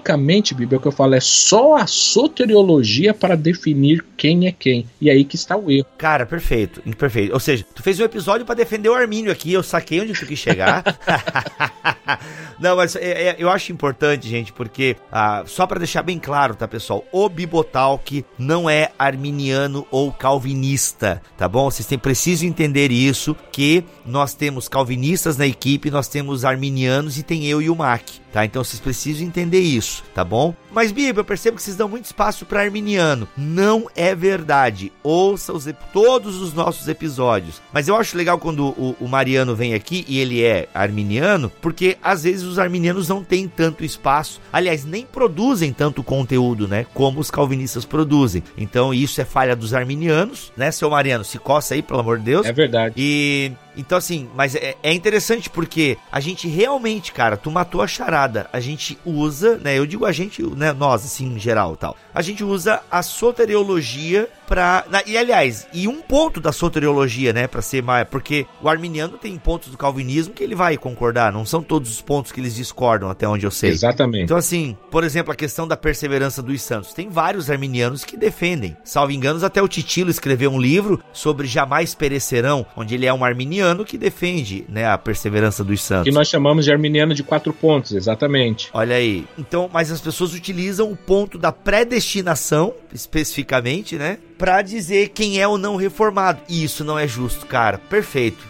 unicamente, 0.06 0.54
Bíblia, 0.54 0.78
o 0.78 0.80
que 0.80 0.86
eu 0.86 0.92
falo 0.92 1.14
é 1.14 1.20
só 1.20 1.76
a 1.76 1.86
soteriologia 1.86 3.12
para 3.12 3.36
definir 3.36 4.04
quem 4.16 4.46
é 4.46 4.52
quem. 4.52 4.86
E 5.00 5.10
aí 5.10 5.24
que 5.24 5.34
está 5.34 5.56
o 5.56 5.70
erro. 5.70 5.86
Cara, 5.98 6.24
perfeito, 6.24 6.80
perfeito. 6.96 7.32
Ou 7.32 7.40
seja, 7.40 7.64
tu 7.74 7.82
fez 7.82 7.98
um 7.98 8.04
episódio 8.04 8.46
para 8.46 8.54
defender 8.54 8.88
o 8.88 8.94
Armínio 8.94 9.32
aqui, 9.32 9.52
eu 9.52 9.62
saquei 9.62 10.00
onde 10.00 10.12
tu 10.12 10.24
quis 10.26 10.38
chegar. 10.38 10.84
não, 12.60 12.76
mas 12.76 12.94
é, 12.94 13.30
é, 13.30 13.36
eu 13.38 13.50
acho 13.50 13.72
importante, 13.72 14.28
gente, 14.28 14.52
porque 14.52 14.96
ah, 15.10 15.42
só 15.46 15.66
para 15.66 15.78
deixar 15.78 16.02
bem 16.02 16.18
claro, 16.18 16.54
tá, 16.54 16.68
pessoal? 16.68 17.04
O 17.10 17.28
Bibotalk 17.28 18.24
não 18.38 18.70
é 18.70 18.90
arminiano 18.98 19.86
ou 19.90 20.12
calvinista, 20.12 21.20
tá 21.36 21.48
bom? 21.48 21.70
Vocês 21.70 21.86
têm 21.86 21.98
preciso 21.98 22.46
entender 22.46 22.92
isso, 22.92 23.36
que 23.50 23.82
nós 24.04 24.34
temos 24.34 24.68
calvinistas 24.68 25.36
na 25.36 25.46
equipe, 25.46 25.90
nós 25.90 26.06
temos 26.06 26.44
arminianos 26.44 27.18
e 27.18 27.22
tem 27.22 27.46
eu 27.46 27.60
e 27.60 27.68
o 27.68 27.74
Mac 27.74 28.04
tá? 28.36 28.44
Então 28.44 28.62
vocês 28.62 28.78
precisam 28.78 29.26
entender 29.26 29.60
isso, 29.60 30.04
tá 30.14 30.22
bom? 30.22 30.54
Mas 30.76 30.92
Bíblia, 30.92 31.20
eu 31.20 31.24
percebo 31.24 31.56
que 31.56 31.62
vocês 31.62 31.74
dão 31.74 31.88
muito 31.88 32.04
espaço 32.04 32.44
para 32.44 32.60
arminiano. 32.60 33.26
Não 33.34 33.88
é 33.96 34.14
verdade. 34.14 34.92
Ouça 35.02 35.50
os, 35.50 35.66
todos 35.90 36.42
os 36.42 36.52
nossos 36.52 36.86
episódios. 36.86 37.62
Mas 37.72 37.88
eu 37.88 37.96
acho 37.96 38.14
legal 38.14 38.38
quando 38.38 38.66
o, 38.66 38.94
o 39.00 39.08
Mariano 39.08 39.56
vem 39.56 39.72
aqui 39.72 40.04
e 40.06 40.18
ele 40.18 40.44
é 40.44 40.68
arminiano, 40.74 41.50
porque 41.62 41.96
às 42.02 42.24
vezes 42.24 42.42
os 42.42 42.58
arminianos 42.58 43.08
não 43.08 43.24
têm 43.24 43.48
tanto 43.48 43.86
espaço. 43.86 44.38
Aliás, 44.52 44.84
nem 44.84 45.06
produzem 45.06 45.72
tanto 45.72 46.02
conteúdo, 46.02 46.68
né? 46.68 46.84
Como 46.92 47.20
os 47.20 47.30
calvinistas 47.30 47.86
produzem. 47.86 48.42
Então 48.54 48.92
isso 48.92 49.18
é 49.18 49.24
falha 49.24 49.56
dos 49.56 49.72
arminianos, 49.72 50.52
né, 50.54 50.70
seu 50.70 50.90
Mariano? 50.90 51.24
Se 51.24 51.38
coça 51.38 51.72
aí, 51.72 51.80
pelo 51.80 52.00
amor 52.00 52.18
de 52.18 52.24
Deus. 52.26 52.46
É 52.46 52.52
verdade. 52.52 52.92
E 52.98 53.50
então, 53.76 53.98
assim, 53.98 54.28
mas 54.34 54.54
é, 54.54 54.74
é, 54.82 54.92
interessante 54.92 55.50
porque 55.50 55.98
a 56.10 56.18
gente 56.18 56.48
realmente, 56.48 57.12
cara, 57.12 57.36
tu 57.36 57.50
matou 57.50 57.82
a 57.82 57.86
charada. 57.86 58.48
A 58.52 58.58
gente 58.58 58.98
usa, 59.04 59.58
né? 59.58 59.78
Eu 59.78 59.86
digo 59.86 60.06
a 60.06 60.12
gente, 60.12 60.42
né? 60.42 60.65
Nós, 60.72 61.04
assim, 61.04 61.26
em 61.34 61.38
geral 61.38 61.76
tal. 61.76 61.96
A 62.14 62.22
gente 62.22 62.42
usa 62.44 62.82
a 62.90 63.02
soteriologia 63.02 64.28
pra. 64.46 64.84
Na, 64.90 65.02
e 65.06 65.16
aliás, 65.16 65.66
e 65.72 65.88
um 65.88 66.00
ponto 66.00 66.40
da 66.40 66.52
soteriologia, 66.52 67.32
né? 67.32 67.46
Pra 67.46 67.62
ser 67.62 67.82
mais. 67.82 68.06
Porque 68.08 68.46
o 68.62 68.68
arminiano 68.68 69.18
tem 69.18 69.36
pontos 69.36 69.70
do 69.70 69.78
calvinismo 69.78 70.34
que 70.34 70.42
ele 70.42 70.54
vai 70.54 70.76
concordar. 70.76 71.32
Não 71.32 71.44
são 71.44 71.62
todos 71.62 71.90
os 71.90 72.00
pontos 72.00 72.32
que 72.32 72.40
eles 72.40 72.54
discordam, 72.54 73.08
até 73.08 73.26
onde 73.28 73.46
eu 73.46 73.50
sei. 73.50 73.70
Exatamente. 73.70 74.24
Então, 74.24 74.36
assim, 74.36 74.76
por 74.90 75.04
exemplo, 75.04 75.32
a 75.32 75.36
questão 75.36 75.66
da 75.66 75.76
perseverança 75.76 76.42
dos 76.42 76.62
santos. 76.62 76.92
Tem 76.92 77.08
vários 77.08 77.50
arminianos 77.50 78.04
que 78.04 78.16
defendem. 78.16 78.76
Salvo 78.84 79.12
enganos, 79.12 79.44
até 79.44 79.62
o 79.62 79.68
Titilo 79.68 80.10
escreveu 80.10 80.50
um 80.50 80.60
livro 80.60 81.02
sobre 81.12 81.46
jamais 81.46 81.94
perecerão, 81.94 82.66
onde 82.76 82.94
ele 82.94 83.06
é 83.06 83.12
um 83.12 83.24
arminiano 83.24 83.46
arminiano 83.56 83.84
que 83.84 83.98
defende 83.98 84.64
né, 84.68 84.86
a 84.86 84.98
perseverança 84.98 85.62
dos 85.62 85.82
santos. 85.82 86.04
Que 86.04 86.10
nós 86.10 86.28
chamamos 86.28 86.64
de 86.64 86.72
arminiano 86.72 87.14
de 87.14 87.22
quatro 87.22 87.52
pontos, 87.52 87.92
exatamente. 87.92 88.68
Olha 88.72 88.96
aí. 88.96 89.26
Então, 89.38 89.70
mas 89.72 89.90
as 89.90 90.00
pessoas 90.00 90.34
utilizam 90.34 90.90
o 90.90 90.96
ponto 90.96 91.38
da 91.38 91.52
predestinação, 91.52 92.74
especificamente, 92.92 93.96
né? 93.96 94.18
Para 94.38 94.62
dizer 94.62 95.10
quem 95.10 95.40
é 95.40 95.48
o 95.48 95.56
não 95.56 95.76
reformado. 95.76 96.40
E 96.48 96.62
isso 96.62 96.84
não 96.84 96.98
é 96.98 97.06
justo, 97.08 97.46
cara. 97.46 97.78
Perfeito. 97.78 98.44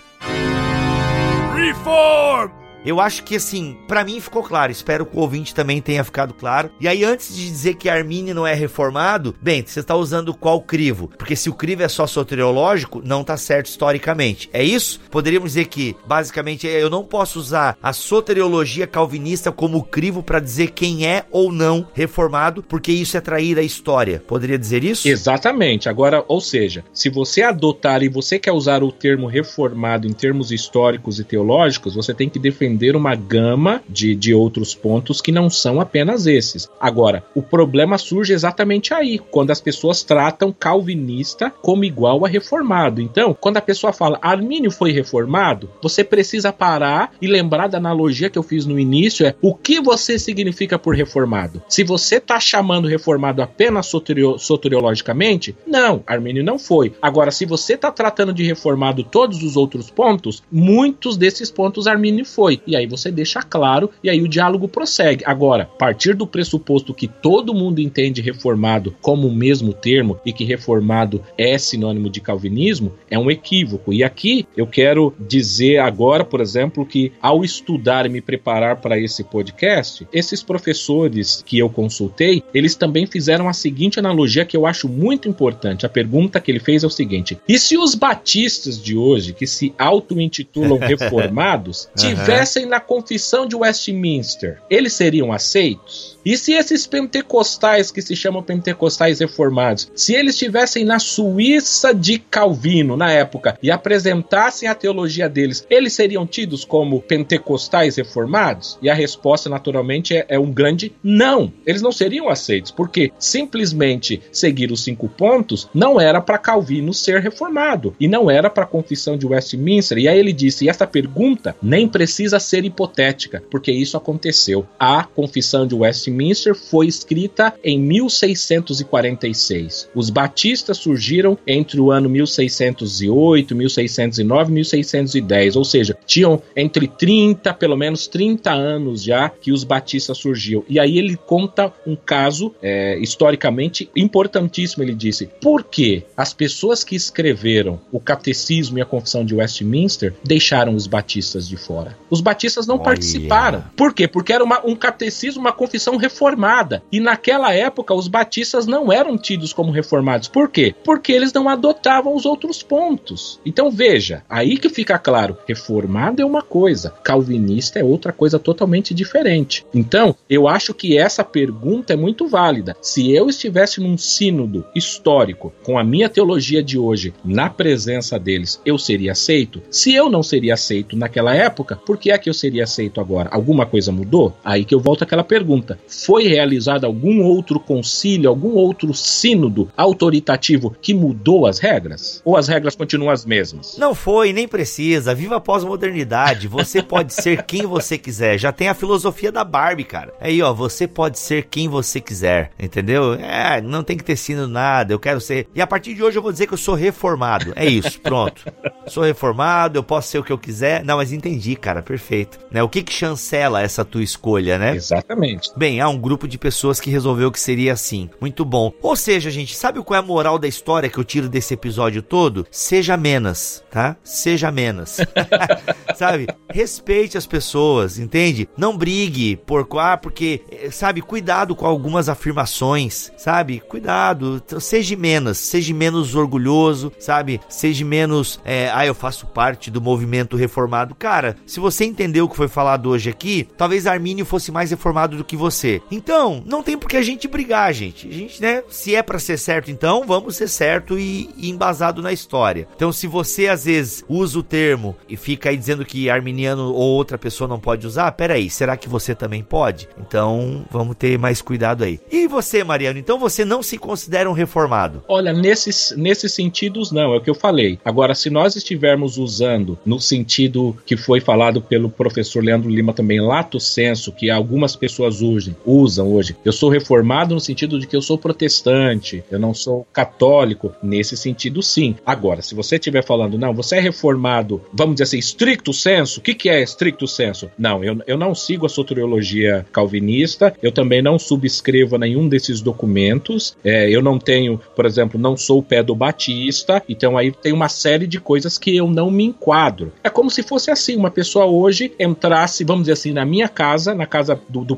Reform! 1.55 2.66
Eu 2.87 3.01
acho 3.01 3.25
que 3.25 3.35
assim, 3.35 3.77
para 3.89 4.05
mim 4.05 4.21
ficou 4.21 4.45
claro, 4.45 4.71
espero 4.71 5.05
que 5.05 5.17
o 5.17 5.21
ouvinte 5.21 5.53
também 5.53 5.83
tenha 5.83 6.05
ficado 6.05 6.33
claro. 6.33 6.71
E 6.81 6.87
aí, 6.87 7.03
antes 7.03 7.35
de 7.35 7.45
dizer 7.45 7.75
que 7.75 7.89
Armínio 7.89 8.33
não 8.33 8.47
é 8.47 8.55
reformado, 8.55 9.35
bem, 9.43 9.65
você 9.67 9.81
está 9.81 9.97
usando 9.97 10.33
qual 10.33 10.61
crivo? 10.61 11.11
Porque 11.19 11.35
se 11.35 11.51
o 11.51 11.55
crivo 11.55 11.83
é 11.83 11.89
só 11.89 12.07
soteriológico, 12.07 13.03
não 13.05 13.25
tá 13.25 13.37
certo 13.37 13.67
historicamente. 13.67 14.49
É 14.53 14.63
isso? 14.63 15.01
Poderíamos 15.11 15.51
dizer 15.51 15.65
que, 15.65 15.97
basicamente, 16.07 16.69
eu 16.69 16.89
não 16.89 17.03
posso 17.03 17.41
usar 17.41 17.77
a 17.83 17.93
soteriologia 17.93 18.87
calvinista 18.87 19.51
como 19.51 19.83
crivo 19.83 20.23
para 20.23 20.39
dizer 20.39 20.71
quem 20.71 21.09
é 21.09 21.25
ou 21.33 21.51
não 21.51 21.89
reformado, 21.93 22.63
porque 22.63 22.93
isso 22.93 23.17
é 23.17 23.21
trair 23.21 23.59
a 23.59 23.63
história. 23.63 24.23
Poderia 24.25 24.57
dizer 24.57 24.85
isso? 24.85 25.09
Exatamente. 25.09 25.89
Agora, 25.89 26.25
ou 26.29 26.41
seja, 26.41 26.85
se 26.93 27.11
você 27.11 27.43
adotar 27.43 28.05
e 28.05 28.09
você 28.09 28.39
quer 28.39 28.53
usar 28.53 28.85
o 28.85 28.93
termo 28.93 29.27
reformado 29.27 30.07
em 30.07 30.13
termos 30.13 30.53
históricos 30.53 31.19
e 31.19 31.25
teológicos, 31.25 31.97
você 31.97 32.15
tem 32.15 32.29
que 32.29 32.39
defender 32.39 32.76
entender 32.77 32.95
uma 32.95 33.15
gama 33.15 33.83
de, 33.89 34.15
de 34.15 34.35
outros 34.35 34.75
pontos 34.75 35.23
que 35.23 35.33
não 35.33 35.49
são 35.49 35.81
apenas 35.81 36.27
esses. 36.27 36.69
Agora, 36.79 37.25
o 37.35 37.43
problema 37.43 37.97
surge 37.97 38.35
exatamente 38.35 38.93
aí, 38.93 39.19
quando 39.19 39.51
as 39.51 39.61
pessoas 39.61 40.03
tratam 40.03 40.53
calvinista 40.53 41.51
como 41.63 41.85
igual 41.85 42.25
a 42.25 42.29
reformado. 42.29 43.01
Então, 43.01 43.35
quando 43.39 43.57
a 43.57 43.63
pessoa 43.63 43.93
fala 43.93 44.19
Armínio 44.21 44.71
foi 44.71 44.93
reformado, 44.93 45.71
você 45.83 46.05
precisa 46.05 46.53
parar 46.53 47.13
e 47.21 47.27
lembrar 47.27 47.69
da 47.69 47.79
analogia 47.79 48.29
que 48.29 48.39
eu 48.39 48.43
fiz 48.43 48.67
no 48.67 48.79
início: 48.79 49.27
é 49.27 49.35
o 49.41 49.55
que 49.55 49.81
você 49.81 50.19
significa 50.19 50.79
por 50.79 50.95
reformado. 50.95 51.63
Se 51.69 51.83
você 51.83 52.17
está 52.17 52.39
chamando 52.39 52.87
reformado 52.87 53.41
apenas 53.41 53.87
soterio, 53.87 54.39
soteriologicamente, 54.39 55.57
não, 55.67 56.03
Armínio 56.07 56.45
não 56.45 56.59
foi. 56.59 56.93
Agora, 57.01 57.31
se 57.31 57.47
você 57.47 57.75
está 57.75 57.91
tratando 57.91 58.35
de 58.35 58.45
reformado 58.45 59.03
todos 59.03 59.43
os 59.43 59.57
outros 59.57 59.91
pontos, 59.91 60.43
muitos 60.53 61.17
desses 61.17 61.51
pontos 61.51 61.87
Armínio 61.87 62.25
foi 62.25 62.56
e 62.67 62.77
aí 62.77 62.87
você 62.87 63.11
deixa 63.11 63.43
claro, 63.43 63.91
e 64.03 64.11
aí 64.11 64.23
o 64.23 64.29
diálogo 64.29 64.69
prossegue. 64.69 65.25
Agora, 65.27 65.65
a 65.65 65.67
partir 65.67 66.15
do 66.15 66.27
pressuposto 66.27 66.95
que 66.95 67.09
todo 67.09 67.55
mundo 67.55 67.81
entende 67.81 68.21
reformado 68.21 68.95
como 69.01 69.29
o 69.29 69.35
mesmo 69.35 69.73
termo 69.73 70.19
e 70.25 70.33
que 70.33 70.45
reformado 70.45 71.23
é 71.37 71.57
sinônimo 71.59 72.11
de 72.11 72.21
calvinismo, 72.21 72.93
é 73.11 73.19
um 73.19 73.31
equívoco. 73.31 73.93
E 73.93 74.03
aqui 74.03 74.47
eu 74.57 74.67
quero 74.67 75.15
dizer 75.19 75.79
agora, 75.79 76.25
por 76.25 76.41
exemplo, 76.41 76.85
que 76.85 77.13
ao 77.21 77.45
estudar 77.45 78.07
e 78.07 78.09
me 78.09 78.21
preparar 78.21 78.77
para 78.77 78.99
esse 78.99 79.25
podcast, 79.25 80.07
esses 80.13 80.43
professores 80.43 81.43
que 81.45 81.59
eu 81.59 81.69
consultei, 81.69 82.43
eles 82.55 82.75
também 82.75 83.07
fizeram 83.07 83.49
a 83.49 83.53
seguinte 83.53 83.99
analogia 83.99 84.45
que 84.45 84.57
eu 84.57 84.67
acho 84.67 84.89
muito 84.89 85.29
importante. 85.29 85.87
A 85.87 85.89
pergunta 85.89 86.41
que 86.41 86.51
ele 86.51 86.61
fez 86.61 86.85
é 86.85 86.87
o 86.87 86.91
seguinte: 86.91 87.39
e 87.49 87.59
se 87.59 87.77
os 87.77 87.95
batistas 87.95 88.83
de 88.83 88.97
hoje, 88.97 89.33
que 89.33 89.47
se 89.47 89.75
auto-intitulam 89.79 90.79
reformados, 90.81 91.89
tivessem 91.97 92.46
na 92.67 92.81
confissão 92.81 93.47
de 93.47 93.57
Westminster, 93.57 94.61
eles 94.71 94.93
seriam 94.93 95.33
aceitos? 95.33 96.16
E 96.27 96.37
se 96.37 96.55
esses 96.55 96.89
pentecostais 96.89 97.93
que 97.93 98.03
se 98.03 98.17
chamam 98.17 98.43
pentecostais 98.43 99.21
reformados, 99.21 99.93
se 99.95 100.13
eles 100.13 100.35
estivessem 100.35 100.85
na 100.85 100.99
Suíça 100.99 101.95
de 101.95 102.19
Calvino 102.19 102.97
na 102.97 103.13
época 103.13 103.57
e 103.63 103.71
apresentassem 103.71 104.69
a 104.69 104.75
teologia 104.75 105.29
deles, 105.29 105.65
eles 105.71 105.93
seriam 105.93 106.27
tidos 106.27 106.65
como 106.65 107.01
pentecostais 107.01 107.95
reformados? 107.95 108.77
E 108.83 108.91
a 108.91 108.95
resposta, 108.95 109.49
naturalmente, 109.49 110.17
é, 110.17 110.27
é 110.31 110.37
um 110.37 110.51
grande 110.51 110.93
não. 111.01 111.53
Eles 111.65 111.81
não 111.81 111.93
seriam 111.93 112.29
aceitos, 112.29 112.73
porque 112.73 113.13
simplesmente 113.21 114.21
seguir 114.33 114.73
os 114.73 114.83
cinco 114.83 115.09
pontos 115.09 115.71
não 115.73 116.01
era 116.01 116.21
para 116.21 116.39
Calvino 116.39 116.93
ser 116.93 117.21
reformado 117.21 117.95
e 118.01 118.09
não 118.09 118.29
era 118.29 118.51
para 118.51 118.65
a 118.65 118.67
confissão 118.67 119.17
de 119.17 119.27
Westminster. 119.27 119.97
E 119.97 120.09
aí 120.09 120.19
ele 120.19 120.33
disse: 120.33 120.65
e 120.65 120.69
essa 120.69 120.89
pergunta 120.89 121.55
nem 121.63 121.87
precisa 121.87 122.41
ser 122.41 122.65
hipotética, 122.65 123.45
porque 123.49 123.71
isso 123.71 123.97
aconteceu. 123.97 124.67
A 124.77 125.05
confissão 125.05 125.65
de 125.65 125.77
Westminster 125.77 126.16
Westminster 126.17 126.55
foi 126.55 126.87
escrita 126.87 127.53
em 127.63 127.79
1646. 127.79 129.91
Os 129.95 130.09
batistas 130.11 130.79
surgiram 130.79 131.39
entre 131.47 131.79
o 131.81 131.93
ano 131.93 132.09
1608, 132.09 133.55
1609 133.55 134.51
e 134.51 134.55
1610, 134.55 135.57
ou 135.57 135.65
seja, 135.65 135.95
tinham 136.07 136.41
entre 136.57 136.89
30, 136.89 137.53
pelo 137.55 137.77
menos 137.77 138.07
30 138.07 138.51
anos 138.51 139.03
já 139.03 139.29
que 139.29 139.53
os 139.53 139.65
batistas 139.65 140.17
surgiram. 140.19 140.65
E 140.69 140.79
aí 140.81 140.99
ele 140.99 141.17
conta 141.17 141.73
um 141.87 141.95
caso 141.95 142.55
é, 142.63 142.99
historicamente 142.99 143.91
importantíssimo. 143.95 144.83
Ele 144.83 144.95
disse: 144.95 145.29
por 145.41 145.63
que 145.65 146.05
as 146.17 146.33
pessoas 146.33 146.83
que 146.83 146.97
escreveram 146.97 147.79
o 147.93 148.01
catecismo 148.01 148.79
e 148.79 148.81
a 148.81 148.87
confissão 148.87 149.25
de 149.25 149.35
Westminster 149.35 150.15
deixaram 150.25 150.75
os 150.75 150.87
batistas 150.87 151.49
de 151.49 151.57
fora? 151.57 151.97
Os 152.09 152.21
batistas 152.21 152.65
não 152.67 152.77
Olha. 152.77 152.85
participaram. 152.85 153.65
Por 153.77 153.93
quê? 153.93 154.07
Porque 154.09 154.33
era 154.33 154.45
uma, 154.45 154.65
um 154.65 154.75
catecismo, 154.75 155.41
uma 155.41 155.53
confissão 155.53 155.97
reformada. 156.07 156.83
E 156.91 157.01
naquela 157.01 157.53
época, 157.53 157.93
os 157.93 158.07
batistas 158.07 158.67
não 158.67 158.93
eram 158.93 159.19
tidos 159.19 159.53
como 159.53 159.73
reformados. 159.73 160.29
Por 160.29 160.49
quê? 160.49 160.75
Porque 160.85 161.13
eles 161.13 161.33
não 161.33 161.49
adotavam 161.49 162.15
os 162.15 162.25
outros 162.25 162.63
pontos. 162.63 163.41
Então 163.45 163.71
veja, 163.71 164.23
aí 164.29 164.57
que 164.57 164.69
fica 164.69 164.99
claro: 164.99 165.37
reformado 165.47 166.23
é 166.23 166.25
uma 166.25 166.43
coisa, 166.43 166.91
calvinista 167.03 167.79
é 167.79 167.85
outra 167.85 168.13
coisa 168.13 168.39
totalmente 168.39 168.95
diferente. 168.95 169.67
Então, 169.75 170.15
eu 170.31 170.47
acho 170.47 170.73
que 170.73 170.97
essa 170.97 171.25
pergunta 171.25 171.93
é 171.93 171.97
muito 171.97 172.29
válida. 172.29 172.77
Se 172.81 173.13
eu 173.13 173.29
estivesse 173.29 173.81
num 173.81 173.99
sínodo 173.99 174.65
histórico 174.75 175.53
com 175.65 175.79
a 175.79 175.85
minha 175.85 176.09
teologia 176.09 176.63
de 176.63 176.79
hoje 176.79 177.13
na 177.25 177.51
presença 177.51 178.19
deles, 178.19 178.61
eu 178.65 178.79
seria 178.79 179.13
aceito? 179.13 179.61
Se 179.71 179.93
eu 179.93 180.09
não 180.09 180.23
seria 180.23 180.55
aceito 180.55 180.97
naquela 180.97 181.35
época, 181.35 181.77
por 181.77 181.99
que 181.99 182.11
é 182.11 182.19
que 182.19 182.31
eu 182.31 182.35
seria 182.35 182.65
aceito 182.65 183.01
agora? 183.01 183.29
Alguma 183.33 183.67
coisa 183.67 183.91
mudou? 183.91 184.37
Aí 184.45 184.65
que 184.65 184.75
eu 184.75 184.81
volto 184.81 185.03
àquela 185.03 185.25
pergunta. 185.25 185.79
Foi 185.89 186.27
realizado 186.27 186.85
algum 186.85 187.23
outro 187.23 187.59
concílio, 187.61 188.29
algum 188.29 188.55
outro 188.55 188.93
sínodo 188.95 189.69
autoritativo 189.77 190.75
que 190.81 190.95
mudou 190.95 191.47
as 191.47 191.59
regras? 191.59 192.21
Ou 192.25 192.37
as 192.37 192.49
regras 192.49 192.75
continuam 192.75 193.11
as 193.11 193.25
mesmas? 193.25 193.77
Não 193.79 193.95
foi, 193.95 194.33
nem 194.33 194.49
precisa. 194.49 195.15
Viva 195.15 195.37
a 195.37 195.41
pós-modernidade. 195.41 196.49
Você 196.49 196.83
pode 196.83 197.13
ser 197.13 197.43
quem 197.45 197.63
você 197.63 197.99
quiser. 197.99 198.39
Já 198.39 198.53
tem 198.53 198.69
a 198.69 198.75
filosofia 198.75 199.31
da 199.31 199.45
Barbie, 199.45 199.85
cara. 199.85 200.13
Aí, 200.21 200.43
ó, 200.43 200.53
você 200.53 200.87
pode 200.87 201.19
ser 201.19 201.47
quem 201.47 201.69
você 201.69 202.01
quiser. 202.01 202.51
Entendeu? 202.59 203.15
É, 203.15 203.61
não 203.61 203.83
tem 203.83 203.97
que 203.97 204.05
ter 204.05 204.17
sido 204.17 204.49
nada. 204.49 204.93
Eu 204.93 204.99
quero 204.99 205.21
ser. 205.21 205.49
E 205.55 205.61
a 205.61 205.67
partir 205.67 205.95
de 205.95 206.03
hoje 206.03 206.19
eu 206.19 206.23
vou 206.23 206.33
dizer 206.33 206.47
que 206.47 206.55
eu 206.55 206.59
sou 206.59 206.75
reformado. 206.75 207.53
É 207.55 207.67
isso, 207.67 208.01
pronto. 208.01 208.45
Sou 208.87 209.03
reformado, 209.03 209.77
eu 209.77 209.83
posso 209.83 210.09
ser 210.09 210.19
o 210.19 210.23
que 210.23 210.33
eu 210.33 210.39
quiser. 210.39 210.85
Não, 210.85 210.99
mas 210.99 211.13
entendi, 211.13 211.57
cara, 211.57 211.83
perfeito. 211.83 212.39
Né? 212.53 212.63
O 212.63 212.69
que 212.69 212.85
que 212.85 212.93
chancela 212.93 213.61
essa 213.61 213.85
tua 213.85 214.03
escolha, 214.03 214.59
né? 214.59 214.77
Exatamente. 214.77 215.51
Bem, 215.57 215.76
há 215.81 215.89
um 215.89 215.99
grupo 215.99 216.27
de 216.29 216.39
pessoas 216.39 216.81
que 216.81 216.91
resolveu 216.91 217.31
que 217.31 217.41
seria 217.41 217.73
assim. 217.73 218.11
Muito 218.21 218.45
bom. 218.45 218.73
Ou 218.83 218.97
seja, 218.97 219.31
gente, 219.31 219.57
sabe 219.57 219.83
qual 219.83 219.97
é 219.97 220.01
a 220.01 220.07
moral 220.07 220.39
da 220.39 220.49
história 220.49 220.89
que 220.89 220.99
eu 220.99 221.05
tiro 221.05 221.29
desse 221.29 221.55
episódio 221.55 222.03
todo? 222.03 222.47
Seja 222.51 222.97
menos, 222.97 223.63
tá? 223.71 223.97
Seja 224.03 224.51
menos. 224.51 224.99
sabe? 225.97 226.27
Respeite 226.51 227.19
as 227.19 227.27
pessoas, 227.27 227.99
entende? 227.99 228.49
Não 228.57 228.77
brigue 228.77 229.37
por 229.37 229.67
ah, 229.79 229.97
porque, 229.97 230.43
eh, 230.51 230.71
sabe, 230.71 231.03
cuidado 231.03 231.55
com 231.55 231.67
algumas 231.67 232.09
afirmações, 232.09 233.13
sabe? 233.17 233.61
Cuidado, 233.61 234.43
seja 234.61 234.97
menos, 234.97 235.39
seja 235.39 235.75
menos 235.75 236.15
orgulhoso, 236.15 236.93
sabe? 236.99 237.41
Seja 237.49 237.85
menos, 237.85 238.41
é, 238.45 238.71
ah, 238.73 238.87
eu 238.87 238.95
faço 238.95 239.27
parte 239.27 239.71
do 239.71 239.81
movimento 239.81 240.37
reformado. 240.37 240.95
Cara, 240.95 241.37
se 241.47 241.61
você 241.61 241.85
entendeu 241.85 242.25
o 242.25 242.29
que 242.29 242.37
foi 242.37 242.49
falado 242.49 242.91
hoje 242.91 243.11
aqui, 243.11 243.49
talvez 243.57 243.87
Armínio 243.87 244.25
fosse 244.25 244.51
mais 244.51 244.71
reformado 244.71 245.17
do 245.17 245.25
que 245.25 245.37
você. 245.37 245.66
Então, 245.91 246.43
não 246.47 246.63
tem 246.63 246.77
por 246.79 246.89
que 246.89 246.97
a 246.97 247.03
gente 247.03 247.29
brigar, 247.29 247.73
gente. 247.73 248.09
A 248.09 248.13
gente, 248.13 248.41
né, 248.41 248.63
se 248.69 248.95
é 248.95 249.03
para 249.03 249.19
ser 249.19 249.39
certo, 249.39 249.71
então, 249.71 250.05
vamos 250.07 250.37
ser 250.37 250.49
certo 250.49 250.99
e, 250.99 251.29
e 251.37 251.51
embasado 251.51 252.03
na 252.03 252.13
história. 252.13 252.67
Então, 252.75 252.93
se 252.93 253.07
você 253.07 253.49
às 253.49 253.65
vezes 253.65 254.05
usa 254.09 254.39
o 254.39 254.43
termo 254.43 254.97
e 255.09 255.17
fica 255.17 255.51
aí 255.51 255.57
dizendo 255.57 255.85
que 255.85 256.09
arminiano 256.09 256.73
ou 256.73 256.97
outra 256.97 257.19
pessoa 257.19 257.49
não 257.49 257.59
pode 257.59 257.87
usar, 257.87 258.11
peraí, 258.13 258.49
será 258.49 258.77
que 258.77 258.89
você 258.89 259.15
também 259.15 259.43
pode? 259.43 259.89
Então, 259.99 260.65
vamos 260.71 260.97
ter 260.97 261.19
mais 261.19 261.43
cuidado 261.43 261.85
aí. 261.85 261.99
E 262.11 262.27
você, 262.27 262.63
Mariano, 262.63 262.99
então 262.99 263.19
você 263.19 263.45
não 263.45 263.63
se 263.63 263.79
considera 263.79 264.31
um 264.31 264.35
reformado? 264.35 265.03
Olha, 265.09 265.33
nesses, 265.33 265.95
nesses 265.97 266.33
sentidos, 266.33 266.93
não, 266.93 267.15
é 267.15 267.17
o 267.17 267.21
que 267.21 267.31
eu 267.31 267.35
falei. 267.35 267.79
Agora, 267.85 268.15
se 268.15 268.31
nós 268.31 268.57
estivermos 268.57 269.19
usando 269.19 269.79
no 269.85 270.01
sentido 270.01 270.77
que 270.85 270.97
foi 270.97 271.21
falado 271.21 271.61
pelo 271.61 271.89
professor 271.89 272.43
Leandro 272.43 272.71
Lima 272.71 272.93
também, 272.93 273.21
lato 273.21 273.59
senso, 273.59 274.13
que 274.13 274.31
algumas 274.31 274.77
pessoas 274.77 275.21
usam, 275.21 275.56
usam 275.65 276.13
hoje, 276.13 276.37
eu 276.45 276.53
sou 276.53 276.69
reformado 276.69 277.35
no 277.35 277.41
sentido 277.41 277.79
de 277.79 277.87
que 277.87 277.97
eu 277.97 278.03
sou 278.03 278.19
protestante, 278.19 279.23
eu 279.31 279.39
não 279.39 279.55
sou 279.55 279.87
católico, 279.93 280.73
nesse 280.83 281.17
sentido 281.17 281.63
sim. 281.63 281.97
Agora, 282.05 282.43
se 282.43 282.55
você 282.55 282.77
estiver 282.77 283.05
falando, 283.05 283.39
não, 283.39 283.55
você 283.55 283.77
é 283.77 283.81
reformado, 283.81 284.63
vamos 284.73 284.95
dizer 284.95 285.05
assim, 285.05 285.19
estricto 285.19 285.73
senso, 285.73 286.21
o 286.21 286.23
que, 286.23 286.35
que 286.35 286.49
é 286.49 286.63
estricto 286.63 287.07
senso? 287.07 287.51
Não, 287.59 287.83
eu, 287.83 287.99
eu 288.07 288.17
não 288.17 288.35
sigo 288.35 288.67
a 288.67 288.69
soteriologia 288.69 289.67
calvinista, 289.73 290.55
eu 290.63 290.73
também 290.73 291.03
não 291.03 291.19
subscrevo 291.19 291.99
nenhum 291.99 292.29
desses 292.29 292.61
documentos, 292.61 293.57
é, 293.65 293.89
eu 293.89 294.03
não 294.03 294.19
tenho, 294.19 294.61
por 294.75 294.87
exemplo, 294.87 295.21
não 295.21 295.37
sou 295.37 295.59
o 295.59 295.63
pé 295.63 295.83
do 295.83 295.95
Batista, 295.95 296.83
então 296.89 297.17
aí 297.17 297.33
tem 297.33 297.53
uma 297.53 297.69
série 297.69 298.07
de 298.07 298.21
coisas 298.21 298.59
que 298.59 298.77
eu 298.77 298.89
não 298.89 299.11
me 299.11 299.25
enquadro. 299.25 299.93
É 300.03 300.11
como 300.11 300.31
se 300.31 300.43
fosse 300.43 300.71
assim, 300.71 300.97
uma 300.97 301.11
pessoa 301.11 301.47
hoje 301.47 301.93
entrasse, 301.99 302.65
vamos 302.65 302.83
dizer 302.83 302.93
assim, 302.93 303.13
na 303.13 303.25
minha 303.25 303.49
casa, 303.49 303.95
na 303.95 304.07
casa 304.07 304.39
do, 304.49 304.65
do 304.65 304.77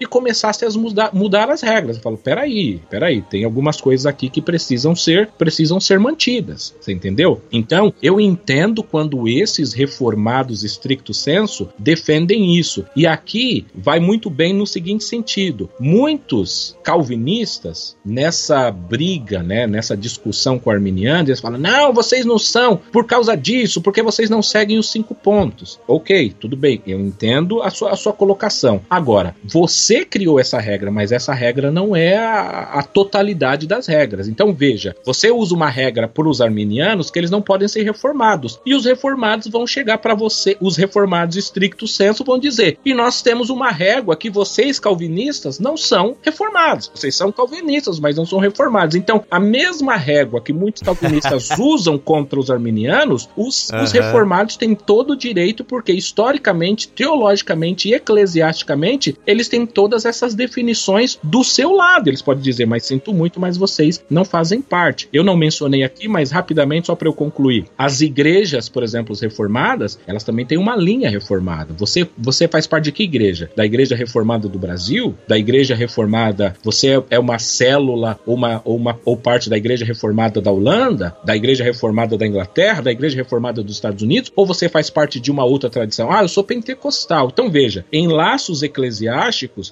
e 0.00 0.06
começasse 0.06 0.64
a 0.64 0.70
mudar, 0.70 1.10
mudar 1.12 1.50
as 1.50 1.62
regras. 1.62 1.96
Eu 1.96 2.02
falo, 2.02 2.16
peraí, 2.16 2.80
peraí, 2.90 3.22
tem 3.22 3.44
algumas 3.44 3.80
coisas 3.80 4.06
aqui 4.06 4.28
que 4.28 4.40
precisam 4.40 4.94
ser, 4.94 5.30
precisam 5.38 5.80
ser 5.80 5.98
mantidas. 5.98 6.74
Você 6.80 6.92
entendeu? 6.92 7.40
Então, 7.52 7.92
eu 8.02 8.20
entendo 8.20 8.82
quando 8.82 9.28
esses 9.28 9.72
reformados 9.72 10.64
estricto 10.64 11.14
senso 11.14 11.68
defendem 11.78 12.56
isso. 12.56 12.84
E 12.94 13.06
aqui 13.06 13.66
vai 13.74 14.00
muito 14.00 14.30
bem 14.30 14.52
no 14.52 14.66
seguinte 14.66 15.04
sentido: 15.04 15.70
muitos 15.78 16.76
calvinistas 16.82 17.96
nessa 18.04 18.70
briga, 18.70 19.42
né, 19.42 19.66
nessa 19.66 19.96
discussão 19.96 20.58
com 20.58 20.70
arminianos, 20.70 21.28
eles 21.28 21.40
falam: 21.40 21.60
"Não, 21.60 21.92
vocês 21.92 22.24
não 22.24 22.38
são 22.38 22.76
por 22.76 23.06
causa 23.06 23.36
disso, 23.36 23.80
porque 23.80 24.02
vocês 24.02 24.30
não 24.30 24.42
seguem 24.42 24.78
os 24.78 24.90
cinco 24.90 25.14
pontos". 25.14 25.78
OK, 25.86 26.34
tudo 26.38 26.56
bem, 26.56 26.82
eu 26.86 27.00
entendo 27.00 27.62
a 27.62 27.70
sua, 27.70 27.92
a 27.92 27.96
sua 27.96 28.12
colocação. 28.12 28.80
Agora, 28.88 29.34
você 29.50 30.04
criou 30.04 30.38
essa 30.38 30.58
regra, 30.58 30.90
mas 30.90 31.12
essa 31.12 31.34
regra 31.34 31.70
não 31.70 31.94
é 31.94 32.16
a, 32.16 32.70
a 32.74 32.82
totalidade 32.82 33.66
das 33.66 33.86
regras. 33.86 34.28
Então 34.28 34.52
veja, 34.52 34.94
você 35.04 35.30
usa 35.30 35.54
uma 35.54 35.68
regra 35.68 36.08
para 36.08 36.28
os 36.28 36.40
arminianos 36.40 37.10
que 37.10 37.18
eles 37.18 37.30
não 37.30 37.42
podem 37.42 37.68
ser 37.68 37.82
reformados. 37.82 38.60
E 38.64 38.74
os 38.74 38.84
reformados 38.84 39.48
vão 39.48 39.66
chegar 39.66 39.98
para 39.98 40.14
você, 40.14 40.56
os 40.60 40.76
reformados 40.76 41.36
estricto 41.36 41.86
senso 41.86 42.24
vão 42.24 42.38
dizer: 42.38 42.78
"E 42.84 42.94
nós 42.94 43.22
temos 43.22 43.50
uma 43.50 43.70
régua 43.70 44.16
que 44.16 44.30
vocês 44.30 44.78
calvinistas 44.78 45.58
não 45.58 45.76
são 45.76 46.16
reformados. 46.22 46.90
Vocês 46.94 47.14
são 47.14 47.32
calvinistas, 47.32 47.98
mas 47.98 48.16
não 48.16 48.26
são 48.26 48.38
reformados". 48.38 48.94
Então, 48.94 49.24
a 49.30 49.40
mesma 49.40 49.96
régua 49.96 50.40
que 50.40 50.52
muitos 50.52 50.82
calvinistas 50.82 51.50
usam 51.58 51.98
contra 51.98 52.38
os 52.38 52.50
arminianos, 52.50 53.28
os, 53.36 53.70
uhum. 53.70 53.82
os 53.82 53.92
reformados 53.92 54.56
têm 54.56 54.74
todo 54.74 55.12
o 55.12 55.16
direito 55.16 55.64
porque 55.64 55.92
historicamente, 55.92 56.88
teologicamente 56.88 57.88
e 57.88 57.94
eclesiasticamente, 57.94 59.16
eles 59.26 59.39
têm 59.48 59.66
todas 59.66 60.04
essas 60.04 60.34
definições 60.34 61.18
do 61.22 61.42
seu 61.44 61.72
lado. 61.72 62.08
Eles 62.08 62.22
podem 62.22 62.42
dizer: 62.42 62.66
"Mas 62.66 62.84
sinto 62.84 63.12
muito, 63.12 63.40
mas 63.40 63.56
vocês 63.56 64.04
não 64.08 64.24
fazem 64.24 64.60
parte". 64.60 65.08
Eu 65.12 65.24
não 65.24 65.36
mencionei 65.36 65.82
aqui, 65.82 66.08
mas 66.08 66.30
rapidamente 66.30 66.86
só 66.86 66.94
para 66.94 67.08
eu 67.08 67.12
concluir. 67.12 67.66
As 67.76 68.00
igrejas, 68.00 68.68
por 68.68 68.82
exemplo, 68.82 69.12
as 69.12 69.20
reformadas, 69.20 69.98
elas 70.06 70.24
também 70.24 70.46
têm 70.46 70.58
uma 70.58 70.76
linha 70.76 71.10
reformada. 71.10 71.74
Você, 71.74 72.08
você 72.16 72.48
faz 72.48 72.66
parte 72.66 72.84
de 72.84 72.92
que 72.92 73.02
igreja? 73.02 73.50
Da 73.56 73.64
Igreja 73.64 73.94
Reformada 73.94 74.48
do 74.48 74.58
Brasil? 74.58 75.14
Da 75.28 75.38
Igreja 75.38 75.74
Reformada, 75.74 76.54
você 76.62 77.02
é 77.10 77.18
uma 77.18 77.38
célula 77.38 78.18
ou, 78.26 78.34
uma, 78.34 78.60
ou, 78.64 78.76
uma, 78.76 78.98
ou 79.04 79.16
parte 79.16 79.48
da 79.48 79.56
Igreja 79.56 79.84
Reformada 79.84 80.40
da 80.40 80.50
Holanda? 80.50 81.16
Da 81.24 81.36
Igreja 81.36 81.64
Reformada 81.64 82.16
da 82.16 82.26
Inglaterra? 82.26 82.82
Da 82.82 82.90
Igreja 82.90 83.16
Reformada 83.16 83.62
dos 83.62 83.74
Estados 83.74 84.02
Unidos? 84.02 84.32
Ou 84.34 84.46
você 84.46 84.68
faz 84.68 84.90
parte 84.90 85.20
de 85.20 85.30
uma 85.30 85.44
outra 85.44 85.70
tradição? 85.70 86.10
Ah, 86.10 86.22
eu 86.22 86.28
sou 86.28 86.42
pentecostal. 86.42 87.28
Então 87.32 87.50
veja, 87.50 87.84
em 87.92 88.08
laços 88.08 88.62
eclesiásticos, 88.62 89.29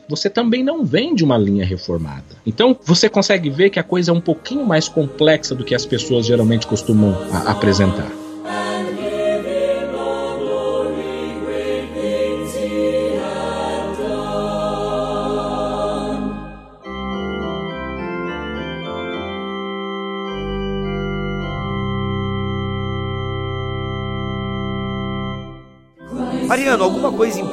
você 0.09 0.29
também 0.29 0.63
não 0.63 0.85
vem 0.85 1.15
de 1.15 1.25
uma 1.25 1.39
linha 1.39 1.65
reformada. 1.65 2.37
Então 2.47 2.77
você 2.85 3.09
consegue 3.09 3.51
ver 3.51 3.71
que 3.71 3.79
a 3.79 3.83
coisa 3.83 4.11
é 4.11 4.15
um 4.15 4.21
pouquinho 4.21 4.65
mais 4.65 4.89
complexa 4.89 5.55
do 5.55 5.65
que 5.65 5.75
as 5.75 5.87
pessoas 5.87 6.27
geralmente 6.27 6.67
costumam 6.67 7.17
apresentar. 7.47 8.11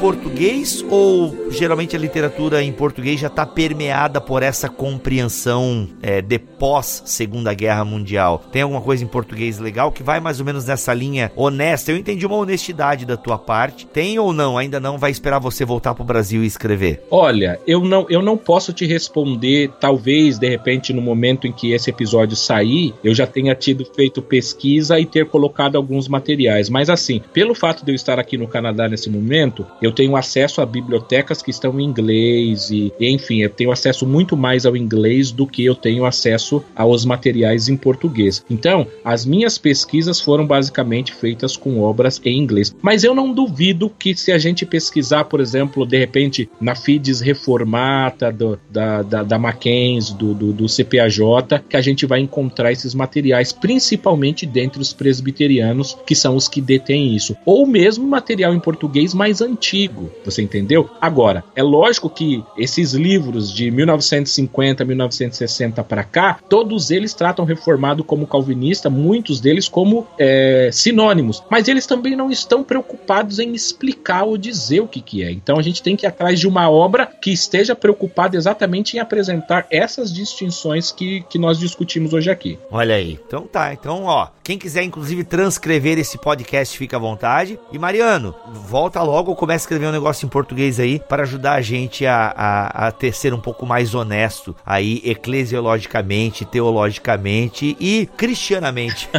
Português 0.05 0.85
ou 0.87 1.49
geralmente 1.49 1.95
a 1.95 1.99
literatura 1.99 2.61
em 2.61 2.71
português 2.71 3.19
já 3.19 3.25
está 3.25 3.43
permeada 3.43 4.21
por 4.21 4.43
essa 4.43 4.69
compreensão 4.69 5.89
é, 5.99 6.21
de 6.21 6.37
pós 6.37 7.01
Segunda 7.07 7.51
Guerra 7.55 7.83
Mundial? 7.83 8.43
Tem 8.51 8.61
alguma 8.61 8.81
coisa 8.81 9.03
em 9.03 9.07
português 9.07 9.57
legal 9.57 9.91
que 9.91 10.03
vai 10.03 10.19
mais 10.19 10.39
ou 10.39 10.45
menos 10.45 10.63
nessa 10.67 10.93
linha 10.93 11.31
honesta? 11.35 11.91
Eu 11.91 11.97
entendi 11.97 12.23
uma 12.23 12.35
honestidade 12.35 13.03
da 13.03 13.17
tua 13.17 13.39
parte. 13.39 13.87
Tem 13.87 14.19
ou 14.19 14.31
não? 14.31 14.59
Ainda 14.59 14.79
não 14.79 14.99
vai 14.99 15.09
esperar 15.09 15.39
você 15.39 15.65
voltar 15.65 15.95
para 15.95 16.03
o 16.03 16.05
Brasil 16.05 16.43
e 16.43 16.45
escrever? 16.45 17.03
Olha, 17.09 17.59
eu 17.65 17.83
não, 17.83 18.05
eu 18.07 18.21
não 18.21 18.37
posso 18.37 18.71
te 18.73 18.85
responder. 18.85 19.71
Talvez 19.79 20.37
de 20.37 20.47
repente 20.47 20.93
no 20.93 21.01
momento 21.01 21.47
em 21.47 21.51
que 21.51 21.71
esse 21.71 21.89
episódio 21.89 22.35
sair, 22.35 22.93
eu 23.03 23.15
já 23.15 23.25
tenha 23.25 23.55
tido 23.55 23.83
feito 23.85 24.21
pesquisa 24.21 24.99
e 24.99 25.05
ter 25.07 25.25
colocado 25.25 25.77
alguns 25.77 26.07
materiais. 26.07 26.69
Mas 26.69 26.91
assim, 26.91 27.23
pelo 27.33 27.55
fato 27.55 27.83
de 27.83 27.91
eu 27.91 27.95
estar 27.95 28.19
aqui 28.19 28.37
no 28.37 28.47
Canadá 28.47 28.87
nesse 28.87 29.09
momento, 29.09 29.65
eu 29.81 29.94
tenho 29.95 30.15
acesso 30.15 30.61
a 30.61 30.65
bibliotecas 30.65 31.41
que 31.41 31.49
estão 31.49 31.79
em 31.79 31.85
inglês 31.85 32.69
e, 32.69 32.93
enfim, 32.99 33.41
eu 33.41 33.49
tenho 33.49 33.71
acesso 33.71 34.05
muito 34.05 34.37
mais 34.37 34.65
ao 34.65 34.75
inglês 34.75 35.31
do 35.31 35.47
que 35.47 35.65
eu 35.65 35.73
tenho 35.73 36.05
acesso 36.05 36.63
aos 36.75 37.05
materiais 37.05 37.69
em 37.69 37.77
português. 37.77 38.43
Então, 38.49 38.85
as 39.03 39.25
minhas 39.25 39.57
pesquisas 39.57 40.19
foram 40.19 40.45
basicamente 40.45 41.13
feitas 41.13 41.55
com 41.55 41.79
obras 41.81 42.21
em 42.23 42.37
inglês. 42.37 42.75
Mas 42.81 43.03
eu 43.03 43.15
não 43.15 43.33
duvido 43.33 43.89
que 43.89 44.15
se 44.15 44.31
a 44.31 44.37
gente 44.37 44.65
pesquisar, 44.65 45.25
por 45.25 45.39
exemplo, 45.39 45.85
de 45.85 45.97
repente 45.97 46.49
na 46.59 46.75
FIDES 46.75 47.21
Reformata 47.21 48.31
do, 48.31 48.59
da, 48.69 49.01
da, 49.01 49.23
da 49.23 49.39
Mackenzie, 49.39 50.15
do, 50.15 50.33
do, 50.33 50.53
do 50.53 50.65
CPAJ, 50.67 51.61
que 51.69 51.77
a 51.77 51.81
gente 51.81 52.05
vai 52.05 52.19
encontrar 52.19 52.71
esses 52.71 52.93
materiais, 52.93 53.51
principalmente 53.51 54.45
dentre 54.45 54.81
os 54.81 54.91
presbiterianos, 54.93 55.97
que 56.05 56.15
são 56.15 56.35
os 56.35 56.47
que 56.47 56.59
detêm 56.59 57.15
isso. 57.15 57.35
Ou 57.45 57.65
mesmo 57.65 58.07
material 58.07 58.53
em 58.53 58.59
português 58.59 59.13
mais 59.13 59.41
antigo, 59.41 59.84
você 60.23 60.41
entendeu? 60.41 60.89
Agora, 60.99 61.43
é 61.55 61.63
lógico 61.63 62.09
que 62.09 62.43
esses 62.57 62.93
livros 62.93 63.53
de 63.53 63.69
1950, 63.71 64.86
1960 64.86 65.83
para 65.83 66.03
cá, 66.03 66.39
todos 66.49 66.91
eles 66.91 67.13
tratam 67.13 67.45
reformado 67.45 68.03
como 68.03 68.27
calvinista, 68.27 68.89
muitos 68.89 69.39
deles 69.39 69.67
como 69.67 70.07
é, 70.17 70.69
sinônimos, 70.71 71.43
mas 71.49 71.67
eles 71.67 71.86
também 71.86 72.15
não 72.15 72.31
estão 72.31 72.63
preocupados 72.63 73.39
em 73.39 73.53
explicar 73.53 74.23
ou 74.23 74.38
dizer 74.38 74.81
o 74.81 74.88
que, 74.88 75.01
que 75.01 75.23
é. 75.23 75.31
Então 75.31 75.57
a 75.57 75.61
gente 75.61 75.81
tem 75.81 75.95
que 75.95 76.05
ir 76.05 76.07
atrás 76.07 76.39
de 76.39 76.47
uma 76.47 76.69
obra 76.69 77.05
que 77.05 77.31
esteja 77.31 77.75
preocupada 77.75 78.38
exatamente 78.38 78.95
em 78.95 78.99
apresentar 78.99 79.67
essas 79.69 80.13
distinções 80.13 80.91
que, 80.91 81.23
que 81.29 81.38
nós 81.38 81.59
discutimos 81.59 82.13
hoje 82.13 82.29
aqui. 82.29 82.57
Olha 82.71 82.95
aí. 82.95 83.19
Então 83.25 83.47
tá. 83.47 83.73
Então, 83.73 84.03
ó, 84.05 84.27
quem 84.43 84.57
quiser 84.57 84.83
inclusive 84.83 85.23
transcrever 85.23 85.97
esse 85.97 86.17
podcast, 86.17 86.77
fica 86.77 86.97
à 86.97 86.99
vontade. 86.99 87.59
E 87.71 87.79
Mariano, 87.79 88.36
volta 88.53 89.01
logo 89.01 89.36
começa 89.36 89.65
a 89.65 89.69
escrever 89.76 89.88
um 89.88 89.91
negócio 89.91 90.26
em 90.26 90.30
português 90.30 90.80
aí 90.80 90.99
para 90.99 91.23
ajudar 91.23 91.53
a 91.53 91.61
gente 91.61 92.05
a, 92.05 92.34
a, 92.36 92.88
a 92.88 92.91
ter, 92.91 93.13
ser 93.13 93.34
um 93.34 93.39
pouco 93.39 93.65
mais 93.65 93.93
honesto 93.93 94.55
aí, 94.65 95.01
eclesiologicamente, 95.03 96.45
teologicamente 96.45 97.76
e 97.80 98.07
cristianamente. 98.17 99.09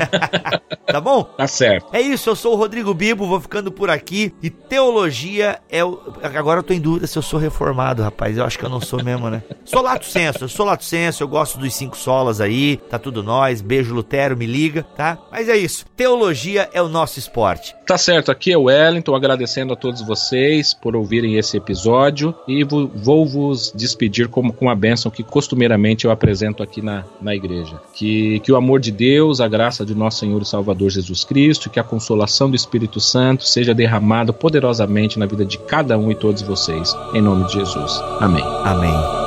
tá 0.86 1.00
bom? 1.00 1.22
Tá 1.22 1.46
certo. 1.46 1.88
É 1.92 2.00
isso, 2.00 2.30
eu 2.30 2.36
sou 2.36 2.54
o 2.54 2.56
Rodrigo 2.56 2.94
Bibo, 2.94 3.26
vou 3.26 3.40
ficando 3.40 3.70
por 3.70 3.90
aqui. 3.90 4.32
E 4.42 4.48
teologia 4.48 5.58
é 5.68 5.84
o. 5.84 6.00
Agora 6.22 6.60
eu 6.60 6.64
tô 6.64 6.72
em 6.72 6.80
dúvida 6.80 7.06
se 7.06 7.18
eu 7.18 7.22
sou 7.22 7.38
reformado, 7.38 8.02
rapaz. 8.02 8.36
Eu 8.36 8.44
acho 8.44 8.58
que 8.58 8.64
eu 8.64 8.70
não 8.70 8.80
sou 8.80 9.02
mesmo, 9.02 9.28
né? 9.28 9.42
Sou 9.66 9.82
lato 9.82 10.06
senso, 10.06 10.44
eu 10.44 10.48
sou 10.48 10.64
lato 10.64 10.84
senso, 10.84 11.24
eu 11.24 11.28
gosto 11.28 11.58
dos 11.58 11.74
cinco 11.74 11.96
solas 11.96 12.40
aí, 12.40 12.76
tá 12.88 13.00
tudo 13.00 13.20
nós. 13.20 13.60
Beijo, 13.60 13.92
Lutero, 13.92 14.36
me 14.36 14.46
liga, 14.46 14.84
tá? 14.96 15.18
Mas 15.30 15.48
é 15.48 15.56
isso. 15.56 15.84
Teologia 15.96 16.70
é 16.72 16.80
o 16.80 16.88
nosso 16.88 17.18
esporte. 17.18 17.74
Tá 17.84 17.98
certo, 17.98 18.30
aqui 18.30 18.52
é 18.52 18.56
o 18.56 18.64
Wellington, 18.64 19.14
agradecendo 19.14 19.72
a 19.72 19.76
todos 19.76 20.02
vocês 20.02 20.35
por 20.80 20.96
ouvirem 20.96 21.36
esse 21.36 21.56
episódio 21.56 22.34
e 22.46 22.64
vou 22.64 23.26
vos 23.26 23.72
despedir 23.74 24.28
como 24.28 24.52
com 24.52 24.68
a 24.68 24.74
bênção 24.74 25.10
que 25.10 25.22
costumeiramente 25.22 26.04
eu 26.04 26.10
apresento 26.10 26.62
aqui 26.62 26.82
na, 26.82 27.04
na 27.20 27.34
igreja. 27.34 27.80
Que, 27.94 28.40
que 28.40 28.52
o 28.52 28.56
amor 28.56 28.80
de 28.80 28.90
Deus, 28.90 29.40
a 29.40 29.48
graça 29.48 29.84
de 29.84 29.94
nosso 29.94 30.20
Senhor 30.20 30.42
e 30.42 30.46
Salvador 30.46 30.90
Jesus 30.90 31.24
Cristo, 31.24 31.70
que 31.70 31.80
a 31.80 31.84
consolação 31.84 32.50
do 32.50 32.56
Espírito 32.56 33.00
Santo 33.00 33.44
seja 33.44 33.74
derramada 33.74 34.32
poderosamente 34.32 35.18
na 35.18 35.26
vida 35.26 35.44
de 35.44 35.58
cada 35.58 35.98
um 35.98 36.10
e 36.10 36.14
todos 36.14 36.42
vocês. 36.42 36.94
Em 37.14 37.20
nome 37.20 37.46
de 37.46 37.54
Jesus. 37.54 38.00
Amém. 38.20 38.44
Amém. 38.64 39.26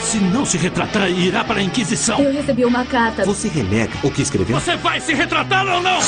Se 0.00 0.18
não 0.18 0.44
se 0.44 0.56
retratar, 0.56 1.10
irá 1.10 1.42
para 1.42 1.58
a 1.58 1.62
Inquisição. 1.62 2.20
Eu 2.20 2.32
recebi 2.32 2.64
uma 2.64 2.84
carta. 2.84 3.24
Você 3.24 3.48
renega 3.48 3.92
o 4.04 4.10
que 4.10 4.22
escreveu? 4.22 4.58
Você 4.58 4.76
vai 4.76 5.00
se 5.00 5.12
retratar 5.12 5.66
ou 5.66 5.82
não? 5.82 5.98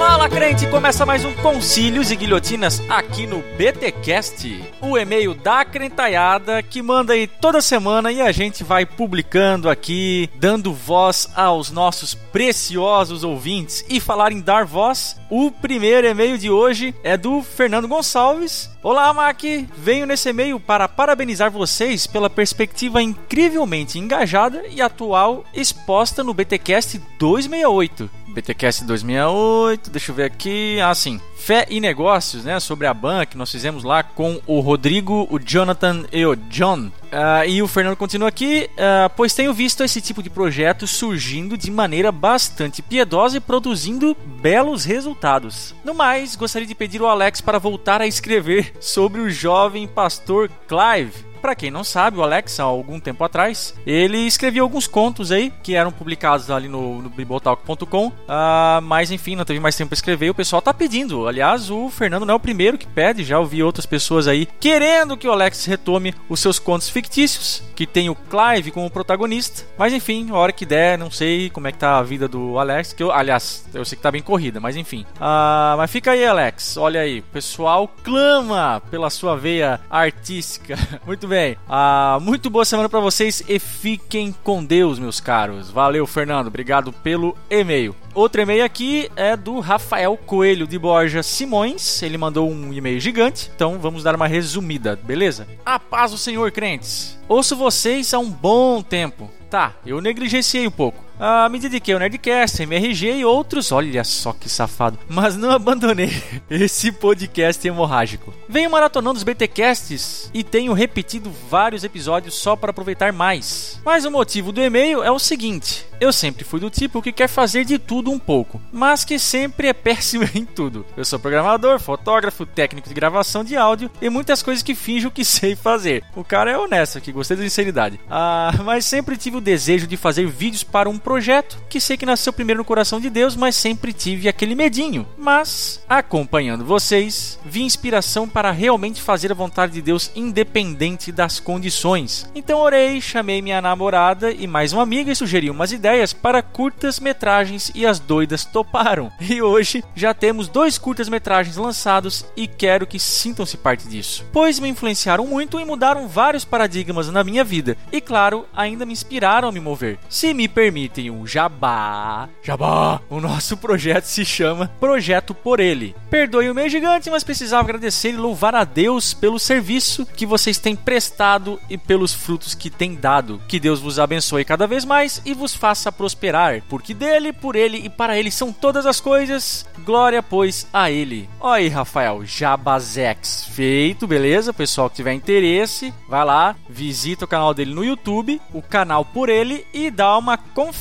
mama 0.00 0.09
Fala 0.10 0.28
crente, 0.28 0.66
começa 0.66 1.06
mais 1.06 1.24
um 1.24 1.32
Concílios 1.34 2.10
e 2.10 2.16
Guilhotinas 2.16 2.82
aqui 2.90 3.28
no 3.28 3.44
BTcast, 3.56 4.60
o 4.80 4.98
e-mail 4.98 5.34
da 5.34 5.64
crentalhada 5.64 6.60
que 6.64 6.82
manda 6.82 7.12
aí 7.12 7.28
toda 7.28 7.62
semana 7.62 8.10
e 8.10 8.20
a 8.20 8.32
gente 8.32 8.64
vai 8.64 8.84
publicando 8.84 9.70
aqui, 9.70 10.28
dando 10.34 10.74
voz 10.74 11.30
aos 11.36 11.70
nossos 11.70 12.12
preciosos 12.12 13.22
ouvintes. 13.22 13.84
E 13.88 14.00
falar 14.00 14.32
em 14.32 14.40
dar 14.40 14.64
voz, 14.64 15.16
o 15.30 15.52
primeiro 15.52 16.08
e-mail 16.08 16.36
de 16.36 16.50
hoje 16.50 16.92
é 17.04 17.16
do 17.16 17.40
Fernando 17.40 17.86
Gonçalves. 17.86 18.68
Olá, 18.82 19.14
Mac! 19.14 19.40
Venho 19.76 20.06
nesse 20.06 20.30
e-mail 20.30 20.58
para 20.58 20.88
parabenizar 20.88 21.52
vocês 21.52 22.08
pela 22.08 22.28
perspectiva 22.28 23.00
incrivelmente 23.00 23.96
engajada 23.96 24.64
e 24.68 24.82
atual 24.82 25.44
exposta 25.54 26.24
no 26.24 26.34
BTcast 26.34 27.00
268. 27.16 28.10
BTcast 28.30 28.84
268, 28.84 29.90
deixa 30.00 30.12
eu 30.12 30.14
ver 30.14 30.24
aqui. 30.24 30.80
Ah, 30.80 30.94
sim. 30.94 31.20
Fé 31.36 31.66
e 31.68 31.78
Negócios, 31.78 32.44
né? 32.44 32.58
Sobre 32.58 32.86
a 32.86 32.94
ban 32.94 33.26
que 33.26 33.36
nós 33.36 33.50
fizemos 33.50 33.84
lá 33.84 34.02
com 34.02 34.40
o 34.46 34.60
Rodrigo, 34.60 35.28
o 35.30 35.38
Jonathan 35.38 36.04
e 36.10 36.24
o 36.24 36.34
John. 36.34 36.86
Uh, 36.86 37.44
e 37.46 37.62
o 37.62 37.68
Fernando 37.68 37.96
continua 37.96 38.28
aqui, 38.28 38.70
uh, 38.72 39.10
pois 39.16 39.34
tenho 39.34 39.52
visto 39.52 39.82
esse 39.82 40.00
tipo 40.00 40.22
de 40.22 40.30
projeto 40.30 40.86
surgindo 40.86 41.56
de 41.56 41.70
maneira 41.70 42.12
bastante 42.12 42.80
piedosa 42.80 43.36
e 43.36 43.40
produzindo 43.40 44.16
belos 44.40 44.84
resultados. 44.84 45.74
No 45.84 45.92
mais, 45.92 46.36
gostaria 46.36 46.68
de 46.68 46.74
pedir 46.74 47.00
ao 47.00 47.08
Alex 47.08 47.40
para 47.40 47.58
voltar 47.58 48.00
a 48.00 48.06
escrever 48.06 48.72
sobre 48.80 49.20
o 49.20 49.28
jovem 49.28 49.88
pastor 49.88 50.48
Clive 50.68 51.29
para 51.40 51.54
quem 51.54 51.70
não 51.70 51.82
sabe, 51.82 52.18
o 52.18 52.22
Alex, 52.22 52.60
há 52.60 52.64
algum 52.64 53.00
tempo 53.00 53.24
atrás, 53.24 53.74
ele 53.86 54.18
escrevia 54.18 54.62
alguns 54.62 54.86
contos 54.86 55.32
aí 55.32 55.52
que 55.62 55.74
eram 55.74 55.90
publicados 55.90 56.50
ali 56.50 56.68
no, 56.68 57.02
no 57.02 57.08
bibotalk.com, 57.08 58.08
uh, 58.08 58.82
mas 58.82 59.10
enfim, 59.10 59.36
não 59.36 59.44
teve 59.44 59.60
mais 59.60 59.76
tempo 59.76 59.90
para 59.90 59.94
escrever 59.94 60.26
e 60.26 60.30
o 60.30 60.34
pessoal 60.34 60.62
tá 60.62 60.72
pedindo. 60.72 61.26
Aliás, 61.26 61.70
o 61.70 61.88
Fernando 61.88 62.26
não 62.26 62.34
é 62.34 62.36
o 62.36 62.40
primeiro 62.40 62.78
que 62.78 62.86
pede, 62.86 63.24
já 63.24 63.38
ouvi 63.38 63.62
outras 63.62 63.86
pessoas 63.86 64.26
aí 64.28 64.46
querendo 64.58 65.16
que 65.16 65.26
o 65.26 65.32
Alex 65.32 65.64
retome 65.64 66.14
os 66.28 66.40
seus 66.40 66.58
contos 66.58 66.88
fictícios, 66.88 67.62
que 67.74 67.86
tem 67.86 68.10
o 68.10 68.14
Clive 68.14 68.70
como 68.70 68.90
protagonista, 68.90 69.64
mas 69.78 69.92
enfim, 69.92 70.28
a 70.30 70.36
hora 70.36 70.52
que 70.52 70.66
der, 70.66 70.98
não 70.98 71.10
sei 71.10 71.50
como 71.50 71.66
é 71.66 71.72
que 71.72 71.78
tá 71.78 71.98
a 71.98 72.02
vida 72.02 72.28
do 72.28 72.58
Alex, 72.58 72.92
que 72.92 73.02
eu, 73.02 73.10
aliás, 73.10 73.66
eu 73.72 73.84
sei 73.84 73.96
que 73.96 74.02
tá 74.02 74.10
bem 74.10 74.22
corrida, 74.22 74.60
mas 74.60 74.76
enfim. 74.76 75.06
Uh, 75.16 75.76
mas 75.76 75.90
fica 75.90 76.12
aí, 76.12 76.24
Alex, 76.24 76.76
olha 76.76 77.00
aí, 77.00 77.20
o 77.20 77.24
pessoal 77.24 77.90
clama 78.02 78.82
pela 78.90 79.10
sua 79.10 79.36
veia 79.36 79.80
artística. 79.90 80.76
Muito 81.06 81.26
bem. 81.30 81.56
Ah, 81.68 82.18
muito 82.20 82.50
boa 82.50 82.64
semana 82.64 82.88
para 82.88 82.98
vocês 82.98 83.40
e 83.48 83.60
fiquem 83.60 84.34
com 84.42 84.64
Deus, 84.64 84.98
meus 84.98 85.20
caros. 85.20 85.70
Valeu, 85.70 86.04
Fernando. 86.08 86.48
Obrigado 86.48 86.92
pelo 86.92 87.36
e-mail. 87.48 87.94
Outro 88.12 88.42
e-mail 88.42 88.64
aqui 88.64 89.08
é 89.14 89.36
do 89.36 89.60
Rafael 89.60 90.16
Coelho 90.16 90.66
de 90.66 90.76
Borja 90.76 91.22
Simões. 91.22 92.02
Ele 92.02 92.18
mandou 92.18 92.50
um 92.50 92.72
e-mail 92.72 92.98
gigante, 92.98 93.48
então 93.54 93.78
vamos 93.78 94.02
dar 94.02 94.16
uma 94.16 94.26
resumida, 94.26 94.96
beleza? 94.96 95.46
A 95.64 95.78
paz 95.78 96.10
do 96.10 96.18
Senhor, 96.18 96.50
crentes. 96.50 97.16
Ouço 97.28 97.54
vocês 97.54 98.12
há 98.12 98.18
um 98.18 98.28
bom 98.28 98.82
tempo. 98.82 99.30
Tá, 99.48 99.74
eu 99.86 100.00
negligenciei 100.00 100.66
um 100.66 100.70
pouco. 100.72 101.09
Ah, 101.22 101.46
me 101.50 101.58
dediquei 101.58 101.92
ao 101.92 102.00
Nerdcast, 102.00 102.62
MRG 102.62 103.18
e 103.18 103.24
outros, 103.26 103.70
olha 103.72 104.02
só 104.04 104.32
que 104.32 104.48
safado. 104.48 104.98
Mas 105.06 105.36
não 105.36 105.50
abandonei 105.50 106.10
esse 106.48 106.90
podcast 106.90 107.68
hemorrágico. 107.68 108.32
Venho 108.48 108.70
maratonando 108.70 109.18
os 109.18 109.22
BTcasts 109.22 110.30
e 110.32 110.42
tenho 110.42 110.72
repetido 110.72 111.30
vários 111.50 111.84
episódios 111.84 112.34
só 112.36 112.56
para 112.56 112.70
aproveitar 112.70 113.12
mais. 113.12 113.78
Mas 113.84 114.06
o 114.06 114.10
motivo 114.10 114.50
do 114.50 114.62
e-mail 114.62 115.02
é 115.02 115.10
o 115.10 115.18
seguinte: 115.18 115.84
eu 116.00 116.14
sempre 116.14 116.44
fui 116.44 116.58
do 116.58 116.70
tipo 116.70 117.02
que 117.02 117.12
quer 117.12 117.28
fazer 117.28 117.66
de 117.66 117.78
tudo 117.78 118.10
um 118.10 118.18
pouco, 118.18 118.58
mas 118.72 119.04
que 119.04 119.18
sempre 119.18 119.68
é 119.68 119.74
péssimo 119.74 120.24
em 120.34 120.46
tudo. 120.46 120.86
Eu 120.96 121.04
sou 121.04 121.18
programador, 121.18 121.78
fotógrafo, 121.78 122.46
técnico 122.46 122.88
de 122.88 122.94
gravação 122.94 123.44
de 123.44 123.54
áudio 123.54 123.90
e 124.00 124.08
muitas 124.08 124.42
coisas 124.42 124.62
que 124.62 124.74
finjo 124.74 125.10
que 125.10 125.22
sei 125.26 125.54
fazer. 125.54 126.02
O 126.16 126.24
cara 126.24 126.50
é 126.50 126.56
honesto 126.56 126.96
aqui, 126.96 127.12
gostei 127.12 127.36
da 127.36 127.42
sinceridade. 127.42 128.00
Ah, 128.10 128.52
mas 128.64 128.86
sempre 128.86 129.18
tive 129.18 129.36
o 129.36 129.40
desejo 129.42 129.86
de 129.86 129.98
fazer 129.98 130.26
vídeos 130.26 130.64
para 130.64 130.88
um 130.88 130.98
projeto 131.10 131.58
que 131.68 131.80
sei 131.80 131.96
que 131.96 132.06
nasceu 132.06 132.32
primeiro 132.32 132.58
no 132.58 132.64
coração 132.64 133.00
de 133.00 133.10
Deus, 133.10 133.34
mas 133.34 133.56
sempre 133.56 133.92
tive 133.92 134.28
aquele 134.28 134.54
medinho. 134.54 135.04
Mas, 135.18 135.82
acompanhando 135.88 136.64
vocês, 136.64 137.36
vi 137.44 137.62
inspiração 137.62 138.28
para 138.28 138.52
realmente 138.52 139.02
fazer 139.02 139.32
a 139.32 139.34
vontade 139.34 139.72
de 139.72 139.82
Deus 139.82 140.12
independente 140.14 141.10
das 141.10 141.40
condições. 141.40 142.30
Então 142.32 142.60
orei, 142.60 143.00
chamei 143.00 143.42
minha 143.42 143.60
namorada 143.60 144.30
e 144.30 144.46
mais 144.46 144.72
uma 144.72 144.84
amiga 144.84 145.10
e 145.10 145.16
sugeri 145.16 145.50
umas 145.50 145.72
ideias 145.72 146.12
para 146.12 146.42
curtas 146.42 147.00
metragens 147.00 147.72
e 147.74 147.84
as 147.84 147.98
doidas 147.98 148.44
toparam. 148.44 149.10
E 149.20 149.42
hoje 149.42 149.82
já 149.96 150.14
temos 150.14 150.46
dois 150.46 150.78
curtas 150.78 151.08
metragens 151.08 151.56
lançados 151.56 152.24
e 152.36 152.46
quero 152.46 152.86
que 152.86 153.00
sintam-se 153.00 153.56
parte 153.56 153.88
disso, 153.88 154.24
pois 154.32 154.60
me 154.60 154.68
influenciaram 154.68 155.26
muito 155.26 155.58
e 155.58 155.64
mudaram 155.64 156.06
vários 156.06 156.44
paradigmas 156.44 157.08
na 157.08 157.24
minha 157.24 157.42
vida. 157.42 157.76
E 157.90 158.00
claro, 158.00 158.46
ainda 158.54 158.86
me 158.86 158.92
inspiraram 158.92 159.48
a 159.48 159.52
me 159.52 159.58
mover. 159.58 159.98
Se 160.08 160.32
me 160.32 160.46
permitem 160.46 160.99
tem 161.00 161.10
um 161.10 161.26
jabá. 161.26 162.28
Jabá! 162.42 163.00
O 163.08 163.20
nosso 163.20 163.56
projeto 163.56 164.04
se 164.04 164.22
chama 164.22 164.70
Projeto 164.78 165.34
por 165.34 165.58
Ele. 165.58 165.96
Perdoe 166.10 166.50
o 166.50 166.54
meio 166.54 166.68
gigante, 166.68 167.08
mas 167.08 167.24
precisava 167.24 167.62
agradecer 167.62 168.10
e 168.10 168.16
louvar 168.16 168.54
a 168.54 168.64
Deus 168.64 169.14
pelo 169.14 169.38
serviço 169.38 170.04
que 170.04 170.26
vocês 170.26 170.58
têm 170.58 170.76
prestado 170.76 171.58
e 171.70 171.78
pelos 171.78 172.12
frutos 172.12 172.54
que 172.54 172.68
têm 172.68 172.94
dado. 172.94 173.40
Que 173.48 173.58
Deus 173.58 173.80
vos 173.80 173.98
abençoe 173.98 174.44
cada 174.44 174.66
vez 174.66 174.84
mais 174.84 175.22
e 175.24 175.32
vos 175.32 175.54
faça 175.54 175.90
prosperar, 175.90 176.62
porque 176.68 176.92
dele, 176.92 177.32
por 177.32 177.56
ele 177.56 177.78
e 177.78 177.88
para 177.88 178.18
ele 178.18 178.30
são 178.30 178.52
todas 178.52 178.84
as 178.84 179.00
coisas. 179.00 179.64
Glória, 179.84 180.22
pois, 180.22 180.66
a 180.70 180.90
ele. 180.90 181.30
Olha 181.40 181.60
aí, 181.60 181.68
Rafael, 181.68 182.26
Jabazex. 182.26 183.46
Feito, 183.52 184.06
beleza? 184.06 184.52
Pessoal 184.52 184.90
que 184.90 184.96
tiver 184.96 185.14
interesse, 185.14 185.94
vai 186.08 186.24
lá, 186.24 186.54
visita 186.68 187.24
o 187.24 187.28
canal 187.28 187.54
dele 187.54 187.72
no 187.72 187.84
YouTube, 187.84 188.40
o 188.52 188.60
canal 188.60 189.04
por 189.04 189.30
ele 189.30 189.64
e 189.72 189.90
dá 189.90 190.18
uma 190.18 190.36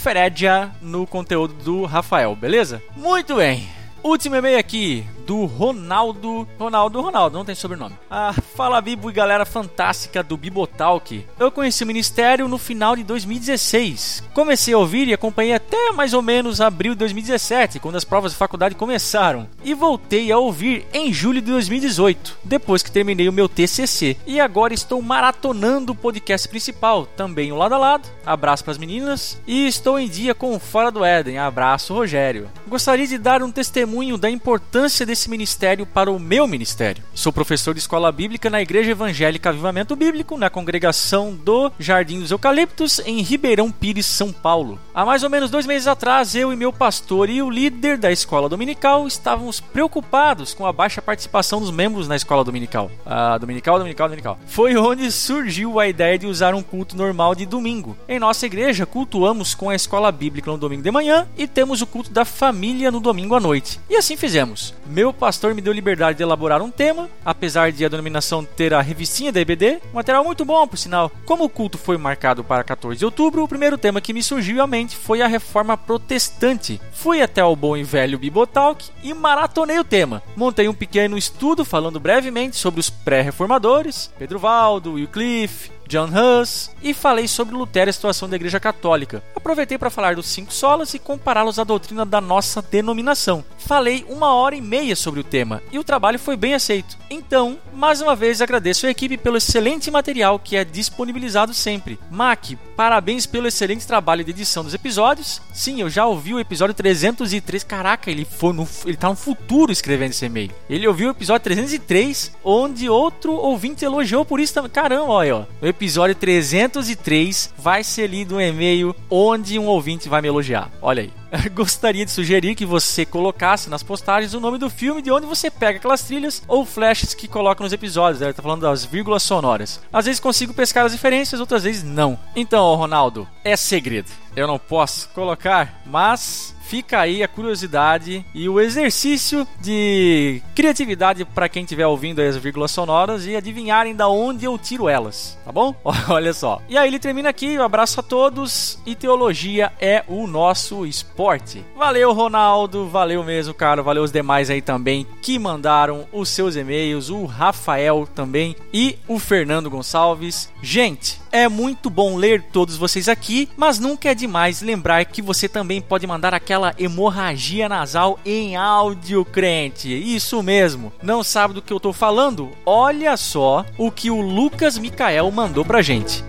conferédia 0.10 0.72
no 0.82 1.06
conteúdo 1.06 1.54
do 1.64 1.86
Rafael, 1.86 2.36
beleza? 2.36 2.82
Muito 2.98 3.36
bem. 3.36 3.68
Último 4.04 4.36
e-mail 4.36 4.58
aqui 4.58 5.06
do 5.30 5.46
Ronaldo. 5.46 6.48
Ronaldo, 6.58 7.02
Ronaldo, 7.02 7.38
não 7.38 7.46
tem 7.46 7.54
sobrenome. 7.54 7.96
Ah, 8.10 8.34
fala 8.34 8.82
Bibo 8.82 9.12
e 9.12 9.14
galera 9.14 9.46
fantástica 9.46 10.24
do 10.24 10.36
Bibotalk. 10.36 11.24
Eu 11.38 11.52
conheci 11.52 11.84
o 11.84 11.88
ministério 11.88 12.48
no 12.48 12.58
final 12.58 12.96
de 12.96 13.04
2016. 13.04 14.24
Comecei 14.34 14.74
a 14.74 14.80
ouvir 14.80 15.08
e 15.08 15.14
acompanhei 15.14 15.54
até 15.54 15.92
mais 15.92 16.16
ou 16.16 16.24
menos 16.24 16.60
abril 16.60 16.94
de 16.94 17.00
2017, 17.00 17.80
quando 17.80 17.98
as 17.98 18.04
provas 18.04 18.32
de 18.32 18.40
faculdade 18.40 18.74
começaram. 18.74 19.48
E 19.64 19.76
voltei 19.76 20.32
a 20.32 20.40
ouvir 20.40 20.88
em 20.92 21.14
julho 21.14 21.42
de 21.42 21.52
2018, 21.52 22.40
depois 22.44 22.82
que 22.82 22.92
terminei 22.92 23.30
o 23.30 23.34
meu 23.34 23.48
TCC. 23.48 24.18
E 24.26 24.40
agora 24.40 24.74
estou 24.74 25.00
maratonando 25.00 25.92
o 25.92 25.96
podcast 25.96 26.48
principal, 26.48 27.06
também 27.06 27.52
o 27.52 27.56
lado 27.56 27.76
a 27.76 27.78
lado. 27.78 28.10
Abraço 28.26 28.64
para 28.64 28.72
as 28.72 28.80
meninas. 28.80 29.40
E 29.46 29.68
estou 29.68 30.00
em 30.00 30.08
dia 30.08 30.34
com 30.34 30.56
o 30.56 30.60
Fora 30.60 30.90
do 30.90 31.06
Éden. 31.06 31.38
Abraço, 31.38 31.94
Rogério. 31.94 32.50
Gostaria 32.68 33.06
de 33.06 33.20
dar 33.20 33.44
um 33.44 33.52
testemunho 33.52 34.18
da 34.18 34.30
importância 34.30 35.06
desse 35.06 35.19
desse 35.20 35.30
ministério 35.30 35.86
para 35.86 36.10
o 36.10 36.18
meu 36.18 36.48
ministério. 36.48 37.04
Sou 37.14 37.34
professor 37.34 37.74
de 37.74 37.82
escola 37.82 38.10
bíblica 38.10 38.50
na 38.50 38.62
Igreja 38.62 38.92
Evangélica 38.92 39.50
Avivamento 39.50 39.94
Bíblico, 39.94 40.38
na 40.38 40.50
congregação 40.50 41.36
do 41.36 41.70
Jardim 41.78 42.22
dos 42.22 42.32
Eucaliptos, 42.32 43.00
em 43.00 43.22
Ribeirão 43.22 43.70
Pires, 43.70 44.06
São 44.06 44.32
Paulo. 44.32 44.80
Há 44.96 45.04
mais 45.04 45.22
ou 45.22 45.30
menos 45.30 45.52
dois 45.52 45.66
meses 45.66 45.88
atrás, 45.88 46.36
eu 46.36 46.54
e 46.54 46.56
meu 46.56 46.72
pastor 46.72 47.30
e 47.30 47.42
o 47.42 47.50
líder 47.50 47.98
da 47.98 48.10
escola 48.10 48.48
dominical 48.48 49.06
estávamos 49.08 49.60
preocupados 49.60 50.54
com 50.54 50.66
a 50.66 50.72
baixa 50.72 51.02
participação 51.02 51.60
dos 51.60 51.72
membros 51.72 52.08
na 52.08 52.16
escola 52.16 52.46
dominical. 52.46 52.90
Ah, 53.06 53.38
dominical, 53.38 53.78
dominical, 53.78 54.08
dominical. 54.08 54.40
Foi 54.48 54.78
onde 54.78 55.12
surgiu 55.12 55.82
a 55.82 55.88
ideia 55.88 56.18
de 56.18 56.28
usar 56.28 56.56
um 56.56 56.64
culto 56.64 56.96
normal 56.96 57.36
de 57.36 57.46
domingo. 57.46 57.98
Em 58.08 58.20
nossa 58.20 58.46
igreja, 58.46 58.86
cultuamos 58.86 59.54
com 59.54 59.70
a 59.70 59.76
escola 59.76 60.14
bíblica 60.14 60.50
no 60.50 60.58
domingo 60.58 60.82
de 60.82 60.92
manhã 60.92 61.28
e 61.38 61.46
temos 61.46 61.82
o 61.82 61.88
culto 61.88 62.10
da 62.10 62.24
família 62.24 62.90
no 62.90 63.02
domingo 63.02 63.36
à 63.36 63.40
noite. 63.40 63.82
E 63.90 63.98
assim 63.98 64.16
fizemos. 64.16 64.74
Meu 64.88 65.09
meu 65.10 65.14
pastor 65.14 65.56
me 65.56 65.62
deu 65.62 65.74
liberdade 65.74 66.18
de 66.18 66.24
elaborar 66.24 66.62
um 66.62 66.70
tema, 66.70 67.10
apesar 67.26 67.72
de 67.72 67.84
a 67.84 67.90
denominação 67.90 68.46
ter 68.46 68.76
a 68.76 68.82
revistinha 68.82 69.32
da 69.32 69.42
EBD, 69.42 69.80
um 69.92 69.96
material 69.96 70.24
muito 70.24 70.46
bom, 70.46 70.68
por 70.68 70.78
sinal. 70.78 71.12
Como 71.26 71.44
o 71.44 71.50
culto 71.50 71.80
foi 71.80 71.98
marcado 71.98 72.44
para 72.44 72.64
14 72.64 73.00
de 73.00 73.06
outubro, 73.06 73.44
o 73.44 73.48
primeiro 73.48 73.76
tema 73.76 74.02
que 74.02 74.14
me 74.14 74.22
surgiu 74.22 74.62
à 74.62 74.68
mente 74.68 74.96
foi 74.96 75.24
a 75.24 75.28
reforma 75.28 75.76
protestante. 75.76 76.80
Fui 76.92 77.24
até 77.24 77.44
o 77.44 77.56
bom 77.56 77.76
e 77.76 77.84
velho 77.84 78.20
Bibotalk 78.20 78.88
e 79.02 79.12
maratonei 79.16 79.80
o 79.80 79.84
tema. 79.84 80.22
Montei 80.36 80.68
um 80.68 80.76
pequeno 80.76 81.18
estudo 81.18 81.66
falando 81.66 82.00
brevemente 82.00 82.56
sobre 82.56 82.80
os 82.80 82.92
pré-reformadores, 82.92 84.14
Pedro 84.20 84.38
Valdo, 84.38 84.94
Wycliffe, 84.94 85.72
John 85.90 86.10
Hus, 86.14 86.70
e 86.84 86.94
falei 86.94 87.28
sobre 87.28 87.56
Lutero 87.56 87.90
e 87.90 87.92
a 87.92 87.94
situação 87.94 88.30
da 88.30 88.36
Igreja 88.36 88.60
Católica. 88.60 89.24
Aproveitei 89.36 89.76
para 89.76 89.90
falar 89.90 90.16
dos 90.16 90.28
cinco 90.28 90.54
solas 90.54 90.94
e 90.94 91.00
compará-los 91.00 91.58
à 91.58 91.64
doutrina 91.64 92.06
da 92.06 92.22
nossa 92.22 92.62
denominação. 92.62 93.44
Falei 93.58 94.06
uma 94.08 94.36
hora 94.36 94.56
e 94.56 94.62
meia 94.62 94.96
sobre 94.96 95.20
o 95.20 95.24
tema 95.24 95.64
e 95.72 95.80
o 95.80 95.84
trabalho 95.84 96.20
foi 96.20 96.38
bem 96.38 96.54
aceito. 96.54 96.96
Então, 97.10 97.58
mais 97.74 98.02
uma 98.02 98.16
vez 98.16 98.40
agradeço 98.40 98.86
a 98.86 98.92
equipe 98.92 99.18
pelo 99.18 99.38
excelente 99.38 99.90
material 99.90 100.38
que 100.38 100.56
é 100.56 100.64
disponibilizado 100.64 101.56
sempre. 101.56 101.98
Mac, 102.12 102.52
parabéns 102.76 103.26
pelo 103.26 103.48
excelente 103.48 103.88
trabalho 103.88 104.24
de 104.24 104.30
edição 104.30 104.64
dos 104.64 104.76
episódios. 104.76 105.42
Sim, 105.52 105.82
eu 105.82 105.90
já 105.90 106.06
ouvi 106.06 106.36
o 106.36 106.40
episódio 106.40 106.76
303. 106.76 107.64
Caraca, 107.64 108.12
ele 108.12 108.26
foi 108.26 108.54
no, 108.54 108.68
ele 108.86 108.96
tá 108.96 109.10
no 109.10 109.16
futuro 109.16 109.72
escrevendo 109.72 110.12
esse 110.12 110.26
e-mail. 110.26 110.52
Ele 110.70 110.88
ouviu 110.88 111.08
o 111.08 111.12
episódio 111.12 111.46
303, 111.46 112.32
onde 112.44 112.88
outro 112.88 113.34
ouvinte 113.34 113.84
elogiou 113.84 114.24
por 114.24 114.40
isso 114.40 114.54
também. 114.54 114.70
Caramba, 114.70 115.12
olha, 115.12 115.36
ó 115.38 115.46
episódio 115.80 116.14
303 116.14 117.54
vai 117.58 117.86
ser 117.86 118.08
lido 118.08 118.36
um 118.36 118.42
e-mail 118.42 118.94
onde 119.10 119.58
um 119.58 119.66
ouvinte 119.66 120.10
vai 120.10 120.22
me 120.22 120.28
elogiar. 120.28 120.70
Olha 120.82 121.04
aí. 121.04 121.14
Gostaria 121.56 122.04
de 122.04 122.12
sugerir 122.12 122.54
que 122.54 122.66
você 122.66 123.06
colocasse 123.06 123.70
nas 123.70 123.82
postagens 123.82 124.34
o 124.34 124.42
nome 124.42 124.58
do 124.58 124.70
filme 124.70 125.02
de 125.02 125.10
onde 125.10 125.26
você 125.26 125.50
pega 125.50 125.78
aquelas 125.78 126.02
trilhas 126.04 126.44
ou 126.50 126.66
flashes 126.66 127.14
que 127.14 127.30
coloca 127.30 127.64
nos 127.64 127.72
episódios. 127.72 128.22
Ele 128.22 128.34
tá 128.34 128.42
falando 128.42 128.64
das 128.64 128.84
vírgulas 128.84 129.24
sonoras. 129.24 129.80
Às 129.94 130.04
vezes 130.04 130.20
consigo 130.20 130.54
pescar 130.54 130.86
as 130.86 130.92
diferenças, 130.92 131.40
outras 131.40 131.64
vezes 131.64 131.82
não. 131.82 132.20
Então, 132.36 132.76
Ronaldo, 132.76 133.26
é 133.42 133.56
segredo. 133.56 134.12
Eu 134.36 134.48
não 134.48 134.60
posso 134.60 135.08
colocar, 135.10 135.82
mas 135.86 136.54
fica 136.70 137.00
aí 137.00 137.24
a 137.24 137.28
curiosidade 137.28 138.24
e 138.32 138.48
o 138.48 138.60
exercício 138.60 139.48
de 139.60 140.40
criatividade 140.54 141.26
para 141.26 141.50
quem 141.50 141.64
estiver 141.64 141.88
ouvindo 141.88 142.22
as 142.22 142.38
vírgulas 142.38 142.70
sonoras 142.70 143.26
e 143.26 143.36
adivinharem 143.36 143.96
da 143.96 144.08
onde 144.08 144.46
eu 144.46 144.56
tiro 144.56 144.88
elas, 144.88 145.36
tá 145.44 145.52
bom? 145.52 145.74
Olha 146.08 146.32
só. 146.32 146.62
E 146.70 146.78
aí 146.78 146.88
ele 146.88 147.00
termina 147.00 147.30
aqui, 147.30 147.58
um 147.58 147.64
abraço 147.64 148.00
a 148.00 148.04
todos 148.04 148.78
e 148.86 148.94
teologia 148.94 149.72
é 149.82 150.04
o 150.08 150.28
nosso 150.28 150.86
esporte. 150.86 151.66
Valeu, 151.76 152.14
Ronaldo, 152.14 152.88
valeu 152.88 153.24
mesmo, 153.24 153.52
cara, 153.52 153.82
valeu 153.82 154.04
os 154.04 154.12
demais 154.12 154.52
aí 154.52 154.62
também 154.62 155.08
que 155.24 155.40
mandaram 155.40 156.06
os 156.14 156.30
seus 156.30 156.56
e-mails, 156.56 157.10
o 157.10 157.26
Rafael 157.26 158.08
também 158.14 158.56
e 158.72 158.96
o 159.08 159.18
Fernando 159.18 159.72
Gonçalves. 159.72 160.54
Gente, 160.62 161.20
é 161.32 161.48
muito 161.48 161.90
bom 161.90 162.16
ler 162.16 162.44
todos 162.52 162.78
vocês 162.78 163.08
aqui, 163.08 163.50
mas 163.56 163.80
nunca 163.80 164.10
é 164.10 164.16
demais 164.16 164.62
lembrar 164.62 165.06
que 165.06 165.22
você 165.22 165.48
também 165.48 165.82
pode 165.82 166.06
mandar 166.06 166.34
aquela 166.34 166.74
hemorragia 166.78 167.70
nasal 167.70 168.20
em 168.26 168.56
áudio, 168.56 169.24
crente. 169.26 169.90
Isso 169.90 170.42
mesmo. 170.44 170.92
Não 171.02 171.24
sabe 171.24 171.54
do 171.54 171.62
que 171.62 171.74
eu 171.74 171.80
tô 171.80 171.94
falando? 171.94 172.50
Olha 172.66 173.16
só 173.18 173.66
o 173.78 173.92
que 173.92 174.10
o 174.12 174.22
Lucas 174.22 174.78
Micael 174.78 175.30
mandou 175.32 175.66
pra 175.66 175.82
gente. 175.82 176.24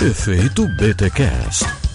Efeito 0.00 0.66
BTcast. 0.76 1.87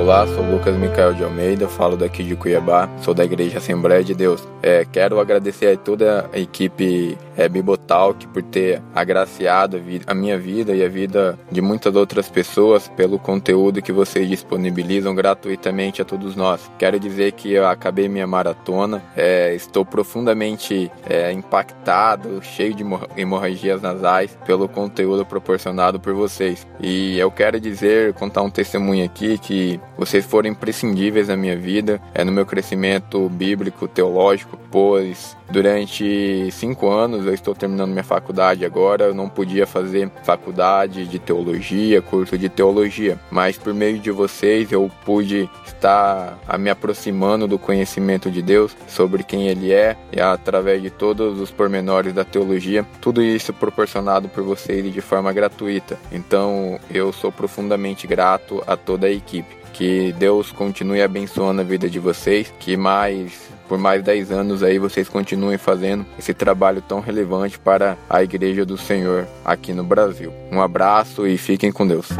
Olá, 0.00 0.26
sou 0.28 0.42
Lucas 0.42 0.74
Micael 0.76 1.12
de 1.12 1.22
Almeida, 1.22 1.68
falo 1.68 1.94
daqui 1.94 2.24
de 2.24 2.34
Cuiabá, 2.34 2.88
sou 3.02 3.12
da 3.12 3.22
Igreja 3.22 3.58
Assembleia 3.58 4.02
de 4.02 4.14
Deus. 4.14 4.42
É, 4.62 4.82
quero 4.90 5.20
agradecer 5.20 5.74
a 5.74 5.76
toda 5.76 6.28
a 6.32 6.38
equipe 6.38 7.18
é, 7.36 7.46
Bibotalk 7.46 8.26
por 8.28 8.42
ter 8.42 8.80
agraciado 8.94 9.76
a, 9.76 10.10
a, 10.10 10.14
minha 10.14 10.38
vida 10.38 10.74
e 10.74 10.82
a 10.82 10.88
vida 10.88 11.38
de 11.52 11.60
muitas 11.60 11.94
outras 11.94 12.30
pessoas 12.30 12.88
pelo 12.88 13.18
conteúdo 13.18 13.82
que 13.82 13.92
vocês 13.92 14.26
disponibilizam 14.26 15.14
gratuitamente 15.14 16.00
a 16.00 16.04
todos 16.04 16.34
nós. 16.34 16.70
Quero 16.78 16.98
dizer 16.98 17.32
que 17.32 17.52
eu 17.52 17.66
acabei 17.66 18.08
minha 18.08 18.26
maratona, 18.26 19.02
é, 19.14 19.54
estou 19.54 19.84
profundamente 19.84 20.90
é, 21.08 21.30
impactado, 21.30 22.40
cheio 22.42 22.74
de 22.74 22.84
hemorragias 23.18 23.82
nasais 23.82 24.36
pelo 24.46 24.66
conteúdo 24.66 25.26
proporcionado 25.26 26.00
por 26.00 26.14
vocês. 26.14 26.66
E 26.80 27.18
eu 27.18 27.30
quero 27.30 27.60
dizer, 27.60 28.14
contar 28.14 28.40
um 28.40 28.50
testemunho 28.50 29.04
aqui 29.04 29.36
que 29.36 29.78
vocês 30.00 30.24
foram 30.24 30.48
imprescindíveis 30.48 31.28
na 31.28 31.36
minha 31.36 31.58
vida, 31.58 32.00
é 32.14 32.24
no 32.24 32.32
meu 32.32 32.46
crescimento 32.46 33.28
bíblico, 33.28 33.86
teológico, 33.86 34.58
pois 34.70 35.36
Durante 35.50 36.48
cinco 36.52 36.88
anos 36.88 37.26
eu 37.26 37.34
estou 37.34 37.56
terminando 37.56 37.90
minha 37.90 38.04
faculdade 38.04 38.64
agora. 38.64 39.06
Eu 39.06 39.14
não 39.14 39.28
podia 39.28 39.66
fazer 39.66 40.08
faculdade 40.22 41.06
de 41.06 41.18
teologia, 41.18 42.00
curso 42.00 42.38
de 42.38 42.48
teologia, 42.48 43.18
mas 43.30 43.58
por 43.58 43.74
meio 43.74 43.98
de 43.98 44.12
vocês 44.12 44.70
eu 44.70 44.88
pude 45.04 45.50
estar 45.66 46.38
me 46.56 46.70
aproximando 46.70 47.48
do 47.48 47.58
conhecimento 47.58 48.30
de 48.30 48.40
Deus 48.40 48.76
sobre 48.86 49.24
quem 49.24 49.48
Ele 49.48 49.72
é 49.72 49.96
e 50.12 50.20
através 50.20 50.80
de 50.80 50.90
todos 50.90 51.40
os 51.40 51.50
pormenores 51.50 52.12
da 52.12 52.24
teologia. 52.24 52.86
Tudo 53.00 53.20
isso 53.20 53.52
proporcionado 53.52 54.28
por 54.28 54.44
vocês 54.44 54.92
de 54.92 55.00
forma 55.00 55.32
gratuita. 55.32 55.98
Então 56.12 56.78
eu 56.88 57.12
sou 57.12 57.32
profundamente 57.32 58.06
grato 58.06 58.62
a 58.68 58.76
toda 58.76 59.08
a 59.08 59.10
equipe. 59.10 59.59
Que 59.80 60.12
Deus 60.12 60.52
continue 60.52 61.00
abençoando 61.00 61.62
a 61.62 61.64
vida 61.64 61.88
de 61.88 61.98
vocês, 61.98 62.52
que 62.60 62.76
mais 62.76 63.48
por 63.66 63.78
mais 63.78 64.02
10 64.02 64.30
anos 64.30 64.62
aí 64.62 64.78
vocês 64.78 65.08
continuem 65.08 65.56
fazendo 65.56 66.04
esse 66.18 66.34
trabalho 66.34 66.82
tão 66.82 67.00
relevante 67.00 67.58
para 67.58 67.96
a 68.06 68.22
Igreja 68.22 68.66
do 68.66 68.76
Senhor 68.76 69.26
aqui 69.42 69.72
no 69.72 69.82
Brasil. 69.82 70.34
Um 70.52 70.60
abraço 70.60 71.26
e 71.26 71.38
fiquem 71.38 71.72
com 71.72 71.86
Deus. 71.86 72.10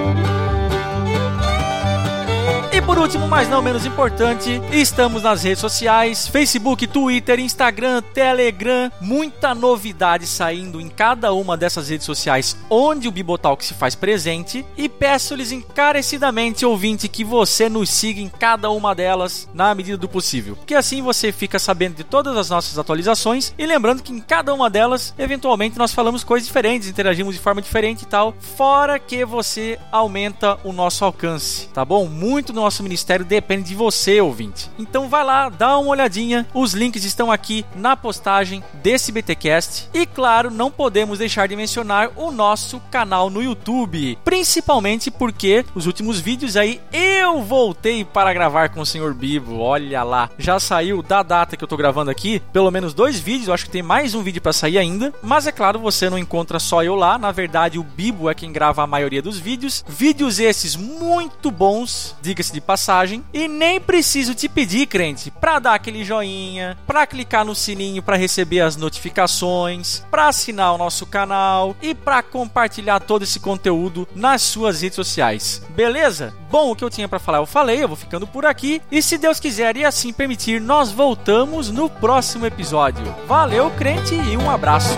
Por 2.89 2.97
último, 2.97 3.27
mas 3.27 3.47
não 3.47 3.61
menos 3.61 3.85
importante, 3.85 4.59
estamos 4.71 5.21
nas 5.21 5.43
redes 5.43 5.59
sociais: 5.59 6.27
Facebook, 6.27 6.87
Twitter, 6.87 7.39
Instagram, 7.39 8.01
Telegram. 8.01 8.91
Muita 8.99 9.53
novidade 9.53 10.25
saindo 10.25 10.81
em 10.81 10.89
cada 10.89 11.31
uma 11.31 11.55
dessas 11.55 11.89
redes 11.89 12.07
sociais 12.07 12.57
onde 12.67 13.07
o 13.07 13.11
Bibotalk 13.11 13.63
se 13.63 13.75
faz 13.75 13.93
presente. 13.93 14.65
E 14.75 14.89
peço-lhes 14.89 15.51
encarecidamente, 15.51 16.65
ouvinte, 16.65 17.07
que 17.07 17.23
você 17.23 17.69
nos 17.69 17.91
siga 17.91 18.21
em 18.21 18.27
cada 18.27 18.71
uma 18.71 18.95
delas 18.95 19.47
na 19.53 19.75
medida 19.75 19.95
do 19.95 20.09
possível. 20.09 20.55
Porque 20.55 20.73
assim 20.73 21.03
você 21.03 21.31
fica 21.31 21.59
sabendo 21.59 21.93
de 21.93 22.03
todas 22.03 22.35
as 22.35 22.49
nossas 22.49 22.79
atualizações. 22.79 23.53
E 23.55 23.67
lembrando 23.67 24.01
que 24.01 24.11
em 24.11 24.19
cada 24.19 24.51
uma 24.51 24.67
delas, 24.67 25.13
eventualmente, 25.15 25.77
nós 25.77 25.93
falamos 25.93 26.23
coisas 26.23 26.47
diferentes, 26.47 26.87
interagimos 26.87 27.35
de 27.35 27.39
forma 27.39 27.61
diferente 27.61 28.01
e 28.01 28.07
tal. 28.07 28.33
Fora 28.57 28.97
que 28.97 29.23
você 29.23 29.77
aumenta 29.91 30.57
o 30.63 30.73
nosso 30.73 31.05
alcance, 31.05 31.67
tá 31.67 31.85
bom? 31.85 32.07
Muito 32.07 32.51
no 32.51 32.61
nosso 32.61 32.78
ministério 32.83 33.25
depende 33.25 33.69
de 33.69 33.75
você, 33.75 34.21
ouvinte. 34.21 34.69
Então 34.77 35.09
vai 35.09 35.23
lá, 35.23 35.49
dá 35.49 35.77
uma 35.77 35.89
olhadinha. 35.89 36.47
Os 36.53 36.73
links 36.73 37.03
estão 37.03 37.31
aqui 37.31 37.65
na 37.75 37.95
postagem 37.95 38.63
desse 38.81 39.11
BTcast. 39.11 39.89
E 39.93 40.05
claro, 40.05 40.51
não 40.51 40.71
podemos 40.71 41.19
deixar 41.19 41.47
de 41.47 41.55
mencionar 41.55 42.11
o 42.15 42.31
nosso 42.31 42.79
canal 42.91 43.29
no 43.29 43.41
YouTube, 43.41 44.17
principalmente 44.23 45.11
porque 45.11 45.65
os 45.75 45.85
últimos 45.85 46.19
vídeos 46.19 46.55
aí 46.55 46.81
eu 46.91 47.41
voltei 47.41 48.03
para 48.03 48.33
gravar 48.33 48.69
com 48.69 48.81
o 48.81 48.85
Senhor 48.85 49.13
Bibo. 49.13 49.59
Olha 49.59 50.03
lá, 50.03 50.29
já 50.37 50.59
saiu 50.59 51.01
da 51.01 51.23
data 51.23 51.57
que 51.57 51.63
eu 51.63 51.67
tô 51.67 51.77
gravando 51.77 52.11
aqui, 52.11 52.41
pelo 52.51 52.71
menos 52.71 52.93
dois 52.93 53.19
vídeos, 53.19 53.47
eu 53.47 53.53
acho 53.53 53.65
que 53.65 53.71
tem 53.71 53.83
mais 53.83 54.13
um 54.13 54.23
vídeo 54.23 54.41
para 54.41 54.53
sair 54.53 54.77
ainda, 54.77 55.13
mas 55.21 55.47
é 55.47 55.51
claro, 55.51 55.79
você 55.79 56.09
não 56.09 56.17
encontra 56.17 56.59
só 56.59 56.83
eu 56.83 56.95
lá, 56.95 57.17
na 57.17 57.31
verdade 57.31 57.79
o 57.79 57.83
Bibo 57.83 58.29
é 58.29 58.33
quem 58.33 58.51
grava 58.51 58.83
a 58.83 58.87
maioria 58.87 59.21
dos 59.21 59.37
vídeos. 59.37 59.83
Vídeos 59.87 60.39
esses 60.39 60.75
muito 60.75 61.51
bons, 61.51 62.15
diga-se 62.21 62.53
de 62.53 62.58
de 62.59 62.65
passagem. 62.65 63.23
E 63.33 63.47
nem 63.47 63.79
preciso 63.79 64.35
te 64.35 64.47
pedir, 64.47 64.85
crente, 64.85 65.31
para 65.31 65.59
dar 65.59 65.73
aquele 65.73 66.03
joinha, 66.03 66.77
para 66.85 67.07
clicar 67.07 67.45
no 67.45 67.55
sininho 67.55 68.03
para 68.03 68.17
receber 68.17 68.61
as 68.61 68.75
notificações, 68.75 70.03
para 70.09 70.27
assinar 70.27 70.73
o 70.73 70.77
nosso 70.77 71.05
canal 71.05 71.75
e 71.81 71.93
para 71.93 72.21
compartilhar 72.21 72.99
todo 72.99 73.23
esse 73.23 73.39
conteúdo 73.39 74.07
nas 74.15 74.41
suas 74.41 74.81
redes 74.81 74.95
sociais. 74.95 75.61
Beleza? 75.69 76.33
Bom, 76.51 76.71
o 76.71 76.75
que 76.75 76.83
eu 76.83 76.89
tinha 76.89 77.07
para 77.07 77.19
falar 77.19 77.37
eu 77.37 77.45
falei, 77.45 77.83
eu 77.83 77.87
vou 77.87 77.97
ficando 77.97 78.27
por 78.27 78.45
aqui 78.45 78.81
e 78.91 79.01
se 79.01 79.17
Deus 79.17 79.39
quiser 79.39 79.77
e 79.77 79.85
assim 79.85 80.11
permitir, 80.11 80.59
nós 80.59 80.91
voltamos 80.91 81.69
no 81.69 81.89
próximo 81.89 82.45
episódio. 82.45 83.03
Valeu, 83.27 83.69
crente, 83.71 84.15
e 84.15 84.35
um 84.35 84.49
abraço. 84.49 84.97